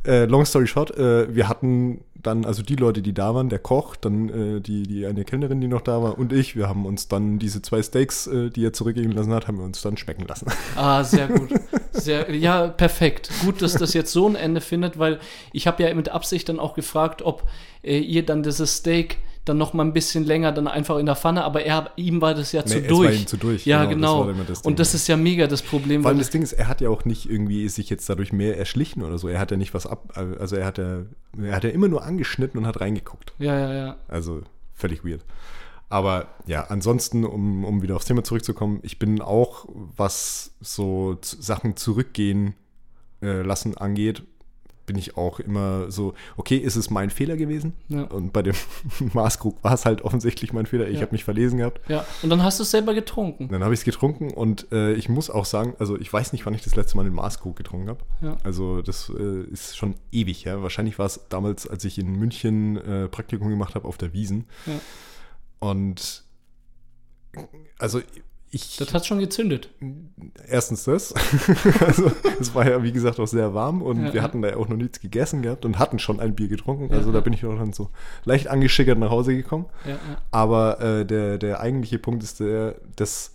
Äh, 0.08 0.26
long 0.26 0.46
story 0.46 0.68
short, 0.68 0.98
äh, 0.98 1.34
wir 1.36 1.50
hatten 1.50 2.02
dann, 2.16 2.46
also 2.46 2.64
die 2.64 2.76
Leute, 2.76 3.02
die 3.02 3.14
da 3.14 3.36
waren, 3.36 3.50
der 3.50 3.60
Koch, 3.60 3.96
dann 3.96 4.58
äh, 4.58 4.62
die, 4.62 4.84
die 4.84 5.06
eine 5.06 5.24
Kellnerin, 5.24 5.62
die 5.62 5.68
noch 5.68 5.82
da 5.82 6.02
war 6.02 6.18
und 6.18 6.34
ich, 6.34 6.56
wir 6.56 6.68
haben 6.68 6.86
uns 6.86 7.08
dann 7.08 7.40
diese 7.40 7.62
zwei 7.62 7.82
Steaks, 7.84 8.28
äh, 8.28 8.50
die 8.50 8.66
er 8.66 8.74
zurückgeben 8.74 9.12
lassen 9.12 9.34
hat, 9.34 9.48
haben 9.48 9.58
wir 9.58 9.66
uns 9.66 9.82
dann 9.82 9.98
schmecken 9.98 10.26
lassen. 10.28 10.48
Ah, 10.76 11.04
sehr 11.04 11.28
gut. 11.28 11.50
Sehr, 11.92 12.34
ja, 12.34 12.68
perfekt. 12.68 13.32
Gut, 13.44 13.62
dass 13.62 13.74
das 13.74 13.94
jetzt 13.94 14.12
so 14.12 14.28
ein 14.28 14.36
Ende 14.36 14.62
findet, 14.62 15.00
weil 15.00 15.20
ich 15.52 15.68
habe 15.68 15.84
ja 15.84 15.94
mit 15.94 16.10
Absicht 16.10 16.48
dann 16.48 16.60
auch 16.60 16.74
gefragt, 16.74 17.22
ob 17.22 17.44
äh, 17.84 17.98
ihr 18.00 18.26
dann 18.26 18.44
dieses 18.44 18.78
Steak 18.78 19.18
dann 19.48 19.58
noch 19.58 19.74
mal 19.74 19.84
ein 19.84 19.94
bisschen 19.94 20.24
länger 20.24 20.52
dann 20.52 20.68
einfach 20.68 20.98
in 20.98 21.06
der 21.06 21.16
Pfanne, 21.16 21.44
aber 21.44 21.64
er, 21.64 21.92
ihm 21.96 22.22
war 22.22 22.34
das 22.34 22.52
ja 22.52 22.66
zu 22.66 22.76
Nee, 22.78 22.82
war 22.84 22.88
durch. 22.90 23.22
ihm 23.22 23.28
zu 23.28 23.38
durch, 23.38 23.66
Ja, 23.66 23.86
genau, 23.86 24.24
das 24.24 24.28
genau. 24.28 24.38
war 24.40 24.46
das 24.46 24.62
Ding. 24.62 24.70
Und 24.72 24.80
das 24.80 24.94
ist 24.94 25.08
ja 25.08 25.18
mega 25.18 25.48
das 25.48 25.62
Problem. 25.62 26.02
Vor 26.02 26.10
allem 26.10 26.20
das 26.20 26.30
Ding 26.30 26.42
ist, 26.42 26.54
er 26.54 26.68
hat 26.68 26.82
ja 26.82 26.90
auch 26.90 27.06
nicht 27.06 27.30
irgendwie 27.30 27.68
sich 27.70 27.90
jetzt 27.90 28.10
dadurch 28.10 28.32
mehr 28.34 28.58
erschlichen 28.58 29.04
oder 29.04 29.18
so. 29.18 29.28
Er 29.28 29.40
hat 29.40 29.52
ja 29.52 29.58
nicht 29.58 29.74
was 29.74 29.88
ab, 29.88 30.14
also 30.16 30.56
er 30.56 30.66
hat 30.66 30.78
ja, 30.78 31.04
er 31.42 31.56
hat 31.56 31.64
ja 31.64 31.70
immer 31.70 31.88
nur 31.88 32.04
angeschnitten 32.04 32.60
und 32.60 32.68
hat 32.68 32.82
reingeguckt. 32.82 33.34
ja, 33.40 33.58
ja, 33.58 33.74
ja. 33.74 33.96
Also 34.08 34.42
völlig 34.74 35.04
weird. 35.06 35.22
Aber 35.90 36.28
ja, 36.46 36.66
ansonsten, 36.66 37.24
um, 37.24 37.64
um 37.64 37.82
wieder 37.82 37.96
aufs 37.96 38.06
Thema 38.06 38.24
zurückzukommen, 38.24 38.80
ich 38.84 39.00
bin 39.00 39.22
auch, 39.22 39.66
was 39.96 40.52
so 40.60 41.18
Sachen 41.22 41.78
zurückgehen 41.78 42.56
äh, 43.22 43.42
lassen 43.42 43.78
angeht, 43.78 44.24
bin 44.88 44.98
ich 44.98 45.16
auch 45.18 45.40
immer 45.40 45.92
so, 45.92 46.16
okay, 46.38 46.58
ist 46.58 46.76
es 46.78 46.90
mein 46.90 47.12
Fehler 47.12 47.38
gewesen? 47.38 47.74
Ja. 47.90 48.04
Und 48.06 48.34
bei 48.34 48.42
dem 48.42 48.56
Maßkrug 49.14 49.64
war 49.64 49.74
es 49.74 49.86
halt 49.86 50.02
offensichtlich 50.02 50.54
mein 50.54 50.66
Fehler. 50.66 50.88
Ich 50.88 50.96
Ja. 50.96 51.02
habe 51.02 51.12
mich 51.12 51.24
verlesen 51.24 51.60
gehabt. 51.60 51.82
Ja, 51.88 52.04
und 52.24 52.30
dann 52.32 52.42
hast 52.42 52.58
du 52.58 52.64
es 52.64 52.72
selber 52.72 52.96
getrunken. 52.96 53.50
Dann 53.50 53.64
habe 53.64 53.74
ich 53.76 53.82
es 53.82 53.84
getrunken 53.86 54.32
und 54.32 54.72
äh, 54.72 54.94
ich 54.94 55.10
muss 55.10 55.30
auch 55.30 55.46
sagen, 55.46 55.76
also 55.78 56.00
ich 56.00 56.12
weiß 56.12 56.32
nicht, 56.34 56.46
wann 56.48 56.56
ich 56.56 56.64
das 56.64 56.76
letzte 56.76 56.98
Mal 56.98 57.06
einen 57.06 57.14
Maßkrug 57.14 57.56
getrunken 57.56 57.90
habe. 57.90 58.00
Ja. 58.22 58.38
Also 58.44 58.82
das 58.82 59.12
äh, 59.16 59.42
ist 59.52 59.78
schon 59.78 59.96
ewig 60.12 60.46
her. 60.46 60.64
Wahrscheinlich 60.64 60.98
war 60.98 61.06
es 61.06 61.20
damals, 61.30 61.68
als 61.68 61.84
ich 61.86 62.00
in 62.00 62.14
München 62.14 62.78
äh, 62.78 63.08
Praktikum 63.10 63.50
gemacht 63.50 63.76
habe 63.76 63.88
auf 63.88 63.98
der 63.98 64.14
Wiesen. 64.14 64.46
Und 65.60 66.24
also 67.78 68.02
ich 68.50 68.78
Das 68.78 68.94
hat 68.94 69.06
schon 69.06 69.20
gezündet. 69.20 69.70
erstens 70.48 70.86
das. 70.86 71.14
also 71.86 72.12
es 72.40 72.56
war 72.56 72.68
ja 72.70 72.82
wie 72.84 72.92
gesagt 72.92 73.20
auch 73.20 73.28
sehr 73.28 73.54
warm 73.54 73.82
und 73.82 74.06
Ja, 74.06 74.14
wir 74.14 74.22
hatten 74.22 74.42
da 74.42 74.50
ja 74.50 74.56
auch 74.58 74.68
noch 74.70 74.78
nichts 74.78 75.00
gegessen 75.02 75.42
gehabt 75.42 75.66
und 75.66 75.80
hatten 75.80 76.00
schon 76.00 76.20
ein 76.20 76.36
Bier 76.36 76.48
getrunken. 76.48 76.90
Ja, 76.90 76.98
Also 76.98 77.12
da 77.12 77.18
ja. 77.20 77.24
bin 77.24 77.34
ich 77.34 77.46
auch 77.46 77.58
dann 77.58 77.74
so 77.74 77.90
leicht 78.24 78.48
angeschickert 78.48 78.98
nach 78.98 79.10
Hause 79.10 79.36
gekommen. 79.36 79.66
Aber 80.32 80.80
äh, 80.82 81.06
der, 81.06 81.38
der 81.38 81.60
eigentliche 81.60 82.00
Punkt 82.00 82.24
ist 82.24 82.40
der, 82.40 82.76
dass 82.96 83.34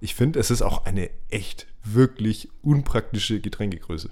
ich 0.00 0.14
finde, 0.14 0.38
es 0.38 0.50
ist 0.50 0.62
auch 0.62 0.84
eine 0.86 1.10
echt 1.30 1.66
wirklich 1.82 2.48
unpraktische 2.62 3.40
Getränkegröße. 3.40 4.10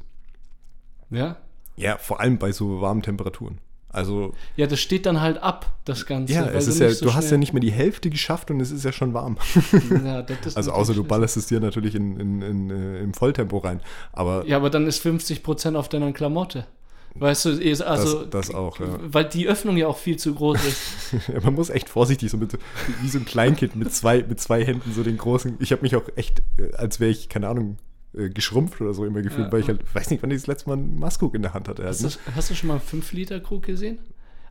ja. 1.11 1.37
Ja, 1.75 1.97
vor 1.97 2.21
allem 2.21 2.37
bei 2.39 2.53
so 2.53 2.83
warmen 2.83 3.01
Temperaturen. 3.01 3.59
Also, 3.93 4.33
Ja, 4.57 4.67
das 4.67 4.81
steht 4.81 5.05
dann 5.07 5.21
halt 5.21 5.43
ab, 5.43 5.79
das 5.85 6.07
Ganze. 6.07 6.33
ja, 6.33 6.47
es 6.47 6.65
du 6.65 6.71
ist 6.73 6.79
ja, 6.81 6.91
so 6.91 7.05
du 7.05 7.15
hast 7.15 7.31
ja 7.31 7.37
nicht 7.37 7.53
mehr 7.53 7.61
die 7.61 7.71
Hälfte 7.73 8.09
geschafft 8.11 8.51
und 8.51 8.61
es 8.61 8.71
ist 8.71 8.85
ja 8.85 8.93
schon 8.93 9.13
warm. 9.15 9.37
Ja, 10.05 10.25
Also, 10.55 10.73
außer 10.73 10.95
du 10.95 11.05
ballerst 11.05 11.37
es 11.37 11.47
dir 11.47 11.61
natürlich 11.61 11.95
in, 11.95 12.19
in, 12.19 12.43
in, 12.43 12.71
äh, 12.71 13.01
im 13.01 13.13
Volltempo 13.15 13.59
rein. 13.59 13.81
Aber 14.13 14.45
Ja, 14.47 14.57
aber 14.57 14.71
dann 14.71 14.87
ist 14.87 15.05
50% 15.05 15.77
auf 15.77 15.89
deiner 15.89 16.13
Klamotte. 16.13 16.67
Weißt 17.15 17.45
du, 17.45 17.51
also. 17.87 18.25
Das- 18.25 18.31
das 18.49 18.55
auch, 18.55 18.81
ja. 18.81 18.99
Weil 19.03 19.27
die 19.27 19.47
Öffnung 19.47 19.77
ja 19.77 19.87
auch 19.87 19.99
viel 19.99 20.17
zu 20.17 20.35
groß 20.35 20.59
ist. 20.65 21.29
man 21.45 21.55
muss 21.55 21.69
echt 21.69 21.91
vorsichtig, 21.91 22.31
so 22.31 22.39
mit, 22.39 22.57
wie 23.03 23.09
so 23.09 23.19
ein 23.19 23.27
Kleinkind 23.27 23.77
mit 23.77 23.93
zwei, 23.93 24.23
mit 24.27 24.41
zwei 24.41 24.65
Händen 24.65 24.93
so 24.95 25.03
den 25.03 25.19
großen. 25.19 25.57
Ich 25.61 25.73
habe 25.73 25.83
mich 25.83 25.95
auch 25.97 26.05
echt, 26.17 26.43
äh, 26.57 26.73
als 26.75 27.01
wäre 27.01 27.11
ich, 27.11 27.29
keine 27.29 27.49
Ahnung, 27.49 27.77
äh, 28.17 28.29
geschrumpft 28.29 28.81
oder 28.81 28.95
so 28.95 29.05
immer 29.05 29.23
gefühlt, 29.23 29.47
Ja. 29.47 29.53
weil 29.53 29.61
ich 29.61 29.69
halt, 29.69 29.95
weiß 29.95 30.11
nicht, 30.11 30.23
wann 30.23 30.31
ich 30.31 30.39
das 30.39 30.47
letzte 30.47 30.69
Mal 30.69 30.75
einen 30.79 30.99
Maskuk 30.99 31.35
in 31.35 31.43
der 31.43 31.55
Hand 31.55 31.69
hatte. 31.69 31.85
Hast 31.85 32.03
Halt, 32.03 32.19
du, 32.27 32.37
hast 32.37 32.51
du 32.51 32.55
schon 32.55 32.69
mal 32.69 32.75
einen 32.75 33.03
5-Liter-Krug 33.03 33.63
gesehen? 33.63 33.99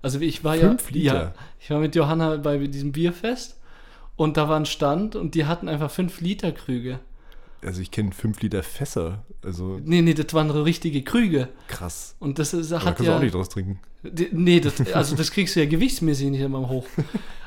Also 0.01 0.19
ich 0.19 0.43
war 0.43 0.55
Fünf 0.55 0.89
ja, 0.91 0.95
Liter? 0.95 1.13
ja, 1.23 1.33
ich 1.59 1.69
war 1.69 1.79
mit 1.79 1.95
Johanna 1.95 2.37
bei 2.37 2.57
diesem 2.57 2.91
Bierfest 2.91 3.59
und 4.15 4.35
da 4.37 4.49
war 4.49 4.59
ein 4.59 4.65
Stand 4.65 5.15
und 5.15 5.35
die 5.35 5.45
hatten 5.45 5.69
einfach 5.69 5.91
5-Liter-Krüge. 5.91 6.99
Also 7.63 7.81
ich 7.81 7.91
kenne 7.91 8.11
5 8.11 8.41
Liter 8.41 8.63
Fässer. 8.63 9.23
Also 9.43 9.79
Nee, 9.83 10.01
nee, 10.01 10.15
das 10.15 10.33
waren 10.33 10.49
richtige 10.49 11.03
Krüge. 11.03 11.49
krass. 11.67 12.15
Und 12.19 12.39
das 12.39 12.53
ist, 12.55 12.71
Da 12.71 12.77
hat 12.77 12.83
kannst 12.85 13.01
du 13.01 13.03
ja. 13.05 13.17
auch 13.17 13.21
nicht 13.21 13.35
draus 13.35 13.49
trinken. 13.49 13.79
Nee, 14.31 14.59
das, 14.59 14.81
also 14.93 15.15
das 15.15 15.29
kriegst 15.29 15.55
du 15.55 15.59
ja 15.59 15.67
gewichtsmäßig 15.67 16.31
nicht 16.31 16.41
immer 16.41 16.67
hoch. 16.67 16.87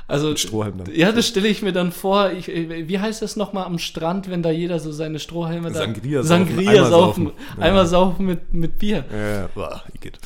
Also, 0.07 0.37
Strohhalm 0.37 0.79
dann. 0.79 0.95
Ja, 0.95 1.12
das 1.12 1.27
stelle 1.27 1.49
ich 1.49 1.62
mir 1.62 1.73
dann 1.73 1.90
vor. 1.90 2.31
Ich, 2.33 2.47
wie 2.49 2.99
heißt 2.99 3.23
das 3.23 3.37
nochmal 3.37 3.64
am 3.64 3.79
Strand, 3.79 4.29
wenn 4.29 4.43
da 4.43 4.51
jeder 4.51 4.79
so 4.79 4.93
seine 4.93 5.19
Strohhalme 5.19 5.71
da. 5.73 5.79
Sangria 5.79 6.23
saufen, 6.23 6.47
Sangria 6.47 6.71
einmal 6.71 6.90
saufen. 6.90 7.25
saufen. 7.25 7.38
Ja. 7.57 7.62
Einmal 7.64 7.87
saufen 7.87 8.27
mit, 8.27 8.53
mit 8.55 8.79
Bier. 8.79 9.05
Ja, 9.11 9.29
ja, 9.40 9.49
boah, 9.55 9.83
geht. 10.01 10.19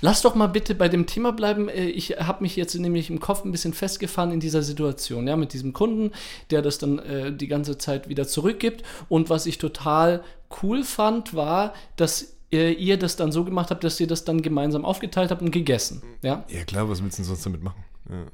Lass 0.00 0.22
doch 0.22 0.34
mal 0.34 0.48
bitte 0.48 0.74
bei 0.74 0.88
dem 0.88 1.06
Thema 1.06 1.32
bleiben. 1.32 1.68
Äh, 1.68 1.84
Ich 1.90 2.10
habe 2.18 2.42
mich 2.42 2.56
jetzt 2.56 2.74
nämlich 2.74 3.10
im 3.10 3.20
Kopf 3.20 3.44
ein 3.44 3.52
bisschen 3.52 3.72
festgefahren 3.72 4.32
in 4.32 4.40
dieser 4.40 4.62
Situation, 4.62 5.28
ja, 5.28 5.36
mit 5.36 5.52
diesem 5.52 5.72
Kunden, 5.72 6.10
der 6.50 6.60
das 6.62 6.78
dann 6.78 6.98
äh, 6.98 7.32
die 7.32 7.46
ganze 7.46 7.78
Zeit 7.78 8.08
wieder 8.08 8.26
zurückgibt. 8.26 8.82
Und 9.08 9.30
was 9.30 9.46
ich 9.46 9.58
total 9.58 10.24
cool 10.62 10.82
fand, 10.82 11.34
war, 11.34 11.74
dass 11.94 12.34
äh, 12.52 12.72
ihr 12.72 12.98
das 12.98 13.14
dann 13.14 13.30
so 13.30 13.44
gemacht 13.44 13.70
habt, 13.70 13.84
dass 13.84 14.00
ihr 14.00 14.08
das 14.08 14.24
dann 14.24 14.42
gemeinsam 14.42 14.84
aufgeteilt 14.84 15.30
habt 15.30 15.42
und 15.42 15.52
gegessen. 15.52 16.02
Ja, 16.22 16.44
Ja 16.48 16.64
klar, 16.64 16.88
was 16.88 17.00
willst 17.02 17.18
du 17.18 17.22
denn 17.22 17.28
sonst 17.28 17.46
damit 17.46 17.62
machen? 17.62 17.84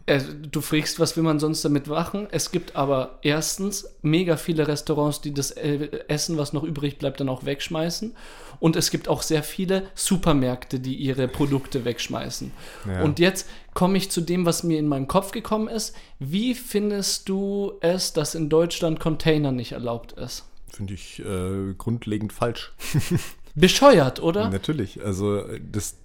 Äh, 0.07 0.21
du 0.51 0.61
fragst, 0.61 0.99
was 1.01 1.17
will 1.17 1.25
man 1.25 1.39
sonst 1.39 1.65
damit 1.65 1.87
machen? 1.87 2.27
Es 2.31 2.51
gibt 2.51 2.77
aber 2.77 3.19
erstens 3.23 3.95
mega 4.03 4.37
viele 4.37 4.67
Restaurants, 4.67 5.21
die 5.21 5.33
das 5.33 5.51
äh, 5.53 5.89
Essen, 6.09 6.37
was 6.37 6.53
noch 6.53 6.65
übrig 6.65 6.99
bleibt, 6.99 7.21
dann 7.21 7.29
auch 7.29 7.45
wegschmeißen. 7.45 8.15
Und 8.61 8.77
es 8.77 8.91
gibt 8.91 9.09
auch 9.09 9.23
sehr 9.23 9.43
viele 9.43 9.89
Supermärkte, 9.95 10.81
die 10.81 10.95
ihre 10.95 11.29
Produkte 11.29 11.85
wegschmeißen. 11.85 12.51
Ja. 12.87 13.03
Und 13.03 13.19
jetzt 13.19 13.49
komme 13.75 13.99
ich 13.99 14.11
zu 14.11 14.21
dem, 14.21 14.47
was 14.47 14.65
mir 14.65 14.79
in 14.79 14.89
meinen 14.89 15.07
Kopf 15.07 15.31
gekommen 15.31 15.69
ist. 15.69 15.95
Wie 16.19 16.55
findest 16.55 17.29
du 17.29 17.75
es, 17.81 18.13
dass 18.13 18.35
in 18.35 18.49
Deutschland 18.49 18.99
Container 19.01 19.53
nicht 19.53 19.73
erlaubt 19.73 20.13
ist? 20.13 20.45
Finde 20.69 20.95
ich 20.95 21.21
äh, 21.21 21.75
grundlegend 21.77 22.33
falsch. 22.33 22.73
Bescheuert, 23.55 24.21
oder? 24.23 24.51
Natürlich. 24.51 25.05
Also 25.05 25.43
das, 25.73 25.97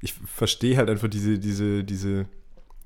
ich 0.00 0.14
verstehe 0.14 0.76
halt 0.76 0.90
einfach 0.90 1.08
diese, 1.08 1.38
diese, 1.38 1.84
diese, 1.84 2.26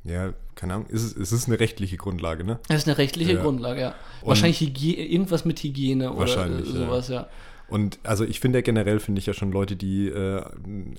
ja, 0.07 0.33
keine 0.55 0.75
Ahnung, 0.75 0.87
es 0.91 1.03
ist, 1.05 1.17
es 1.17 1.33
ist 1.33 1.49
eine 1.49 1.59
rechtliche 1.61 1.97
Grundlage, 1.97 2.45
ne? 2.45 2.59
Das 2.69 2.79
ist 2.79 2.89
eine 2.89 2.99
rechtliche 2.99 3.33
Ja. 3.35 3.43
Grundlage, 3.43 3.81
ja. 3.81 3.89
Und- 4.23 4.29
Wahrscheinlich 4.29 4.61
Hygie 4.61 4.95
irgendwas 4.95 5.45
mit 5.45 5.59
Hygiene 5.63 6.11
oder 6.11 6.21
Wahrscheinlich, 6.21 6.69
äh, 6.75 6.79
ja. 6.79 6.87
sowas, 6.87 7.09
ja. 7.09 7.29
Und 7.69 7.99
also 8.05 8.25
ich 8.25 8.39
finde 8.39 8.59
ja 8.59 8.63
generell, 8.63 9.01
finde 9.01 9.19
ich 9.19 9.27
ja 9.27 9.35
schon 9.35 9.51
Leute, 9.51 9.75
die 9.75 10.07
äh, 10.07 10.41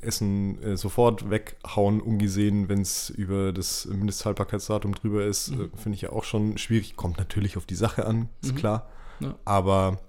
Essen 0.02 0.62
äh, 0.62 0.76
sofort 0.76 1.30
weghauen, 1.30 2.02
ungesehen, 2.02 2.68
wenn 2.68 2.82
es 2.82 3.10
über 3.10 3.54
das 3.54 3.86
Mindesthaltbarkeitsdatum 3.86 4.94
drüber 4.94 5.26
ist, 5.26 5.52
Mhm. 5.56 5.62
äh, 5.62 5.78
finde 5.78 5.96
ich 5.96 6.02
ja 6.02 6.12
auch 6.12 6.26
schon 6.26 6.58
schwierig. 6.58 6.98
Kommt 6.98 7.18
natürlich 7.20 7.56
auf 7.56 7.66
die 7.66 7.76
Sache 7.76 8.06
an, 8.06 8.28
ist 8.42 8.56
klar. 8.58 8.90
Ja. 9.22 9.36
Aber 9.46 10.00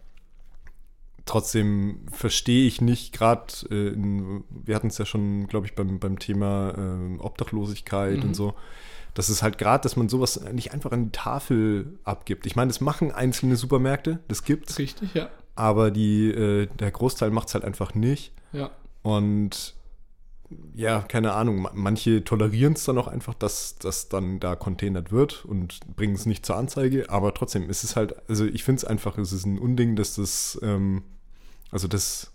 trotzdem 1.27 2.01
verstehe 2.11 2.67
ich 2.67 2.81
nicht, 2.81 3.13
gerade, 3.13 3.53
äh, 3.71 3.93
wir 4.65 4.75
hatten 4.75 4.89
es 4.89 4.99
ja 4.99 5.05
schon, 5.07 5.47
glaube 5.47 5.67
ich, 5.67 5.75
beim, 5.75 5.99
beim 5.99 6.19
Thema 6.19 6.75
äh, 6.77 7.19
Obdachlosigkeit 7.21 8.19
Mhm. 8.19 8.23
und 8.25 8.35
so, 8.35 8.55
dass 9.19 9.29
es 9.31 9.43
halt 9.43 9.59
gerade, 9.59 9.83
dass 9.83 9.97
man 9.97 10.09
sowas 10.09 10.41
nicht 10.53 10.73
einfach 10.73 10.93
an 10.93 11.07
die 11.07 11.11
Tafel 11.11 11.99
abgibt. 12.05 12.47
Ich 12.47 12.55
meine, 12.55 12.69
das 12.69 12.81
machen 12.81 13.11
einzelne 13.11 13.57
Supermärkte, 13.57 14.21
das 14.29 14.45
gibt's, 14.45 14.79
Richtig, 14.79 15.13
ja. 15.15 15.29
aber 15.57 15.91
die, 15.91 16.31
äh, 16.31 16.69
der 16.79 16.93
Großteil 16.93 17.33
macht 17.33 17.49
es 17.49 17.55
halt 17.55 17.65
einfach 17.65 17.95
nicht. 17.95 18.33
Ja. 18.53 18.71
Und 19.03 19.75
ja, 20.73 21.01
keine 21.01 21.33
Ahnung, 21.33 21.63
ma- 21.63 21.73
manche 21.75 22.23
tolerieren 22.23 22.75
es 22.75 22.85
dann 22.85 22.97
auch 22.97 23.09
einfach, 23.09 23.35
dass 23.35 23.77
das 23.81 24.09
dann 24.09 24.39
da 24.39 24.55
containert 24.55 25.11
wird 25.11 25.45
und 25.45 25.81
bringen 25.97 26.15
es 26.15 26.25
nicht 26.25 26.47
zur 26.47 26.55
Anzeige, 26.57 27.11
aber 27.11 27.35
trotzdem 27.35 27.69
ist 27.69 27.83
es 27.83 27.97
halt, 27.97 28.15
also 28.31 28.45
ich 28.47 28.63
finde 28.63 28.79
es 28.79 28.85
einfach, 28.85 29.19
es 29.19 29.33
ist 29.33 29.47
ein 29.47 29.59
Unding, 29.59 29.97
dass 29.97 30.15
das, 30.15 30.59
ähm, 30.63 31.03
also 31.73 31.89
dass 31.89 32.31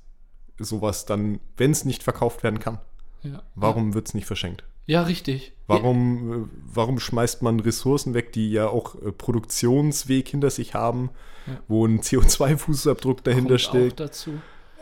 sowas 0.60 1.06
dann, 1.06 1.40
wenn 1.56 1.72
es 1.72 1.86
nicht 1.86 2.04
verkauft 2.04 2.44
werden 2.44 2.60
kann, 2.60 2.80
ja. 3.24 3.44
warum 3.56 3.94
wird 3.94 4.08
es 4.08 4.14
nicht 4.14 4.26
verschenkt? 4.26 4.64
Ja, 4.86 5.04
richtig. 5.04 5.54
Warum, 5.68 6.34
äh, 6.44 6.48
warum 6.74 7.00
schmeißt 7.00 7.42
man 7.42 7.60
Ressourcen 7.60 8.14
weg, 8.14 8.34
die 8.34 8.52
ja 8.52 8.68
auch 8.68 8.96
äh, 9.02 9.12
Produktionsweg 9.12 10.28
hinter 10.28 10.50
sich 10.50 10.74
haben, 10.74 11.10
Ja. 11.48 11.60
wo 11.68 11.86
ein 11.86 12.02
CO2-Fußabdruck 12.02 13.24
dahinter 13.24 13.50
Kommt 13.52 13.62
steht? 13.62 13.94
Auch 13.94 13.98
dazu. 13.98 14.32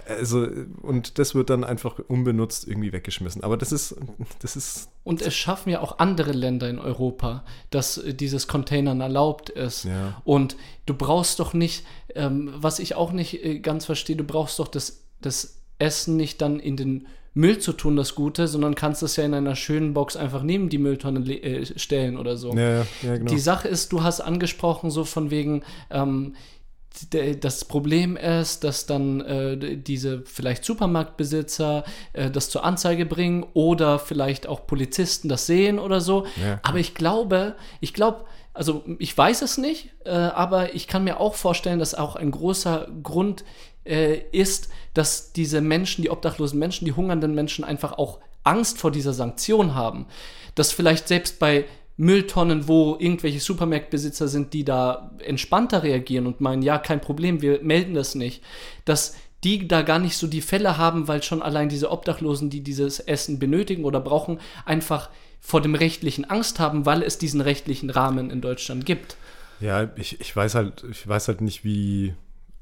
Also, 0.08 0.48
und 0.82 1.20
das 1.20 1.36
wird 1.36 1.52
dann 1.52 1.64
einfach 1.64 2.00
unbenutzt 2.00 2.68
irgendwie 2.68 2.92
weggeschmissen. 2.92 3.44
Aber 3.44 3.56
das 3.56 3.72
ist, 3.72 3.96
das 4.40 4.56
ist, 4.56 4.90
Und 5.04 5.22
es 5.22 5.36
schaffen 5.36 5.70
ja 5.70 5.82
auch 5.82 6.00
andere 6.00 6.32
Länder 6.32 6.68
in 6.70 6.80
Europa, 6.80 7.46
dass 7.70 7.98
äh, 8.00 8.14
dieses 8.16 8.48
Containern 8.48 9.02
erlaubt 9.02 9.50
ist. 9.52 9.86
Ja. 9.86 10.20
Und 10.26 10.58
du 10.88 10.96
brauchst 10.96 11.40
doch 11.40 11.54
nicht, 11.54 11.86
ähm, 12.16 12.52
was 12.56 12.80
ich 12.80 12.96
auch 12.96 13.12
nicht 13.12 13.62
ganz 13.62 13.86
verstehe, 13.86 14.16
du 14.16 14.24
brauchst 14.24 14.58
doch 14.58 14.68
das, 14.68 15.04
das 15.22 15.62
Essen 15.78 16.18
nicht 16.18 16.42
dann 16.42 16.60
in 16.60 16.76
den 16.76 17.08
Müll 17.34 17.60
zu 17.60 17.72
tun, 17.74 17.96
das 17.96 18.14
Gute, 18.16 18.48
sondern 18.48 18.76
kannst 18.76 19.04
es 19.04 19.16
ja 19.16 19.24
in 19.24 19.34
einer 19.34 19.56
schönen 19.56 19.94
Box 19.94 20.18
einfach 20.18 20.44
neben 20.44 20.68
die 20.70 20.78
Mülltonne 20.78 21.20
äh, 21.32 21.66
stellen 21.80 22.18
oder 22.18 22.36
so. 22.36 22.54
ja, 22.54 22.80
ja, 23.04 23.18
genau. 23.18 23.32
Die 23.32 23.40
Sache 23.40 23.68
ist, 23.70 23.92
du 23.94 24.04
hast 24.04 24.20
angesprochen, 24.20 24.92
so 24.92 25.06
von 25.06 25.32
wegen, 25.32 25.64
ähm, 25.90 26.36
d- 27.14 27.36
das 27.38 27.64
Problem 27.64 28.18
ist, 28.18 28.66
dass 28.66 28.86
dann 28.86 29.22
äh, 29.22 29.78
diese 29.78 30.24
vielleicht 30.26 30.66
Supermarktbesitzer 30.66 31.84
äh, 32.14 32.30
das 32.30 32.50
zur 32.50 32.64
Anzeige 32.64 33.06
bringen 33.06 33.46
oder 33.54 33.98
vielleicht 34.00 34.48
auch 34.48 34.68
Polizisten 34.68 35.30
das 35.30 35.46
sehen 35.46 35.80
oder 35.80 36.02
so. 36.02 36.26
Ja. 36.44 36.60
Aber 36.64 36.80
ich 36.80 36.96
glaube, 36.96 37.56
ich 37.80 37.94
glaube, 37.94 38.26
also 38.54 38.84
ich 39.00 39.18
weiß 39.18 39.42
es 39.44 39.58
nicht, 39.58 39.92
äh, 40.04 40.10
aber 40.10 40.76
ich 40.76 40.88
kann 40.90 41.06
mir 41.06 41.22
auch 41.22 41.36
vorstellen, 41.36 41.80
dass 41.80 41.96
auch 41.96 42.18
ein 42.18 42.32
großer 42.32 42.88
Grund 43.02 43.46
äh, 43.86 44.20
ist, 44.32 44.70
dass 44.94 45.34
diese 45.34 45.62
Menschen, 45.62 46.02
die 46.02 46.10
obdachlosen 46.10 46.60
Menschen, 46.60 46.86
die 46.86 46.94
hungernden 46.94 47.34
Menschen 47.34 47.64
einfach 47.64 47.94
auch 47.98 48.20
Angst 48.44 48.78
vor 48.78 48.92
dieser 48.92 49.14
Sanktion 49.14 49.76
haben. 49.76 50.06
Dass 50.56 50.72
vielleicht 50.72 51.08
selbst 51.08 51.40
bei 51.40 51.66
Mülltonnen, 51.98 52.68
wo 52.68 52.98
irgendwelche 53.00 53.40
Supermarktbesitzer 53.40 54.28
sind, 54.28 54.54
die 54.54 54.64
da 54.64 55.12
entspannter 55.24 55.84
reagieren 55.84 56.26
und 56.26 56.42
meinen, 56.42 56.64
ja, 56.64 56.78
kein 56.78 57.02
Problem, 57.02 57.42
wir 57.42 57.62
melden 57.62 57.94
das 57.94 58.16
nicht, 58.16 58.44
dass 58.86 59.16
die 59.44 59.68
da 59.68 59.82
gar 59.82 60.00
nicht 60.00 60.18
so 60.18 60.28
die 60.28 60.42
Fälle 60.42 60.78
haben, 60.78 61.08
weil 61.08 61.24
schon 61.24 61.42
allein 61.42 61.70
diese 61.70 61.92
Obdachlosen, 61.92 62.50
die 62.50 62.62
dieses 62.62 63.00
Essen 63.00 63.40
benötigen 63.40 63.86
oder 63.86 64.00
brauchen, 64.00 64.40
einfach 64.66 65.10
vor 65.40 65.62
dem 65.62 65.74
rechtlichen 65.74 66.26
Angst 66.30 66.60
haben, 66.60 66.86
weil 66.86 67.02
es 67.02 67.18
diesen 67.18 67.42
rechtlichen 67.42 67.90
Rahmen 67.90 68.30
in 68.30 68.42
Deutschland 68.42 68.86
gibt. 68.86 69.18
ja, 69.60 69.90
ich, 69.96 70.20
ich 70.22 70.36
weiß 70.36 70.56
halt, 70.56 70.84
ich 70.90 71.08
weiß 71.08 71.28
halt 71.28 71.42
nicht, 71.42 71.64
wie, 71.64 72.14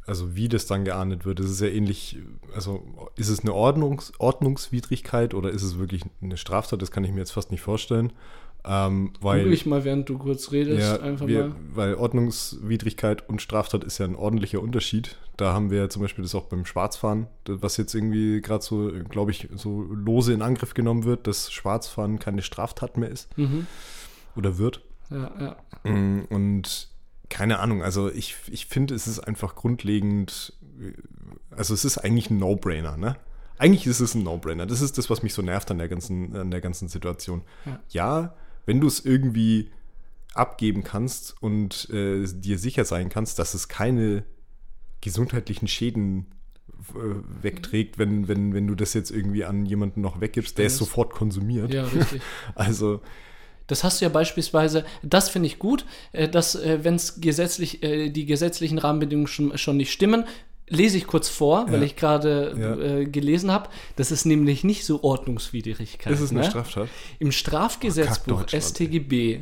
also 0.10 0.36
wie 0.36 0.49
das 0.49 0.66
dann 0.68 0.84
geahndet 0.86 1.26
wird. 1.26 1.39
Es 1.39 1.49
ist 1.49 1.62
ja 1.62 1.68
ähnlich, 1.68 2.18
also 2.53 2.84
ist 3.16 3.30
es 3.30 3.41
eine 3.41 3.53
Ordnungs, 3.53 4.12
Ordnungswidrigkeit 4.20 5.34
oder 5.34 5.49
ist 5.51 5.64
es 5.64 5.78
wirklich 5.80 6.03
eine 6.22 6.36
Straftat? 6.38 6.82
Das 6.82 6.91
kann 6.91 7.03
ich 7.03 7.12
mir 7.12 7.20
jetzt 7.20 7.32
fast 7.32 7.51
nicht 7.51 7.62
vorstellen. 7.62 8.12
Ähm, 8.66 9.14
weil, 9.22 9.39
Google 9.39 9.53
ich 9.53 9.66
mal, 9.66 9.86
während 9.86 10.10
du 10.10 10.18
kurz 10.18 10.51
redest, 10.51 10.82
Ja, 10.82 10.99
einfach 10.99 11.28
wir, 11.28 11.45
mal. 11.47 11.55
weil 11.74 11.95
Ordnungswidrigkeit 11.95 13.28
und 13.30 13.41
Straftat 13.41 13.86
ist 13.86 13.97
ja 13.99 14.05
ein 14.05 14.16
ordentlicher 14.16 14.62
Unterschied. 14.62 15.16
Da 15.38 15.53
haben 15.53 15.72
wir 15.72 15.78
ja 15.80 15.89
zum 15.89 16.01
Beispiel 16.01 16.24
das 16.24 16.36
auch 16.36 16.45
beim 16.45 16.66
Schwarzfahren, 16.66 17.28
das- 17.45 17.62
was 17.62 17.78
jetzt 17.78 17.93
irgendwie 17.95 18.41
gerade 18.41 18.62
so, 18.64 18.91
glaube 19.10 19.32
ich, 19.32 19.47
so 19.55 19.84
lose 19.84 20.34
in 20.34 20.41
Angriff 20.41 20.74
genommen 20.74 21.05
wird, 21.05 21.26
dass 21.28 21.51
Schwarzfahren 21.53 22.20
keine 22.20 22.41
Straftat 22.41 22.97
mehr 22.97 23.10
ist 23.10 23.30
Mhm. 23.38 23.66
oder 24.36 24.57
wird. 24.57 24.82
Ja, 25.10 25.32
ja. 25.86 25.89
Mm, 25.91 26.26
Und 26.30 26.89
keine 27.30 27.59
Ahnung, 27.59 27.84
also 27.84 28.11
ich, 28.11 28.36
ich 28.51 28.65
finde, 28.65 28.95
es 28.95 29.07
ist 29.07 29.19
einfach 29.19 29.55
grundlegend, 29.55 30.53
äh, 30.80 30.93
also 31.55 31.73
es 31.73 31.86
ist 31.86 31.97
eigentlich 31.97 32.30
ein 32.30 32.38
No-Brainer, 32.38 32.97
ne? 32.97 33.17
Eigentlich 33.57 33.88
ist 33.88 33.99
es 33.99 34.15
ein 34.15 34.23
No-Brainer. 34.23 34.65
Das 34.65 34.80
ist 34.80 34.97
das, 34.97 35.09
was 35.09 35.21
mich 35.21 35.34
so 35.34 35.41
nervt 35.41 35.69
an 35.69 35.80
der 35.80 35.89
ganzen, 35.89 36.34
an 36.36 36.49
der 36.49 36.61
ganzen 36.61 36.88
Situation. 36.88 37.43
Ja. 37.65 37.80
Ja, 37.89 38.36
wenn 38.65 38.80
du 38.80 38.88
es 38.88 39.03
irgendwie 39.03 39.69
abgeben 40.34 40.84
kannst 40.84 41.36
und 41.41 41.89
äh, 41.89 42.25
dir 42.25 42.57
sicher 42.57 42.86
sein 42.86 43.09
kannst, 43.09 43.38
dass 43.38 43.53
es 43.53 43.67
keine 43.67 44.23
gesundheitlichen 45.01 45.67
Schäden 45.67 46.27
äh, 46.95 47.43
wegträgt, 47.43 47.97
wenn, 47.97 48.27
wenn, 48.27 48.53
wenn 48.53 48.67
du 48.67 48.75
das 48.75 48.93
jetzt 48.93 49.11
irgendwie 49.11 49.43
an 49.43 49.65
jemanden 49.65 50.01
noch 50.01 50.21
weggibst, 50.21 50.57
der 50.57 50.67
es 50.67 50.77
sofort 50.77 51.11
konsumiert. 51.13 51.73
ja, 51.73 51.84
richtig. 51.86 52.21
Also, 52.55 53.01
Das 53.70 53.84
hast 53.86 54.01
du 54.01 54.05
ja 54.05 54.09
beispielsweise, 54.09 54.84
das 55.01 55.30
finde 55.30 55.47
ich 55.47 55.57
gut, 55.59 55.86
äh, 56.11 56.28
dass 56.28 56.55
äh, 56.55 56.80
wenn 56.84 56.95
es 56.95 57.22
gesetzlich, 57.22 57.82
äh, 57.84 58.09
die 58.09 58.26
gesetzlichen 58.26 58.78
Rahmenbedingungen 58.78 59.28
schon, 59.28 59.57
schon 59.57 59.78
nicht 59.78 59.91
stimmen, 59.93 60.26
lese 60.67 60.97
ich 60.97 61.07
kurz 61.07 61.30
vor, 61.30 61.65
weil 61.72 61.80
Ja. 61.80 61.86
ich 61.86 61.95
gerade 61.95 62.55
Ja. 62.59 62.76
äh, 62.99 63.05
gelesen 63.05 63.51
habe. 63.51 63.70
Das 63.95 64.11
ist 64.11 64.26
nämlich 64.26 64.63
nicht 64.63 64.86
so 64.86 65.01
Ordnungswidrigkeit. 65.03 66.13
ist 66.13 66.20
es 66.20 66.32
eine 66.32 66.41
ne? 66.41 66.45
Straftat? 66.45 66.89
Im 67.20 67.32
Strafgesetzbuch 67.32 68.41
Deutschland, 68.41 68.63
StGB, 68.63 69.39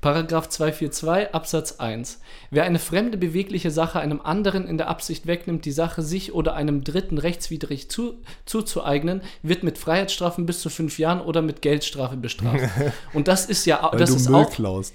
Paragraph 0.00 0.48
242 0.48 1.34
Absatz 1.34 1.72
1. 1.78 2.20
Wer 2.50 2.64
eine 2.64 2.78
fremde 2.78 3.18
bewegliche 3.18 3.70
Sache 3.70 4.00
einem 4.00 4.20
anderen 4.20 4.66
in 4.66 4.78
der 4.78 4.88
Absicht 4.88 5.26
wegnimmt, 5.26 5.64
die 5.64 5.72
Sache 5.72 6.02
sich 6.02 6.34
oder 6.34 6.54
einem 6.54 6.84
Dritten 6.84 7.18
rechtswidrig 7.18 7.90
zu, 7.90 8.14
zuzueignen, 8.44 9.22
wird 9.42 9.62
mit 9.62 9.78
Freiheitsstrafen 9.78 10.46
bis 10.46 10.60
zu 10.60 10.70
fünf 10.70 10.98
Jahren 10.98 11.20
oder 11.20 11.42
mit 11.42 11.62
Geldstrafe 11.62 12.16
bestraft. 12.16 12.68
Und 13.12 13.28
das 13.28 13.46
ist 13.46 13.64
ja, 13.66 13.90
das 13.96 14.10
ist 14.10 14.28
Müll 14.28 14.44
auch, 14.44 14.50
klaust. 14.50 14.94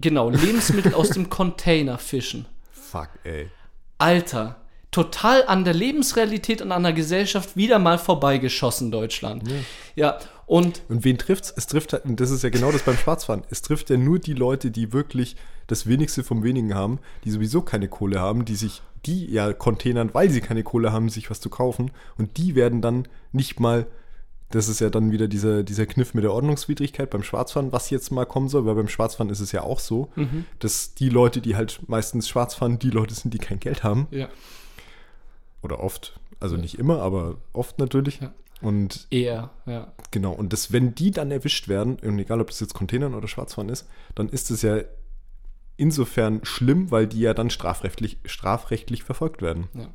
genau, 0.00 0.30
Lebensmittel 0.30 0.94
aus 0.94 1.10
dem 1.10 1.28
Container 1.30 1.98
fischen. 1.98 2.46
Fuck, 2.70 3.08
ey. 3.24 3.48
Alter, 3.98 4.56
total 4.94 5.44
an 5.48 5.64
der 5.64 5.74
Lebensrealität 5.74 6.62
und 6.62 6.70
an 6.70 6.84
der 6.84 6.92
Gesellschaft 6.92 7.56
wieder 7.56 7.80
mal 7.80 7.98
vorbeigeschossen, 7.98 8.92
Deutschland. 8.92 9.42
Ja, 9.96 10.18
und 10.46 10.82
Und 10.88 11.02
wen 11.02 11.18
trifft's? 11.18 11.52
Es 11.56 11.66
trifft 11.66 11.92
halt, 11.92 12.04
das 12.06 12.30
ist 12.30 12.44
ja 12.44 12.50
genau 12.50 12.70
das 12.70 12.82
beim 12.82 12.96
Schwarzfahren. 12.96 13.42
Es 13.50 13.60
trifft 13.60 13.90
ja 13.90 13.96
nur 13.96 14.20
die 14.20 14.34
Leute, 14.34 14.70
die 14.70 14.92
wirklich 14.92 15.34
das 15.66 15.88
wenigste 15.88 16.22
vom 16.22 16.44
wenigen 16.44 16.74
haben, 16.74 17.00
die 17.24 17.32
sowieso 17.32 17.60
keine 17.60 17.88
Kohle 17.88 18.20
haben, 18.20 18.44
die 18.44 18.54
sich, 18.54 18.82
die 19.04 19.28
ja 19.32 19.52
containern, 19.52 20.10
weil 20.12 20.30
sie 20.30 20.40
keine 20.40 20.62
Kohle 20.62 20.92
haben, 20.92 21.08
sich 21.08 21.28
was 21.28 21.40
zu 21.40 21.50
kaufen. 21.50 21.90
Und 22.16 22.36
die 22.36 22.54
werden 22.54 22.80
dann 22.80 23.08
nicht 23.32 23.58
mal, 23.58 23.88
das 24.50 24.68
ist 24.68 24.80
ja 24.80 24.90
dann 24.90 25.10
wieder 25.10 25.26
dieser, 25.26 25.64
dieser 25.64 25.86
Kniff 25.86 26.14
mit 26.14 26.22
der 26.22 26.32
Ordnungswidrigkeit 26.32 27.10
beim 27.10 27.24
Schwarzfahren, 27.24 27.72
was 27.72 27.90
jetzt 27.90 28.12
mal 28.12 28.26
kommen 28.26 28.48
soll, 28.48 28.64
weil 28.64 28.76
beim 28.76 28.86
Schwarzfahren 28.86 29.30
ist 29.30 29.40
es 29.40 29.50
ja 29.50 29.62
auch 29.62 29.80
so, 29.80 30.10
dass 30.60 30.94
die 30.94 31.08
Leute, 31.08 31.40
die 31.40 31.56
halt 31.56 31.80
meistens 31.88 32.28
schwarz 32.28 32.54
fahren, 32.54 32.78
die 32.78 32.90
Leute 32.90 33.14
sind, 33.14 33.34
die 33.34 33.38
kein 33.38 33.58
Geld 33.58 33.82
haben. 33.82 34.06
ja, 34.12 34.28
Oder 35.64 35.80
oft. 35.80 36.20
Also 36.40 36.56
nicht 36.56 36.78
immer, 36.78 37.00
aber 37.00 37.36
oft 37.52 37.78
natürlich. 37.78 38.20
Ja. 38.20 38.34
Und 38.60 39.08
Eher, 39.10 39.50
ja. 39.66 39.92
genau, 40.10 40.32
und 40.32 40.52
das, 40.52 40.72
wenn 40.72 40.94
die 40.94 41.10
dann 41.10 41.30
erwischt 41.30 41.68
werden, 41.68 41.98
und 42.00 42.18
egal 42.18 42.40
ob 42.40 42.48
das 42.48 42.60
jetzt 42.60 42.74
Containern 42.74 43.14
oder 43.14 43.28
Schwarzfahren 43.28 43.68
ist, 43.68 43.88
dann 44.14 44.28
ist 44.28 44.50
es 44.50 44.62
ja 44.62 44.78
insofern 45.76 46.40
schlimm, 46.44 46.90
weil 46.90 47.06
die 47.06 47.20
ja 47.20 47.34
dann 47.34 47.50
strafrechtlich, 47.50 48.18
strafrechtlich 48.24 49.02
verfolgt 49.02 49.42
werden. 49.42 49.68
Ja. 49.74 49.88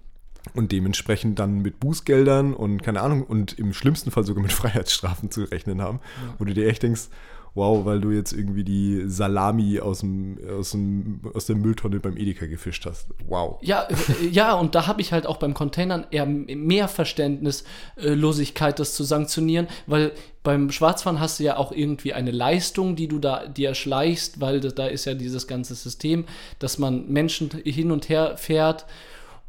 Und 0.53 0.71
dementsprechend 0.71 1.39
dann 1.39 1.59
mit 1.59 1.79
Bußgeldern 1.79 2.53
und 2.53 2.81
keine 2.81 3.01
Ahnung 3.01 3.23
und 3.23 3.57
im 3.59 3.73
schlimmsten 3.73 4.11
Fall 4.11 4.23
sogar 4.23 4.41
mit 4.41 4.53
Freiheitsstrafen 4.53 5.31
zu 5.31 5.43
rechnen 5.43 5.81
haben, 5.81 5.99
wo 6.37 6.45
du 6.45 6.53
dir 6.53 6.67
echt 6.67 6.83
denkst, 6.83 7.09
wow, 7.55 7.85
weil 7.85 7.99
du 7.99 8.11
jetzt 8.11 8.33
irgendwie 8.33 8.63
die 8.63 9.03
Salami 9.07 9.79
aus, 9.79 9.99
dem, 9.99 10.37
aus, 10.57 10.71
dem, 10.71 11.21
aus 11.33 11.45
der 11.45 11.55
Mülltonne 11.55 11.99
beim 11.99 12.17
Edeka 12.17 12.45
gefischt 12.45 12.85
hast. 12.85 13.07
Wow. 13.27 13.57
Ja, 13.61 13.87
äh, 13.89 14.27
ja, 14.27 14.53
und 14.53 14.75
da 14.75 14.87
habe 14.87 15.01
ich 15.01 15.11
halt 15.11 15.25
auch 15.25 15.37
beim 15.37 15.53
Containern 15.53 16.05
eher 16.11 16.25
mehr 16.25 16.87
Verständnislosigkeit, 16.87 18.79
das 18.79 18.95
zu 18.95 19.03
sanktionieren, 19.03 19.67
weil 19.87 20.11
beim 20.43 20.71
Schwarzfahren 20.71 21.19
hast 21.19 21.39
du 21.39 21.43
ja 21.43 21.57
auch 21.57 21.71
irgendwie 21.71 22.13
eine 22.13 22.31
Leistung, 22.31 22.95
die 22.95 23.07
du 23.07 23.19
da 23.19 23.45
dir 23.47 23.69
erschleichst, 23.69 24.39
weil 24.39 24.61
da 24.61 24.87
ist 24.87 25.05
ja 25.05 25.13
dieses 25.13 25.47
ganze 25.47 25.75
System, 25.75 26.25
dass 26.59 26.77
man 26.77 27.07
Menschen 27.09 27.49
hin 27.65 27.91
und 27.91 28.09
her 28.09 28.37
fährt 28.37 28.85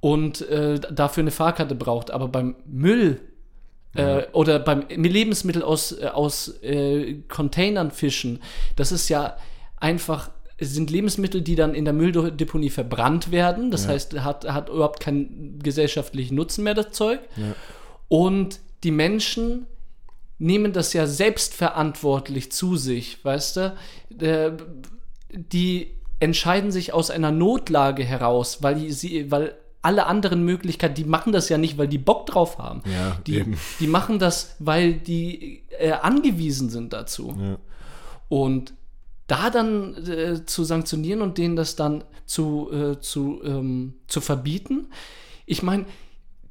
und 0.01 0.41
äh, 0.49 0.81
dafür 0.81 1.23
eine 1.23 1.31
Fahrkarte 1.31 1.75
braucht. 1.75 2.11
Aber 2.11 2.29
beim 2.29 2.57
Müll 2.67 3.21
äh, 3.95 4.23
oder 4.33 4.59
beim 4.59 4.85
Lebensmittel 4.89 5.63
aus, 5.63 5.93
äh, 5.93 6.07
aus 6.07 6.49
äh, 6.63 7.17
Containern 7.29 7.91
fischen, 7.91 8.41
das 8.77 8.93
ist 8.93 9.09
ja 9.09 9.37
einfach, 9.77 10.31
es 10.59 10.73
sind 10.75 10.91
Lebensmittel, 10.91 11.41
die 11.43 11.55
dann 11.57 11.75
in 11.75 11.85
der 11.85 11.95
Mülldeponie 11.95 12.71
verbrannt 12.71 13.31
werden. 13.31 13.71
Das 13.71 13.85
Ja. 13.85 13.91
heißt, 13.91 14.21
hat, 14.21 14.45
hat 14.51 14.69
überhaupt 14.69 15.01
keinen 15.01 15.59
gesellschaftlichen 15.63 16.35
Nutzen 16.35 16.65
mehr, 16.65 16.75
das 16.75 16.93
Zeug. 16.93 17.21
Ja. 17.37 17.55
Und 18.09 18.61
die 18.85 18.91
Menschen 18.91 19.67
nehmen 20.39 20.73
das 20.73 20.93
ja 20.93 21.07
selbstverantwortlich 21.07 22.51
zu 22.53 22.77
sich, 22.77 23.25
weißt 23.25 23.57
du? 23.57 23.77
Äh, 24.21 24.53
Die 25.33 25.93
entscheiden 26.19 26.71
sich 26.73 26.93
aus 26.93 27.11
einer 27.11 27.31
Notlage 27.31 28.05
heraus, 28.05 28.63
weil 28.63 28.91
sie, 28.91 29.31
weil 29.31 29.55
alle 29.83 30.07
anderen 30.07 30.45
Möglichkeiten, 30.45 30.95
die 30.95 31.05
machen 31.05 31.33
das 31.33 31.49
ja 31.49 31.57
nicht, 31.57 31.79
weil 31.79 31.89
die 31.89 31.99
Bock 31.99 32.27
drauf 32.27 32.59
haben. 32.59 32.83
Ja, 32.85 33.19
die, 33.27 33.37
eben. 33.37 33.59
die 33.79 33.87
machen 33.87 34.19
das, 34.19 34.57
weil 34.59 34.95
die 34.95 35.63
äh, 35.79 35.93
angewiesen 35.93 36.69
sind 36.69 36.93
dazu. 36.93 37.35
Ja. 37.41 37.59
Und 38.29 38.75
da 39.27 39.49
dann 39.49 39.95
äh, 40.07 40.45
zu 40.45 40.65
sanktionieren 40.65 41.23
und 41.23 41.39
denen 41.39 41.57
das 41.57 41.77
dann 41.77 42.05
zu, 42.27 42.71
äh, 42.73 43.01
zu, 43.01 43.41
ähm, 43.45 43.95
zu 44.07 44.21
verbieten, 44.21 44.89
ich 45.47 45.63
meine, 45.63 45.87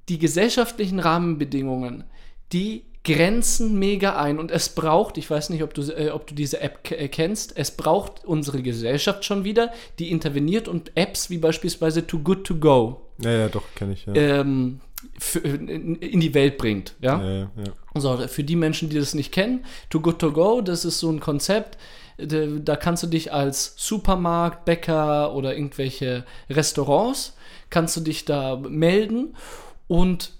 die 0.08 0.18
gesellschaftlichen 0.18 1.00
Rahmenbedingungen, 1.00 2.06
die 2.52 2.86
grenzen 3.04 3.78
mega 3.78 4.20
ein 4.20 4.40
und 4.40 4.50
es 4.52 4.70
braucht, 4.70 5.18
ich 5.18 5.30
weiß 5.30 5.52
nicht, 5.52 5.64
ob 5.64 5.74
du, 5.74 5.84
äh, 5.84 6.10
ob 6.10 6.26
du 6.26 6.34
diese 6.34 6.62
App 6.62 6.90
äh, 6.92 7.08
kennst, 7.10 7.56
es 7.58 7.72
braucht 7.72 8.26
unsere 8.26 8.62
Gesellschaft 8.62 9.24
schon 9.24 9.44
wieder, 9.44 9.72
die 10.00 10.12
interveniert 10.12 10.68
und 10.68 10.92
Apps 10.96 11.30
wie 11.30 11.38
beispielsweise 11.38 12.08
Too 12.08 12.20
Good 12.20 12.48
To 12.48 12.56
Go 12.56 13.09
ja, 13.24 13.32
ja, 13.32 13.50
doch, 13.50 13.64
kenne 13.76 13.94
ich. 13.94 14.06
Ja. 14.06 14.14
ähm, 14.14 14.82
für, 15.18 15.40
in, 15.40 15.96
in 15.96 16.20
die 16.20 16.34
Welt 16.34 16.58
bringt. 16.58 16.96
Ja? 17.02 17.22
ja, 17.22 17.32
ja, 17.32 17.52
ja. 17.58 18.00
So, 18.00 18.18
für 18.28 18.44
die 18.44 18.56
Menschen, 18.56 18.90
die 18.90 18.98
das 18.98 19.14
nicht 19.14 19.32
kennen, 19.32 19.66
Too 19.90 20.02
Good 20.02 20.20
To 20.20 20.32
Go, 20.32 20.62
das 20.62 20.86
ist 20.86 21.00
so 21.00 21.10
ein 21.10 21.20
Konzept, 21.20 21.78
da, 22.18 22.46
da 22.46 22.76
kannst 22.76 23.04
du 23.04 23.08
dich 23.08 23.32
als 23.32 23.74
Supermarkt, 23.78 24.66
Bäcker 24.66 25.34
oder 25.34 25.56
irgendwelche 25.56 26.26
Restaurants, 26.50 27.38
kannst 27.70 27.96
du 27.96 28.02
dich 28.02 28.26
da 28.26 28.58
melden 28.58 29.36
und 29.88 30.34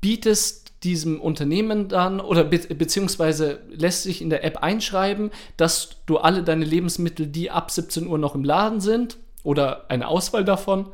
bietest 0.00 0.72
diesem 0.82 1.20
Unternehmen 1.20 1.88
dann 1.88 2.20
oder 2.20 2.44
be 2.44 2.58
beziehungsweise 2.58 3.60
lässt 3.68 4.04
sich 4.04 4.22
in 4.22 4.30
der 4.30 4.44
App 4.44 4.58
einschreiben, 4.58 5.30
dass 5.56 5.96
du 6.06 6.18
alle 6.18 6.42
deine 6.42 6.64
Lebensmittel, 6.64 7.26
die 7.26 7.50
ab 7.50 7.70
17 7.70 8.06
Uhr 8.06 8.18
noch 8.18 8.34
im 8.34 8.44
Laden 8.44 8.80
sind 8.80 9.16
oder 9.42 9.90
eine 9.90 10.06
Auswahl 10.06 10.44
davon, 10.44 10.86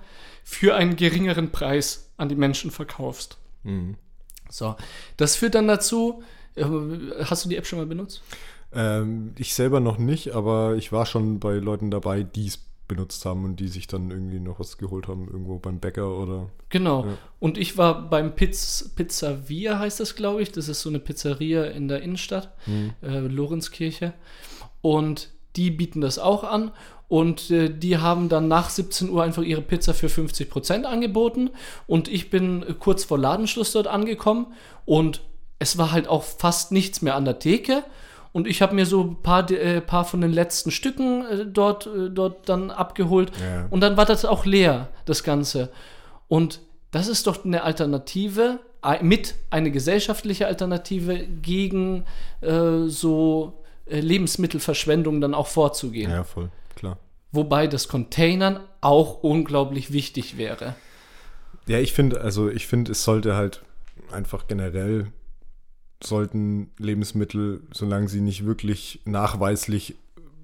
für 0.44 0.74
einen 0.74 0.96
geringeren 0.96 1.52
Preis 1.52 2.10
an 2.16 2.28
die 2.28 2.36
Menschen 2.36 2.70
verkaufst. 2.70 3.38
Mhm. 3.62 3.96
So, 4.48 4.76
das 5.16 5.36
führt 5.36 5.54
dann 5.54 5.68
dazu, 5.68 6.22
äh, 6.54 6.64
hast 7.24 7.44
du 7.44 7.48
die 7.48 7.56
App 7.56 7.66
schon 7.66 7.78
mal 7.78 7.86
benutzt? 7.86 8.22
Ähm, 8.74 9.32
ich 9.38 9.54
selber 9.54 9.80
noch 9.80 9.98
nicht, 9.98 10.34
aber 10.34 10.76
ich 10.76 10.92
war 10.92 11.06
schon 11.06 11.40
bei 11.40 11.54
Leuten 11.54 11.90
dabei, 11.90 12.22
die 12.22 12.46
es 12.46 12.58
benutzt 12.88 13.24
haben 13.24 13.44
und 13.44 13.60
die 13.60 13.68
sich 13.68 13.86
dann 13.86 14.10
irgendwie 14.10 14.40
noch 14.40 14.58
was 14.60 14.76
geholt 14.76 15.08
haben, 15.08 15.26
irgendwo 15.26 15.58
beim 15.58 15.78
Bäcker 15.78 16.18
oder. 16.18 16.50
Genau. 16.68 17.06
Ja. 17.06 17.18
Und 17.38 17.56
ich 17.56 17.78
war 17.78 18.08
beim 18.08 18.34
Piz 18.34 18.92
Pizza 18.94 19.48
Via, 19.48 19.78
heißt 19.78 20.00
das, 20.00 20.14
glaube 20.14 20.42
ich. 20.42 20.52
Das 20.52 20.68
ist 20.68 20.82
so 20.82 20.90
eine 20.90 20.98
Pizzeria 20.98 21.64
in 21.64 21.88
der 21.88 22.02
Innenstadt, 22.02 22.54
äh, 23.02 23.18
Lorenzkirche. 23.18 24.12
Und 24.82 25.30
die 25.56 25.70
bieten 25.70 26.00
das 26.00 26.18
auch 26.18 26.44
an. 26.44 26.72
Und 27.12 27.50
äh, 27.50 27.68
die 27.68 27.98
haben 27.98 28.30
dann 28.30 28.48
nach 28.48 28.70
17 28.70 29.10
Uhr 29.10 29.22
einfach 29.22 29.42
ihre 29.42 29.60
Pizza 29.60 29.92
für 29.92 30.06
50% 30.06 30.84
angeboten. 30.84 31.50
Und 31.86 32.08
ich 32.08 32.30
bin 32.30 32.62
äh, 32.62 32.72
kurz 32.72 33.04
vor 33.04 33.18
Ladenschluss 33.18 33.72
dort 33.72 33.86
angekommen. 33.86 34.46
Und 34.86 35.20
es 35.58 35.76
war 35.76 35.92
halt 35.92 36.08
auch 36.08 36.22
fast 36.22 36.72
nichts 36.72 37.02
mehr 37.02 37.14
an 37.14 37.26
der 37.26 37.38
Theke. 37.38 37.84
Und 38.32 38.46
ich 38.46 38.62
habe 38.62 38.74
mir 38.74 38.86
so 38.86 39.02
ein 39.02 39.16
paar, 39.22 39.50
äh, 39.50 39.82
paar 39.82 40.06
von 40.06 40.22
den 40.22 40.32
letzten 40.32 40.70
Stücken 40.70 41.26
äh, 41.26 41.44
dort, 41.44 41.86
äh, 41.86 42.08
dort 42.08 42.48
dann 42.48 42.70
abgeholt. 42.70 43.30
Ja. 43.38 43.66
Und 43.68 43.82
dann 43.82 43.98
war 43.98 44.06
das 44.06 44.24
auch 44.24 44.46
leer, 44.46 44.88
das 45.04 45.22
Ganze. 45.22 45.68
Und 46.28 46.60
das 46.92 47.08
ist 47.08 47.26
doch 47.26 47.44
eine 47.44 47.62
Alternative, 47.62 48.58
mit 49.02 49.34
eine 49.50 49.70
gesellschaftliche 49.70 50.46
Alternative 50.46 51.26
gegen 51.26 52.04
äh, 52.40 52.86
so 52.86 53.62
Lebensmittelverschwendung 53.86 55.20
dann 55.20 55.34
auch 55.34 55.46
vorzugehen. 55.46 56.10
Ja, 56.10 56.24
voll, 56.24 56.48
klar. 56.74 56.98
Wobei 57.32 57.66
das 57.66 57.88
Containern 57.88 58.60
auch 58.80 59.22
unglaublich 59.22 59.92
wichtig 59.92 60.36
wäre. 60.36 60.74
Ja, 61.66 61.78
ich 61.78 61.92
finde, 61.92 62.20
also 62.20 62.50
ich 62.50 62.66
finde, 62.66 62.92
es 62.92 63.04
sollte 63.04 63.34
halt 63.36 63.62
einfach 64.10 64.48
generell 64.48 65.12
sollten 66.02 66.70
Lebensmittel, 66.78 67.62
solange 67.72 68.08
sie 68.08 68.20
nicht 68.20 68.44
wirklich 68.44 69.00
nachweislich 69.04 69.94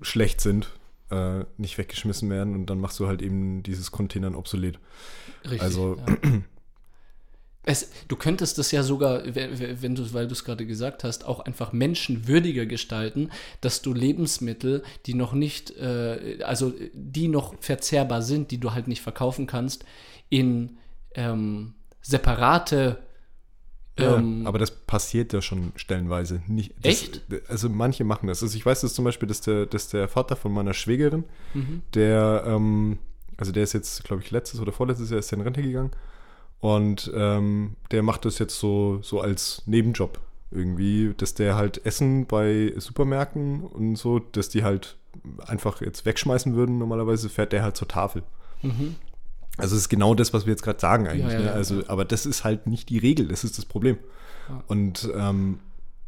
schlecht 0.00 0.40
sind, 0.40 0.70
äh, 1.10 1.44
nicht 1.56 1.76
weggeschmissen 1.78 2.30
werden 2.30 2.54
und 2.54 2.66
dann 2.66 2.80
machst 2.80 3.00
du 3.00 3.08
halt 3.08 3.22
eben 3.22 3.62
dieses 3.62 3.90
Containern 3.90 4.34
obsolet. 4.34 4.78
Richtig. 5.44 5.62
Also- 5.62 5.96
ja. 5.96 6.40
es, 7.64 7.90
du 8.08 8.16
könntest 8.16 8.56
das 8.56 8.70
ja 8.70 8.82
sogar, 8.82 9.22
wenn 9.34 9.94
du, 9.94 10.14
weil 10.14 10.26
du 10.26 10.32
es 10.32 10.44
gerade 10.44 10.64
gesagt 10.66 11.04
hast, 11.04 11.26
auch 11.26 11.40
einfach 11.40 11.72
menschenwürdiger 11.72 12.64
gestalten, 12.66 13.30
dass 13.60 13.82
du 13.82 13.92
Lebensmittel, 13.92 14.82
die 15.06 15.14
noch 15.14 15.32
nicht, 15.34 15.76
äh, 15.76 16.38
also 16.42 16.72
die 16.94 17.28
noch 17.28 17.54
verzehrbar 17.60 18.22
sind, 18.22 18.50
die 18.52 18.58
du 18.58 18.72
halt 18.72 18.88
nicht 18.88 19.02
verkaufen 19.02 19.46
kannst, 19.46 19.84
in 20.30 20.78
ähm, 21.14 21.74
separate 22.00 22.98
Ja, 23.98 24.16
ähm, 24.16 24.46
aber 24.46 24.58
das 24.58 24.70
passiert 24.70 25.32
ja 25.32 25.42
schon 25.42 25.72
stellenweise 25.76 26.40
nicht. 26.46 26.72
Das, 26.80 26.92
Echt? 26.94 27.22
Also 27.48 27.68
manche 27.68 28.04
machen 28.04 28.28
das. 28.28 28.42
Also 28.42 28.56
ich 28.56 28.64
weiß 28.64 28.80
das 28.82 28.94
zum 28.94 29.04
Beispiel, 29.04 29.28
dass 29.28 29.40
der, 29.40 29.66
dass 29.66 29.88
der 29.88 30.08
Vater 30.08 30.36
von 30.36 30.52
meiner 30.52 30.72
Schwägerin, 30.74 31.24
Mhm. 31.52 31.82
der, 31.94 32.44
ähm, 32.46 32.98
also 33.36 33.52
der 33.52 33.64
ist 33.64 33.72
jetzt, 33.74 34.04
glaube 34.04 34.22
ich, 34.22 34.30
letztes 34.30 34.60
oder 34.60 34.72
vorletztes 34.72 35.10
Jahr 35.10 35.18
ist 35.18 35.32
in 35.32 35.40
Rente 35.40 35.62
gegangen. 35.62 35.90
Und 36.60 37.10
ähm, 37.14 37.76
der 37.90 38.02
macht 38.02 38.24
das 38.24 38.38
jetzt 38.38 38.58
so, 38.58 39.00
so 39.02 39.20
als 39.20 39.62
Nebenjob 39.66 40.20
irgendwie, 40.50 41.14
dass 41.16 41.34
der 41.34 41.56
halt 41.56 41.84
Essen 41.84 42.26
bei 42.26 42.72
Supermärkten 42.76 43.62
und 43.62 43.96
so, 43.96 44.18
dass 44.18 44.48
die 44.48 44.64
halt 44.64 44.96
einfach 45.46 45.80
jetzt 45.80 46.06
wegschmeißen 46.06 46.54
würden. 46.54 46.78
Normalerweise 46.78 47.28
fährt 47.28 47.52
der 47.52 47.62
halt 47.62 47.76
zur 47.76 47.88
Tafel. 47.88 48.22
Mhm. 48.62 48.96
Also 49.56 49.74
es 49.74 49.82
ist 49.82 49.88
genau 49.88 50.14
das, 50.14 50.32
was 50.32 50.46
wir 50.46 50.52
jetzt 50.52 50.62
gerade 50.62 50.80
sagen 50.80 51.06
eigentlich. 51.06 51.32
Ja, 51.32 51.40
ja, 51.40 51.44
ne? 51.46 51.52
also, 51.52 51.82
aber 51.88 52.04
das 52.04 52.26
ist 52.26 52.44
halt 52.44 52.66
nicht 52.66 52.88
die 52.88 52.98
Regel, 52.98 53.28
das 53.28 53.44
ist 53.44 53.58
das 53.58 53.64
Problem. 53.64 53.98
Und, 54.66 55.10
ähm, 55.14 55.58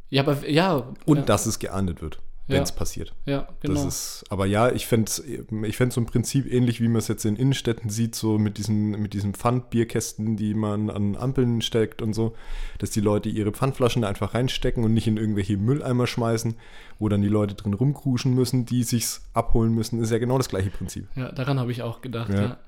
Ja, 0.08 0.22
aber 0.22 0.48
ja. 0.48 0.88
und 1.04 1.28
dass 1.28 1.46
es 1.46 1.58
geahndet 1.58 2.00
wird. 2.00 2.20
Wenn 2.50 2.62
es 2.62 2.72
passiert. 2.72 3.14
Ja, 3.26 3.48
genau. 3.60 3.86
Ist, 3.86 4.24
aber 4.28 4.46
ja, 4.46 4.70
ich 4.70 4.86
fände 4.86 5.08
es 5.08 5.18
ich 5.20 5.76
fänd's 5.76 5.94
so 5.94 6.00
im 6.00 6.06
Prinzip 6.06 6.50
ähnlich, 6.50 6.80
wie 6.80 6.88
man 6.88 6.96
es 6.96 7.08
jetzt 7.08 7.24
in 7.24 7.36
Innenstädten 7.36 7.90
sieht, 7.90 8.14
so 8.14 8.38
mit 8.38 8.58
diesen, 8.58 8.90
mit 9.00 9.14
diesen 9.14 9.34
Pfandbierkästen, 9.34 10.36
die 10.36 10.54
man 10.54 10.90
an 10.90 11.16
Ampeln 11.16 11.62
steckt 11.62 12.02
und 12.02 12.12
so, 12.12 12.34
dass 12.78 12.90
die 12.90 13.00
Leute 13.00 13.28
ihre 13.28 13.52
Pfandflaschen 13.52 14.04
einfach 14.04 14.34
reinstecken 14.34 14.84
und 14.84 14.94
nicht 14.94 15.06
in 15.06 15.16
irgendwelche 15.16 15.56
Mülleimer 15.56 16.06
schmeißen, 16.06 16.56
wo 16.98 17.08
dann 17.08 17.22
die 17.22 17.28
Leute 17.28 17.54
drin 17.54 17.74
rumkruschen 17.74 18.34
müssen, 18.34 18.66
die 18.66 18.82
sich's 18.82 19.22
abholen 19.32 19.74
müssen. 19.74 20.00
ist 20.02 20.10
ja 20.10 20.18
genau 20.18 20.38
das 20.38 20.48
gleiche 20.48 20.70
Prinzip. 20.70 21.06
ja, 21.16 21.32
daran 21.32 21.58
habe 21.58 21.72
ich 21.72 21.82
auch 21.82 22.00
gedacht, 22.00 22.30
Ja. 22.30 22.40
ja. 22.42 22.58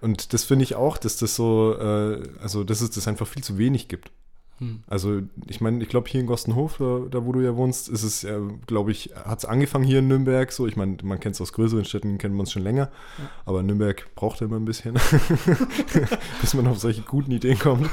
Und 0.00 0.34
das 0.34 0.44
finde 0.44 0.64
ich 0.64 0.74
auch, 0.74 0.98
dass 0.98 1.16
das 1.16 1.34
so, 1.34 1.74
äh, 1.78 2.28
also 2.42 2.62
dass 2.62 2.82
es 2.82 2.90
das 2.90 3.08
einfach 3.08 3.26
viel 3.26 3.42
zu 3.42 3.56
wenig 3.56 3.88
gibt. 3.88 4.10
Hm. 4.58 4.84
Also 4.86 5.22
ich 5.48 5.60
meine, 5.60 5.82
ich 5.82 5.88
glaube 5.88 6.08
hier 6.08 6.20
in 6.20 6.26
Gostenhof, 6.26 6.76
da, 6.78 7.00
da, 7.10 7.26
wo 7.26 7.32
du 7.32 7.40
ja 7.40 7.56
wohnst, 7.56 7.88
ist 7.88 8.04
es 8.04 8.22
ja, 8.22 8.38
glaube 8.66 8.92
ich, 8.92 9.10
hat 9.24 9.38
es 9.38 9.44
angefangen 9.44 9.84
hier 9.84 9.98
in 9.98 10.08
Nürnberg 10.08 10.52
so. 10.52 10.66
Ich 10.66 10.76
meine, 10.76 10.96
man 11.02 11.18
kennt 11.18 11.34
es 11.34 11.40
aus 11.40 11.52
größeren 11.52 11.84
Städten, 11.84 12.18
kennt 12.18 12.34
man 12.34 12.44
es 12.44 12.52
schon 12.52 12.62
länger, 12.62 12.90
ja. 13.18 13.30
aber 13.46 13.62
Nürnberg 13.62 14.14
braucht 14.14 14.40
ja 14.40 14.46
immer 14.46 14.56
ein 14.56 14.64
bisschen, 14.64 14.94
bis 16.40 16.54
man 16.54 16.66
auf 16.68 16.78
solche 16.78 17.02
guten 17.02 17.32
Ideen 17.32 17.58
kommt. 17.58 17.90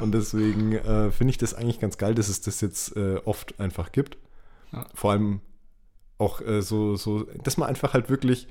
Und 0.00 0.12
deswegen 0.12 0.72
äh, 0.72 1.10
finde 1.10 1.32
ich 1.32 1.38
das 1.38 1.54
eigentlich 1.54 1.80
ganz 1.80 1.98
geil, 1.98 2.14
dass 2.14 2.28
es 2.28 2.40
das 2.40 2.60
jetzt 2.60 2.96
äh, 2.96 3.16
oft 3.24 3.58
einfach 3.58 3.90
gibt. 3.90 4.16
Ja. 4.72 4.86
Vor 4.94 5.10
allem 5.10 5.40
auch 6.18 6.40
äh, 6.40 6.62
so, 6.62 6.94
so, 6.94 7.24
dass 7.42 7.56
man 7.56 7.68
einfach 7.68 7.92
halt 7.92 8.08
wirklich 8.08 8.46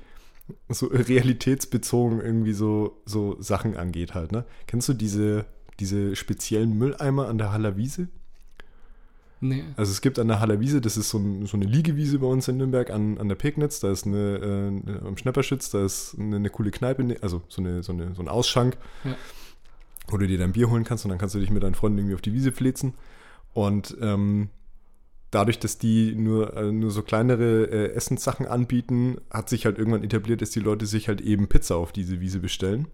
so 0.68 0.86
realitätsbezogen 0.88 2.20
irgendwie 2.20 2.52
so, 2.52 3.00
so 3.06 3.40
Sachen 3.40 3.76
angeht 3.76 4.14
halt, 4.14 4.32
ne? 4.32 4.44
Kennst 4.66 4.88
du 4.88 4.92
diese 4.92 5.46
diese 5.80 6.16
speziellen 6.16 6.76
Mülleimer 6.76 7.28
an 7.28 7.38
der 7.38 7.52
Haller 7.52 7.76
Wiese. 7.76 8.08
Nee. 9.40 9.64
Also 9.76 9.92
es 9.92 10.00
gibt 10.00 10.18
an 10.18 10.28
der 10.28 10.40
Haller 10.40 10.58
Wiese, 10.60 10.80
das 10.80 10.96
ist 10.96 11.10
so, 11.10 11.18
ein, 11.18 11.46
so 11.46 11.56
eine 11.56 11.66
Liegewiese 11.66 12.18
bei 12.18 12.26
uns 12.26 12.48
in 12.48 12.56
Nürnberg 12.56 12.90
an, 12.90 13.18
an 13.18 13.28
der 13.28 13.34
Pegnitz, 13.34 13.78
da 13.78 13.90
ist 13.90 14.06
eine, 14.06 14.80
äh, 14.86 15.06
am 15.06 15.18
Schnepperschütz, 15.18 15.70
da 15.70 15.84
ist 15.84 16.16
eine, 16.18 16.36
eine, 16.36 16.48
coole 16.48 16.70
Kneipe, 16.70 17.04
ne, 17.04 17.18
also 17.20 17.42
so, 17.48 17.60
eine, 17.60 17.82
so, 17.82 17.92
eine, 17.92 18.14
so 18.14 18.22
ein 18.22 18.28
Ausschank, 18.28 18.78
ja. 19.04 19.14
wo 20.08 20.16
du 20.16 20.26
dir 20.26 20.38
dein 20.38 20.52
Bier 20.52 20.70
holen 20.70 20.84
kannst 20.84 21.04
und 21.04 21.10
dann 21.10 21.18
kannst 21.18 21.34
du 21.34 21.40
dich 21.40 21.50
mit 21.50 21.62
deinen 21.62 21.74
Freunden 21.74 21.98
irgendwie 21.98 22.14
auf 22.14 22.22
die 22.22 22.32
Wiese 22.32 22.52
flitzen. 22.52 22.94
Und 23.52 23.96
ähm, 24.00 24.48
dadurch, 25.30 25.58
dass 25.58 25.78
die 25.78 26.14
nur, 26.14 26.56
äh, 26.56 26.72
nur 26.72 26.90
so 26.90 27.02
kleinere 27.02 27.64
äh, 27.64 27.92
Essenssachen 27.92 28.46
anbieten, 28.46 29.18
hat 29.30 29.48
sich 29.48 29.66
halt 29.66 29.78
irgendwann 29.78 30.04
etabliert, 30.04 30.42
dass 30.42 30.50
die 30.50 30.60
Leute 30.60 30.86
sich 30.86 31.08
halt 31.08 31.20
eben 31.20 31.48
Pizza 31.48 31.76
auf 31.76 31.92
diese 31.92 32.20
Wiese 32.20 32.38
bestellen. 32.38 32.86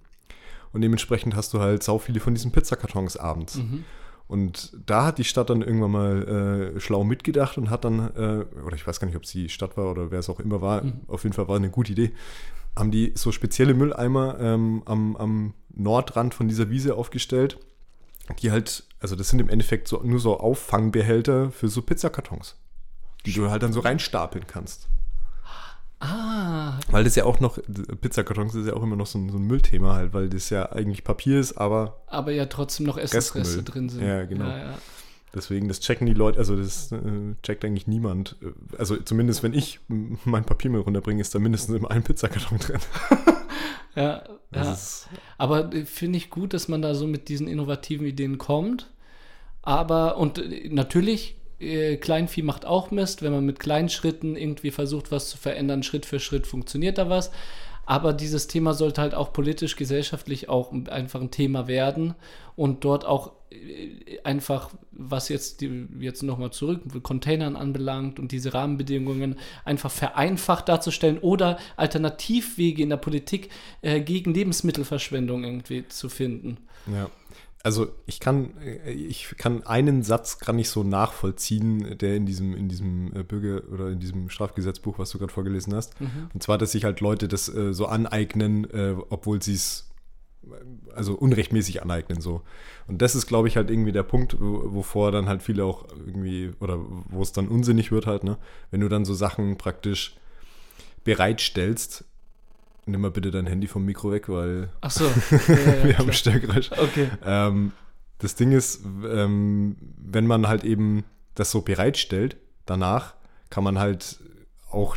Und 0.72 0.82
dementsprechend 0.82 1.34
hast 1.34 1.52
du 1.52 1.60
halt 1.60 1.82
sau 1.82 1.98
viele 1.98 2.20
von 2.20 2.34
diesen 2.34 2.52
Pizzakartons 2.52 3.16
abends. 3.16 3.56
Mhm. 3.56 3.84
Und 4.28 4.76
da 4.86 5.06
hat 5.06 5.18
die 5.18 5.24
Stadt 5.24 5.50
dann 5.50 5.60
irgendwann 5.60 5.90
mal 5.90 6.72
äh, 6.76 6.80
schlau 6.80 7.02
mitgedacht 7.02 7.58
und 7.58 7.68
hat 7.68 7.84
dann, 7.84 7.98
äh, 8.14 8.44
oder 8.64 8.76
ich 8.76 8.86
weiß 8.86 9.00
gar 9.00 9.08
nicht, 9.08 9.16
ob 9.16 9.24
es 9.24 9.32
die 9.32 9.48
Stadt 9.48 9.76
war 9.76 9.90
oder 9.90 10.12
wer 10.12 10.20
es 10.20 10.30
auch 10.30 10.38
immer 10.38 10.60
war, 10.60 10.84
mhm. 10.84 11.00
auf 11.08 11.24
jeden 11.24 11.34
Fall 11.34 11.48
war 11.48 11.56
eine 11.56 11.70
gute 11.70 11.90
Idee, 11.90 12.12
haben 12.76 12.92
die 12.92 13.12
so 13.16 13.32
spezielle 13.32 13.74
Mülleimer 13.74 14.38
ähm, 14.38 14.82
am, 14.86 15.16
am 15.16 15.54
Nordrand 15.70 16.32
von 16.32 16.46
dieser 16.46 16.70
Wiese 16.70 16.94
aufgestellt, 16.94 17.58
die 18.40 18.52
halt, 18.52 18.84
also 19.00 19.16
das 19.16 19.30
sind 19.30 19.40
im 19.40 19.48
Endeffekt 19.48 19.88
so, 19.88 20.00
nur 20.04 20.20
so 20.20 20.38
Auffangbehälter 20.38 21.50
für 21.50 21.66
so 21.66 21.82
Pizzakartons, 21.82 22.54
die 23.26 23.32
du 23.32 23.50
halt 23.50 23.64
dann 23.64 23.72
so 23.72 23.80
reinstapeln 23.80 24.46
kannst. 24.46 24.88
Ah. 26.00 26.78
Weil 26.90 27.04
das 27.04 27.14
ja 27.14 27.24
auch 27.24 27.40
noch, 27.40 27.58
Pizzakartons 28.00 28.54
ist 28.54 28.66
ja 28.66 28.72
auch 28.74 28.82
immer 28.82 28.96
noch 28.96 29.06
so 29.06 29.18
ein, 29.18 29.28
so 29.28 29.36
ein, 29.36 29.46
Müllthema 29.46 29.94
halt, 29.94 30.14
weil 30.14 30.30
das 30.30 30.48
ja 30.48 30.72
eigentlich 30.72 31.04
Papier 31.04 31.38
ist, 31.38 31.58
aber. 31.58 32.00
Aber 32.06 32.32
ja 32.32 32.46
trotzdem 32.46 32.86
noch 32.86 32.96
Essensreste 32.96 33.62
drin 33.62 33.90
sind. 33.90 34.02
Ja, 34.02 34.24
genau. 34.24 34.46
Ja, 34.46 34.58
ja. 34.58 34.78
Deswegen, 35.34 35.68
das 35.68 35.80
checken 35.80 36.06
die 36.06 36.14
Leute, 36.14 36.38
also 36.38 36.56
das 36.56 36.90
äh, 36.90 36.98
checkt 37.42 37.64
eigentlich 37.64 37.86
niemand. 37.86 38.36
Also 38.78 38.96
zumindest, 38.96 39.42
wenn 39.42 39.52
ich 39.52 39.78
mein 40.24 40.44
Papiermüll 40.44 40.80
runterbringe, 40.80 41.20
ist 41.20 41.34
da 41.34 41.38
mindestens 41.38 41.76
immer 41.76 41.90
ein 41.90 42.02
Pizzakarton 42.02 42.58
drin. 42.58 42.80
ja, 43.94 44.24
ja. 44.54 44.78
aber 45.38 45.70
finde 45.84 46.16
ich 46.16 46.30
gut, 46.30 46.54
dass 46.54 46.66
man 46.66 46.82
da 46.82 46.94
so 46.94 47.06
mit 47.06 47.28
diesen 47.28 47.46
innovativen 47.46 48.06
Ideen 48.06 48.38
kommt. 48.38 48.90
Aber, 49.62 50.16
und 50.16 50.38
äh, 50.38 50.68
natürlich 50.70 51.36
äh, 51.60 51.96
Kleinvieh 51.96 52.42
macht 52.42 52.64
auch 52.64 52.90
Mist. 52.90 53.22
Wenn 53.22 53.32
man 53.32 53.44
mit 53.44 53.60
kleinen 53.60 53.88
Schritten 53.88 54.36
irgendwie 54.36 54.70
versucht, 54.70 55.10
was 55.12 55.30
zu 55.30 55.38
verändern, 55.38 55.82
Schritt 55.82 56.06
für 56.06 56.20
Schritt 56.20 56.46
funktioniert 56.46 56.98
da 56.98 57.08
was. 57.08 57.30
Aber 57.86 58.12
dieses 58.12 58.46
Thema 58.46 58.72
sollte 58.72 59.00
halt 59.00 59.14
auch 59.14 59.32
politisch, 59.32 59.74
gesellschaftlich 59.74 60.48
auch 60.48 60.72
einfach 60.90 61.20
ein 61.20 61.32
Thema 61.32 61.66
werden 61.66 62.14
und 62.54 62.84
dort 62.84 63.04
auch 63.04 63.32
äh, 63.50 64.20
einfach, 64.22 64.70
was 64.92 65.28
jetzt 65.28 65.64
jetzt 65.98 66.22
nochmal 66.22 66.52
zurück, 66.52 66.82
Containern 67.02 67.56
anbelangt 67.56 68.20
und 68.20 68.30
diese 68.30 68.54
Rahmenbedingungen 68.54 69.36
einfach 69.64 69.90
vereinfacht 69.90 70.68
darzustellen 70.68 71.18
oder 71.18 71.58
Alternativwege 71.76 72.80
in 72.80 72.90
der 72.90 72.96
Politik 72.96 73.48
äh, 73.82 74.00
gegen 74.00 74.34
Lebensmittelverschwendung 74.34 75.42
irgendwie 75.42 75.88
zu 75.88 76.08
finden. 76.08 76.58
Ja 76.86 77.10
also 77.62 77.92
ich 78.06 78.20
kann, 78.20 78.54
ich 78.86 79.34
kann 79.36 79.62
einen 79.64 80.02
Satz 80.02 80.38
kann 80.38 80.58
ich 80.58 80.70
so 80.70 80.82
nachvollziehen, 80.82 81.98
der 81.98 82.16
in 82.16 82.24
diesem, 82.24 82.54
in 82.54 82.68
diesem 82.68 83.14
äh, 83.14 83.22
Bürger- 83.22 83.70
oder 83.70 83.88
in 83.88 84.00
diesem 84.00 84.30
Strafgesetzbuch, 84.30 84.98
was 84.98 85.10
du 85.10 85.18
gerade 85.18 85.32
vorgelesen 85.32 85.74
hast. 85.74 86.00
Mhm. 86.00 86.30
Und 86.32 86.42
zwar, 86.42 86.56
dass 86.56 86.72
sich 86.72 86.84
halt 86.84 87.00
Leute 87.00 87.28
das 87.28 87.54
äh, 87.54 87.74
so 87.74 87.86
aneignen, 87.86 88.68
äh, 88.70 88.96
obwohl 89.10 89.42
sie 89.42 89.54
es 89.54 89.90
also 90.94 91.14
unrechtmäßig 91.14 91.82
aneignen 91.82 92.20
so. 92.20 92.42
Und 92.86 93.02
das 93.02 93.14
ist, 93.14 93.26
glaube 93.26 93.48
ich, 93.48 93.56
halt 93.56 93.70
irgendwie 93.70 93.92
der 93.92 94.02
Punkt, 94.02 94.36
wovor 94.40 95.12
dann 95.12 95.28
halt 95.28 95.42
viele 95.42 95.64
auch 95.64 95.86
irgendwie, 96.06 96.52
oder 96.60 96.78
wo 96.80 97.22
es 97.22 97.32
dann 97.32 97.48
unsinnig 97.48 97.92
wird 97.92 98.06
halt, 98.06 98.24
ne? 98.24 98.38
Wenn 98.70 98.80
du 98.80 98.88
dann 98.88 99.04
so 99.04 99.14
Sachen 99.14 99.58
praktisch 99.58 100.16
bereitstellst, 101.04 102.04
nimm 102.90 103.00
mal 103.00 103.10
bitte 103.10 103.30
dein 103.30 103.46
Handy 103.46 103.66
vom 103.66 103.84
Mikro 103.84 104.10
weg, 104.12 104.28
weil 104.28 104.70
Ach 104.80 104.90
so. 104.90 105.04
Ja, 105.48 105.54
ja, 105.54 105.84
wir 105.84 105.98
haben 105.98 106.12
Störgeräusch. 106.12 106.70
Okay. 106.72 107.08
Ähm, 107.24 107.72
das 108.18 108.34
Ding 108.34 108.52
ist, 108.52 108.84
ähm, 108.84 109.76
wenn 109.98 110.26
man 110.26 110.46
halt 110.46 110.64
eben 110.64 111.04
das 111.34 111.50
so 111.50 111.62
bereitstellt, 111.62 112.36
danach 112.66 113.14
kann 113.48 113.64
man 113.64 113.78
halt 113.78 114.20
auch 114.70 114.96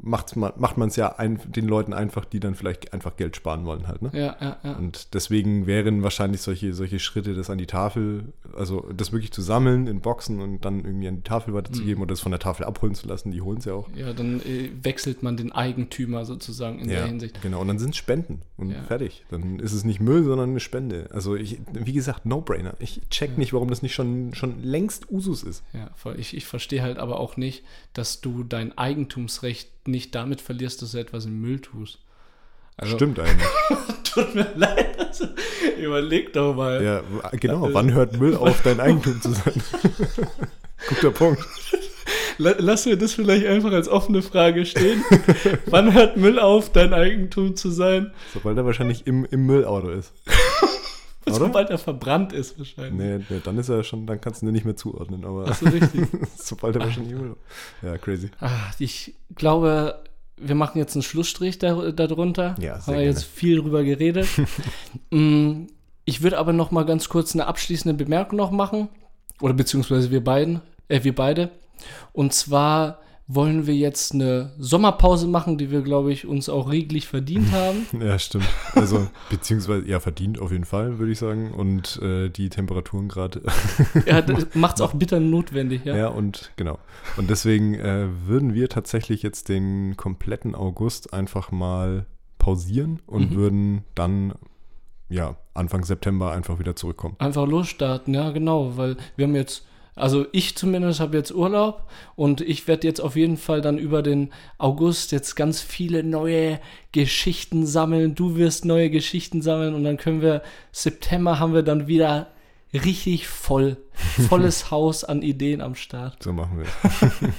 macht 0.00 0.36
man 0.36 0.52
macht 0.56 0.76
man 0.76 0.88
es 0.88 0.96
ja 0.96 1.16
ein, 1.16 1.40
den 1.46 1.66
Leuten 1.66 1.92
einfach, 1.92 2.24
die 2.24 2.40
dann 2.40 2.54
vielleicht 2.54 2.92
einfach 2.92 3.16
Geld 3.16 3.36
sparen 3.36 3.64
wollen 3.66 3.88
halt. 3.88 4.02
Ne? 4.02 4.10
Ja, 4.12 4.36
ja, 4.40 4.56
ja. 4.62 4.72
Und 4.74 5.14
deswegen 5.14 5.66
wären 5.66 6.02
wahrscheinlich 6.02 6.40
solche, 6.40 6.72
solche 6.74 6.98
Schritte, 6.98 7.34
das 7.34 7.50
an 7.50 7.58
die 7.58 7.66
Tafel, 7.66 8.32
also 8.56 8.88
das 8.94 9.12
wirklich 9.12 9.32
zu 9.32 9.42
sammeln 9.42 9.86
in 9.86 10.00
Boxen 10.00 10.40
und 10.40 10.64
dann 10.64 10.84
irgendwie 10.84 11.08
an 11.08 11.16
die 11.16 11.22
Tafel 11.22 11.54
weiterzugeben 11.54 11.96
mhm. 11.96 12.02
oder 12.02 12.10
das 12.10 12.20
von 12.20 12.32
der 12.32 12.38
Tafel 12.38 12.64
abholen 12.64 12.94
zu 12.94 13.08
lassen, 13.08 13.30
die 13.30 13.40
holen 13.40 13.58
es 13.58 13.64
ja 13.64 13.74
auch. 13.74 13.88
Ja, 13.94 14.12
dann 14.12 14.40
äh, 14.40 14.70
wechselt 14.82 15.22
man 15.22 15.36
den 15.36 15.52
Eigentümer 15.52 16.24
sozusagen 16.24 16.78
in 16.78 16.88
ja, 16.88 16.96
der 16.96 17.06
Hinsicht. 17.06 17.42
Genau, 17.42 17.60
und 17.60 17.68
dann 17.68 17.78
sind 17.78 17.90
es 17.90 17.96
Spenden 17.96 18.42
und 18.56 18.70
ja. 18.70 18.82
fertig. 18.82 19.24
Dann 19.30 19.58
ist 19.58 19.72
es 19.72 19.84
nicht 19.84 20.00
Müll, 20.00 20.24
sondern 20.24 20.50
eine 20.50 20.60
Spende. 20.60 21.08
Also 21.12 21.34
ich, 21.34 21.58
wie 21.72 21.92
gesagt, 21.92 22.26
No-Brainer. 22.26 22.74
Ich 22.78 23.00
check 23.10 23.32
ja. 23.32 23.38
nicht, 23.38 23.52
warum 23.52 23.68
das 23.68 23.82
nicht 23.82 23.94
schon, 23.94 24.34
schon 24.34 24.62
längst 24.62 25.10
Usus 25.10 25.42
ist. 25.42 25.62
Ja, 25.72 25.90
ich, 26.16 26.36
ich 26.36 26.46
verstehe 26.46 26.82
halt 26.82 26.98
aber 26.98 27.18
auch 27.18 27.36
nicht, 27.36 27.64
dass 27.92 28.20
du 28.20 28.44
dein 28.44 28.76
Eigentumsrecht 28.76 29.70
nicht 29.88 30.14
damit 30.14 30.40
verlierst, 30.40 30.82
dass 30.82 30.92
du 30.92 30.98
etwas 30.98 31.24
im 31.24 31.40
Müll 31.40 31.60
tust. 31.60 31.98
Also, 32.76 32.96
Stimmt 32.96 33.18
eigentlich. 33.18 33.48
Tut 34.04 34.34
mir 34.34 34.46
leid. 34.54 34.98
Also, 34.98 35.26
überleg 35.78 36.32
doch 36.32 36.54
mal. 36.54 36.82
Ja, 36.82 37.02
genau. 37.32 37.64
Also, 37.64 37.74
Wann 37.74 37.92
hört 37.92 38.18
Müll 38.18 38.36
auf, 38.36 38.62
dein 38.62 38.78
Eigentum 38.78 39.20
zu 39.20 39.32
sein? 39.32 39.62
Guter 40.88 41.10
Punkt. 41.10 41.44
Lass 42.38 42.86
mir 42.86 42.96
das 42.96 43.14
vielleicht 43.14 43.46
einfach 43.46 43.72
als 43.72 43.88
offene 43.88 44.22
Frage 44.22 44.64
stehen. 44.64 45.02
Wann 45.66 45.92
hört 45.92 46.16
Müll 46.16 46.38
auf, 46.38 46.70
dein 46.70 46.94
Eigentum 46.94 47.56
zu 47.56 47.70
sein? 47.70 48.12
Sobald 48.32 48.56
er 48.56 48.64
wahrscheinlich 48.64 49.08
im, 49.08 49.24
im 49.24 49.44
Müllauto 49.44 49.90
ist. 49.90 50.12
Sobald 51.38 51.70
er 51.70 51.78
verbrannt 51.78 52.32
ist, 52.32 52.58
wahrscheinlich. 52.58 52.92
Nee, 52.92 53.24
nee, 53.28 53.40
dann 53.42 53.58
ist 53.58 53.68
er 53.68 53.82
schon, 53.84 54.06
dann 54.06 54.20
kannst 54.20 54.42
du 54.42 54.46
ihn 54.46 54.52
nicht 54.52 54.64
mehr 54.64 54.76
zuordnen. 54.76 55.24
Aber 55.24 55.46
Ach 55.48 55.54
so, 55.54 55.66
richtig. 55.66 56.06
sobald 56.36 56.76
er 56.76 56.82
wahrscheinlich 56.82 57.12
im 57.12 57.18
Müllauto 57.18 57.40
Ja, 57.82 57.98
crazy. 57.98 58.30
Ach, 58.40 58.74
ich 58.78 59.14
glaube, 59.34 60.02
wir 60.36 60.54
machen 60.54 60.78
jetzt 60.78 60.94
einen 60.94 61.02
Schlussstrich 61.02 61.58
darunter. 61.58 62.54
Da 62.56 62.62
ja, 62.62 62.80
sehr 62.80 62.94
Haben 62.94 63.00
wir 63.00 63.06
jetzt 63.06 63.24
viel 63.24 63.60
drüber 63.60 63.84
geredet. 63.84 64.28
Mm, 65.10 65.68
ich 66.04 66.22
würde 66.22 66.36
aber 66.36 66.52
noch 66.52 66.70
mal 66.70 66.84
ganz 66.84 67.08
kurz 67.08 67.34
eine 67.34 67.46
abschließende 67.46 67.94
Bemerkung 67.96 68.36
noch 68.36 68.50
machen. 68.50 68.88
Oder 69.40 69.54
beziehungsweise 69.54 70.10
wir 70.10 70.22
beiden, 70.22 70.60
äh, 70.88 71.02
wir 71.02 71.14
beide. 71.14 71.50
Und 72.12 72.34
zwar 72.34 73.00
wollen 73.30 73.66
wir 73.66 73.74
jetzt 73.74 74.14
eine 74.14 74.52
Sommerpause 74.58 75.26
machen, 75.26 75.58
die 75.58 75.70
wir, 75.70 75.82
glaube 75.82 76.10
ich, 76.12 76.26
uns 76.26 76.48
auch 76.48 76.70
reglich 76.70 77.06
verdient 77.06 77.52
haben. 77.52 77.86
Ja, 78.00 78.18
stimmt. 78.18 78.48
Also, 78.74 79.08
beziehungsweise, 79.28 79.86
ja, 79.86 80.00
verdient 80.00 80.40
auf 80.40 80.50
jeden 80.50 80.64
Fall, 80.64 80.98
würde 80.98 81.12
ich 81.12 81.18
sagen. 81.18 81.52
Und 81.52 82.00
äh, 82.00 82.30
die 82.30 82.48
Temperaturen 82.48 83.08
gerade. 83.08 83.42
ja, 84.06 84.24
macht 84.54 84.76
es 84.76 84.80
auch 84.80 84.94
bitter 84.94 85.20
notwendig, 85.20 85.84
ja. 85.84 85.96
Ja, 85.96 86.08
und 86.08 86.52
genau. 86.56 86.78
Und 87.16 87.28
deswegen 87.28 87.74
äh, 87.74 88.06
würden 88.26 88.54
wir 88.54 88.68
tatsächlich 88.68 89.22
jetzt 89.22 89.48
den 89.48 89.96
kompletten 89.96 90.54
August 90.54 91.12
einfach 91.12 91.50
mal 91.50 92.06
pausieren 92.38 93.02
und 93.06 93.32
mhm. 93.32 93.36
würden 93.36 93.84
dann 93.94 94.34
ja, 95.10 95.36
Anfang 95.54 95.84
September 95.84 96.32
einfach 96.32 96.58
wieder 96.58 96.76
zurückkommen. 96.76 97.16
Einfach 97.18 97.46
losstarten, 97.46 98.14
ja, 98.14 98.30
genau, 98.30 98.76
weil 98.76 98.96
wir 99.16 99.26
haben 99.26 99.34
jetzt 99.34 99.67
also 99.98 100.26
ich 100.32 100.56
zumindest 100.56 101.00
habe 101.00 101.16
jetzt 101.16 101.34
Urlaub 101.34 101.88
und 102.14 102.40
ich 102.40 102.68
werde 102.68 102.86
jetzt 102.86 103.00
auf 103.00 103.16
jeden 103.16 103.36
Fall 103.36 103.60
dann 103.60 103.78
über 103.78 104.02
den 104.02 104.30
August 104.56 105.12
jetzt 105.12 105.34
ganz 105.34 105.60
viele 105.60 106.02
neue 106.04 106.60
Geschichten 106.92 107.66
sammeln. 107.66 108.14
Du 108.14 108.36
wirst 108.36 108.64
neue 108.64 108.90
Geschichten 108.90 109.42
sammeln 109.42 109.74
und 109.74 109.84
dann 109.84 109.96
können 109.96 110.22
wir 110.22 110.42
September 110.72 111.38
haben 111.38 111.54
wir 111.54 111.62
dann 111.62 111.88
wieder 111.88 112.28
richtig 112.72 113.28
voll. 113.28 113.76
Volles 114.28 114.70
Haus 114.70 115.04
an 115.04 115.22
Ideen 115.22 115.60
am 115.60 115.74
Start. 115.74 116.22
So 116.22 116.32
machen 116.32 116.58
wir. 116.58 117.10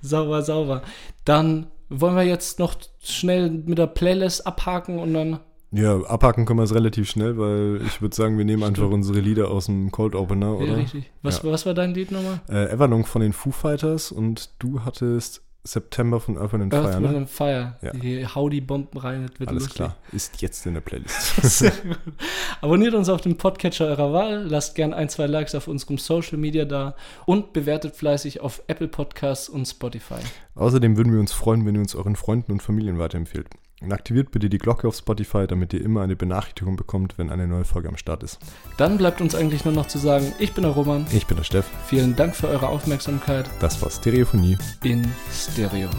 sauber, 0.00 0.42
sauber. 0.42 0.82
Dann 1.24 1.66
wollen 1.88 2.16
wir 2.16 2.24
jetzt 2.24 2.58
noch 2.58 2.74
schnell 3.02 3.50
mit 3.50 3.78
der 3.78 3.86
Playlist 3.86 4.46
abhaken 4.46 4.98
und 4.98 5.14
dann 5.14 5.40
Ja, 5.76 6.00
abhaken 6.04 6.46
können 6.46 6.58
wir 6.58 6.64
es 6.64 6.74
relativ 6.74 7.08
schnell, 7.08 7.36
weil 7.38 7.80
ich 7.86 8.00
würde 8.00 8.16
sagen, 8.16 8.38
wir 8.38 8.44
nehmen 8.44 8.62
einfach 8.62 8.88
unsere 8.88 9.20
Lieder 9.20 9.50
aus 9.50 9.66
dem 9.66 9.90
Cold 9.90 10.14
Opener, 10.14 10.56
oder? 10.56 10.66
Ja, 10.66 10.74
richtig. 10.74 11.10
Was, 11.22 11.42
Ja. 11.42 11.52
was 11.52 11.66
war 11.66 11.74
dein 11.74 11.92
Lied 11.94 12.10
nochmal? 12.10 12.40
Äh, 12.48 12.72
Everlong 12.72 13.04
von 13.04 13.20
den 13.20 13.32
Foo 13.32 13.50
Fighters 13.50 14.10
und 14.10 14.50
du 14.58 14.84
hattest 14.84 15.42
September 15.64 16.20
von 16.20 16.38
Earth 16.38 16.54
and 16.54 16.72
Earth, 16.72 16.92
Fire, 16.92 17.02
Wind 17.02 17.10
ne? 17.12 17.16
and 17.18 17.28
Fire. 17.28 17.76
Ja. 17.82 17.92
Hier, 18.00 18.34
hau 18.36 18.48
die 18.48 18.60
Bomben 18.60 18.96
rein, 18.98 19.26
das 19.28 19.40
wird 19.40 19.48
Alles 19.50 19.62
lustig. 19.64 19.76
klar. 19.76 19.96
Ist 20.12 20.40
jetzt 20.40 20.64
in 20.64 20.74
der 20.74 20.80
Playlist. 20.80 21.72
Abonniert 22.60 22.94
uns 22.94 23.08
auf 23.08 23.20
dem 23.20 23.36
Podcatcher 23.36 23.86
eurer 23.86 24.12
Wahl, 24.12 24.46
lasst 24.48 24.76
gern 24.76 24.94
ein, 24.94 25.08
zwei 25.08 25.26
Likes 25.26 25.54
auf 25.56 25.66
unserem 25.68 25.98
Social 25.98 26.38
Media 26.38 26.64
da 26.64 26.94
und 27.24 27.52
bewertet 27.52 27.96
fleißig 27.96 28.40
auf 28.40 28.62
Apple 28.68 28.88
Podcasts 28.88 29.48
und 29.48 29.66
Spotify. 29.66 30.20
Außerdem 30.54 30.96
würden 30.96 31.12
wir 31.12 31.20
uns 31.20 31.32
freuen, 31.32 31.66
wenn 31.66 31.74
ihr 31.74 31.80
uns 31.80 31.94
euren 31.96 32.16
Freunden 32.16 32.52
und 32.52 32.62
Familien 32.62 32.98
weiterempfehlt. 32.98 33.48
Und 33.82 33.92
aktiviert 33.92 34.30
bitte 34.30 34.48
die 34.48 34.56
Glocke 34.58 34.88
auf 34.88 34.96
Spotify, 34.96 35.46
damit 35.46 35.74
ihr 35.74 35.82
immer 35.84 36.00
eine 36.00 36.16
Benachrichtigung 36.16 36.76
bekommt, 36.76 37.18
wenn 37.18 37.28
eine 37.30 37.46
neue 37.46 37.64
Folge 37.64 37.88
am 37.88 37.98
Start 37.98 38.22
ist. 38.22 38.38
Dann 38.78 38.96
bleibt 38.96 39.20
uns 39.20 39.34
eigentlich 39.34 39.64
nur 39.66 39.74
noch 39.74 39.86
zu 39.86 39.98
sagen, 39.98 40.32
ich 40.38 40.54
bin 40.54 40.62
der 40.62 40.72
Roman. 40.72 41.06
Ich 41.12 41.26
bin 41.26 41.36
der 41.36 41.44
Steff. 41.44 41.66
Vielen 41.86 42.16
Dank 42.16 42.34
für 42.34 42.48
eure 42.48 42.68
Aufmerksamkeit 42.68 43.50
Das 43.60 43.82
war 43.82 43.90
Stereophonie. 43.90 44.56
in 44.82 45.06
Stereo. 45.30 45.90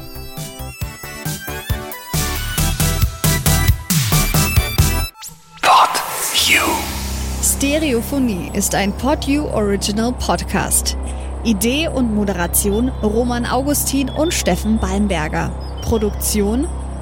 Stereophonie 7.58 8.52
ist 8.54 8.76
ein 8.76 8.92
PodU 8.94 9.46
Original 9.48 10.14
Podcast. 10.14 10.96
Idee 11.44 11.88
und 11.88 12.14
Moderation 12.14 12.90
Roman 13.02 13.46
Augustin 13.46 14.10
und 14.10 14.32
Steffen 14.34 14.78
Balmberger. 14.78 15.52
Produktion 15.82 16.68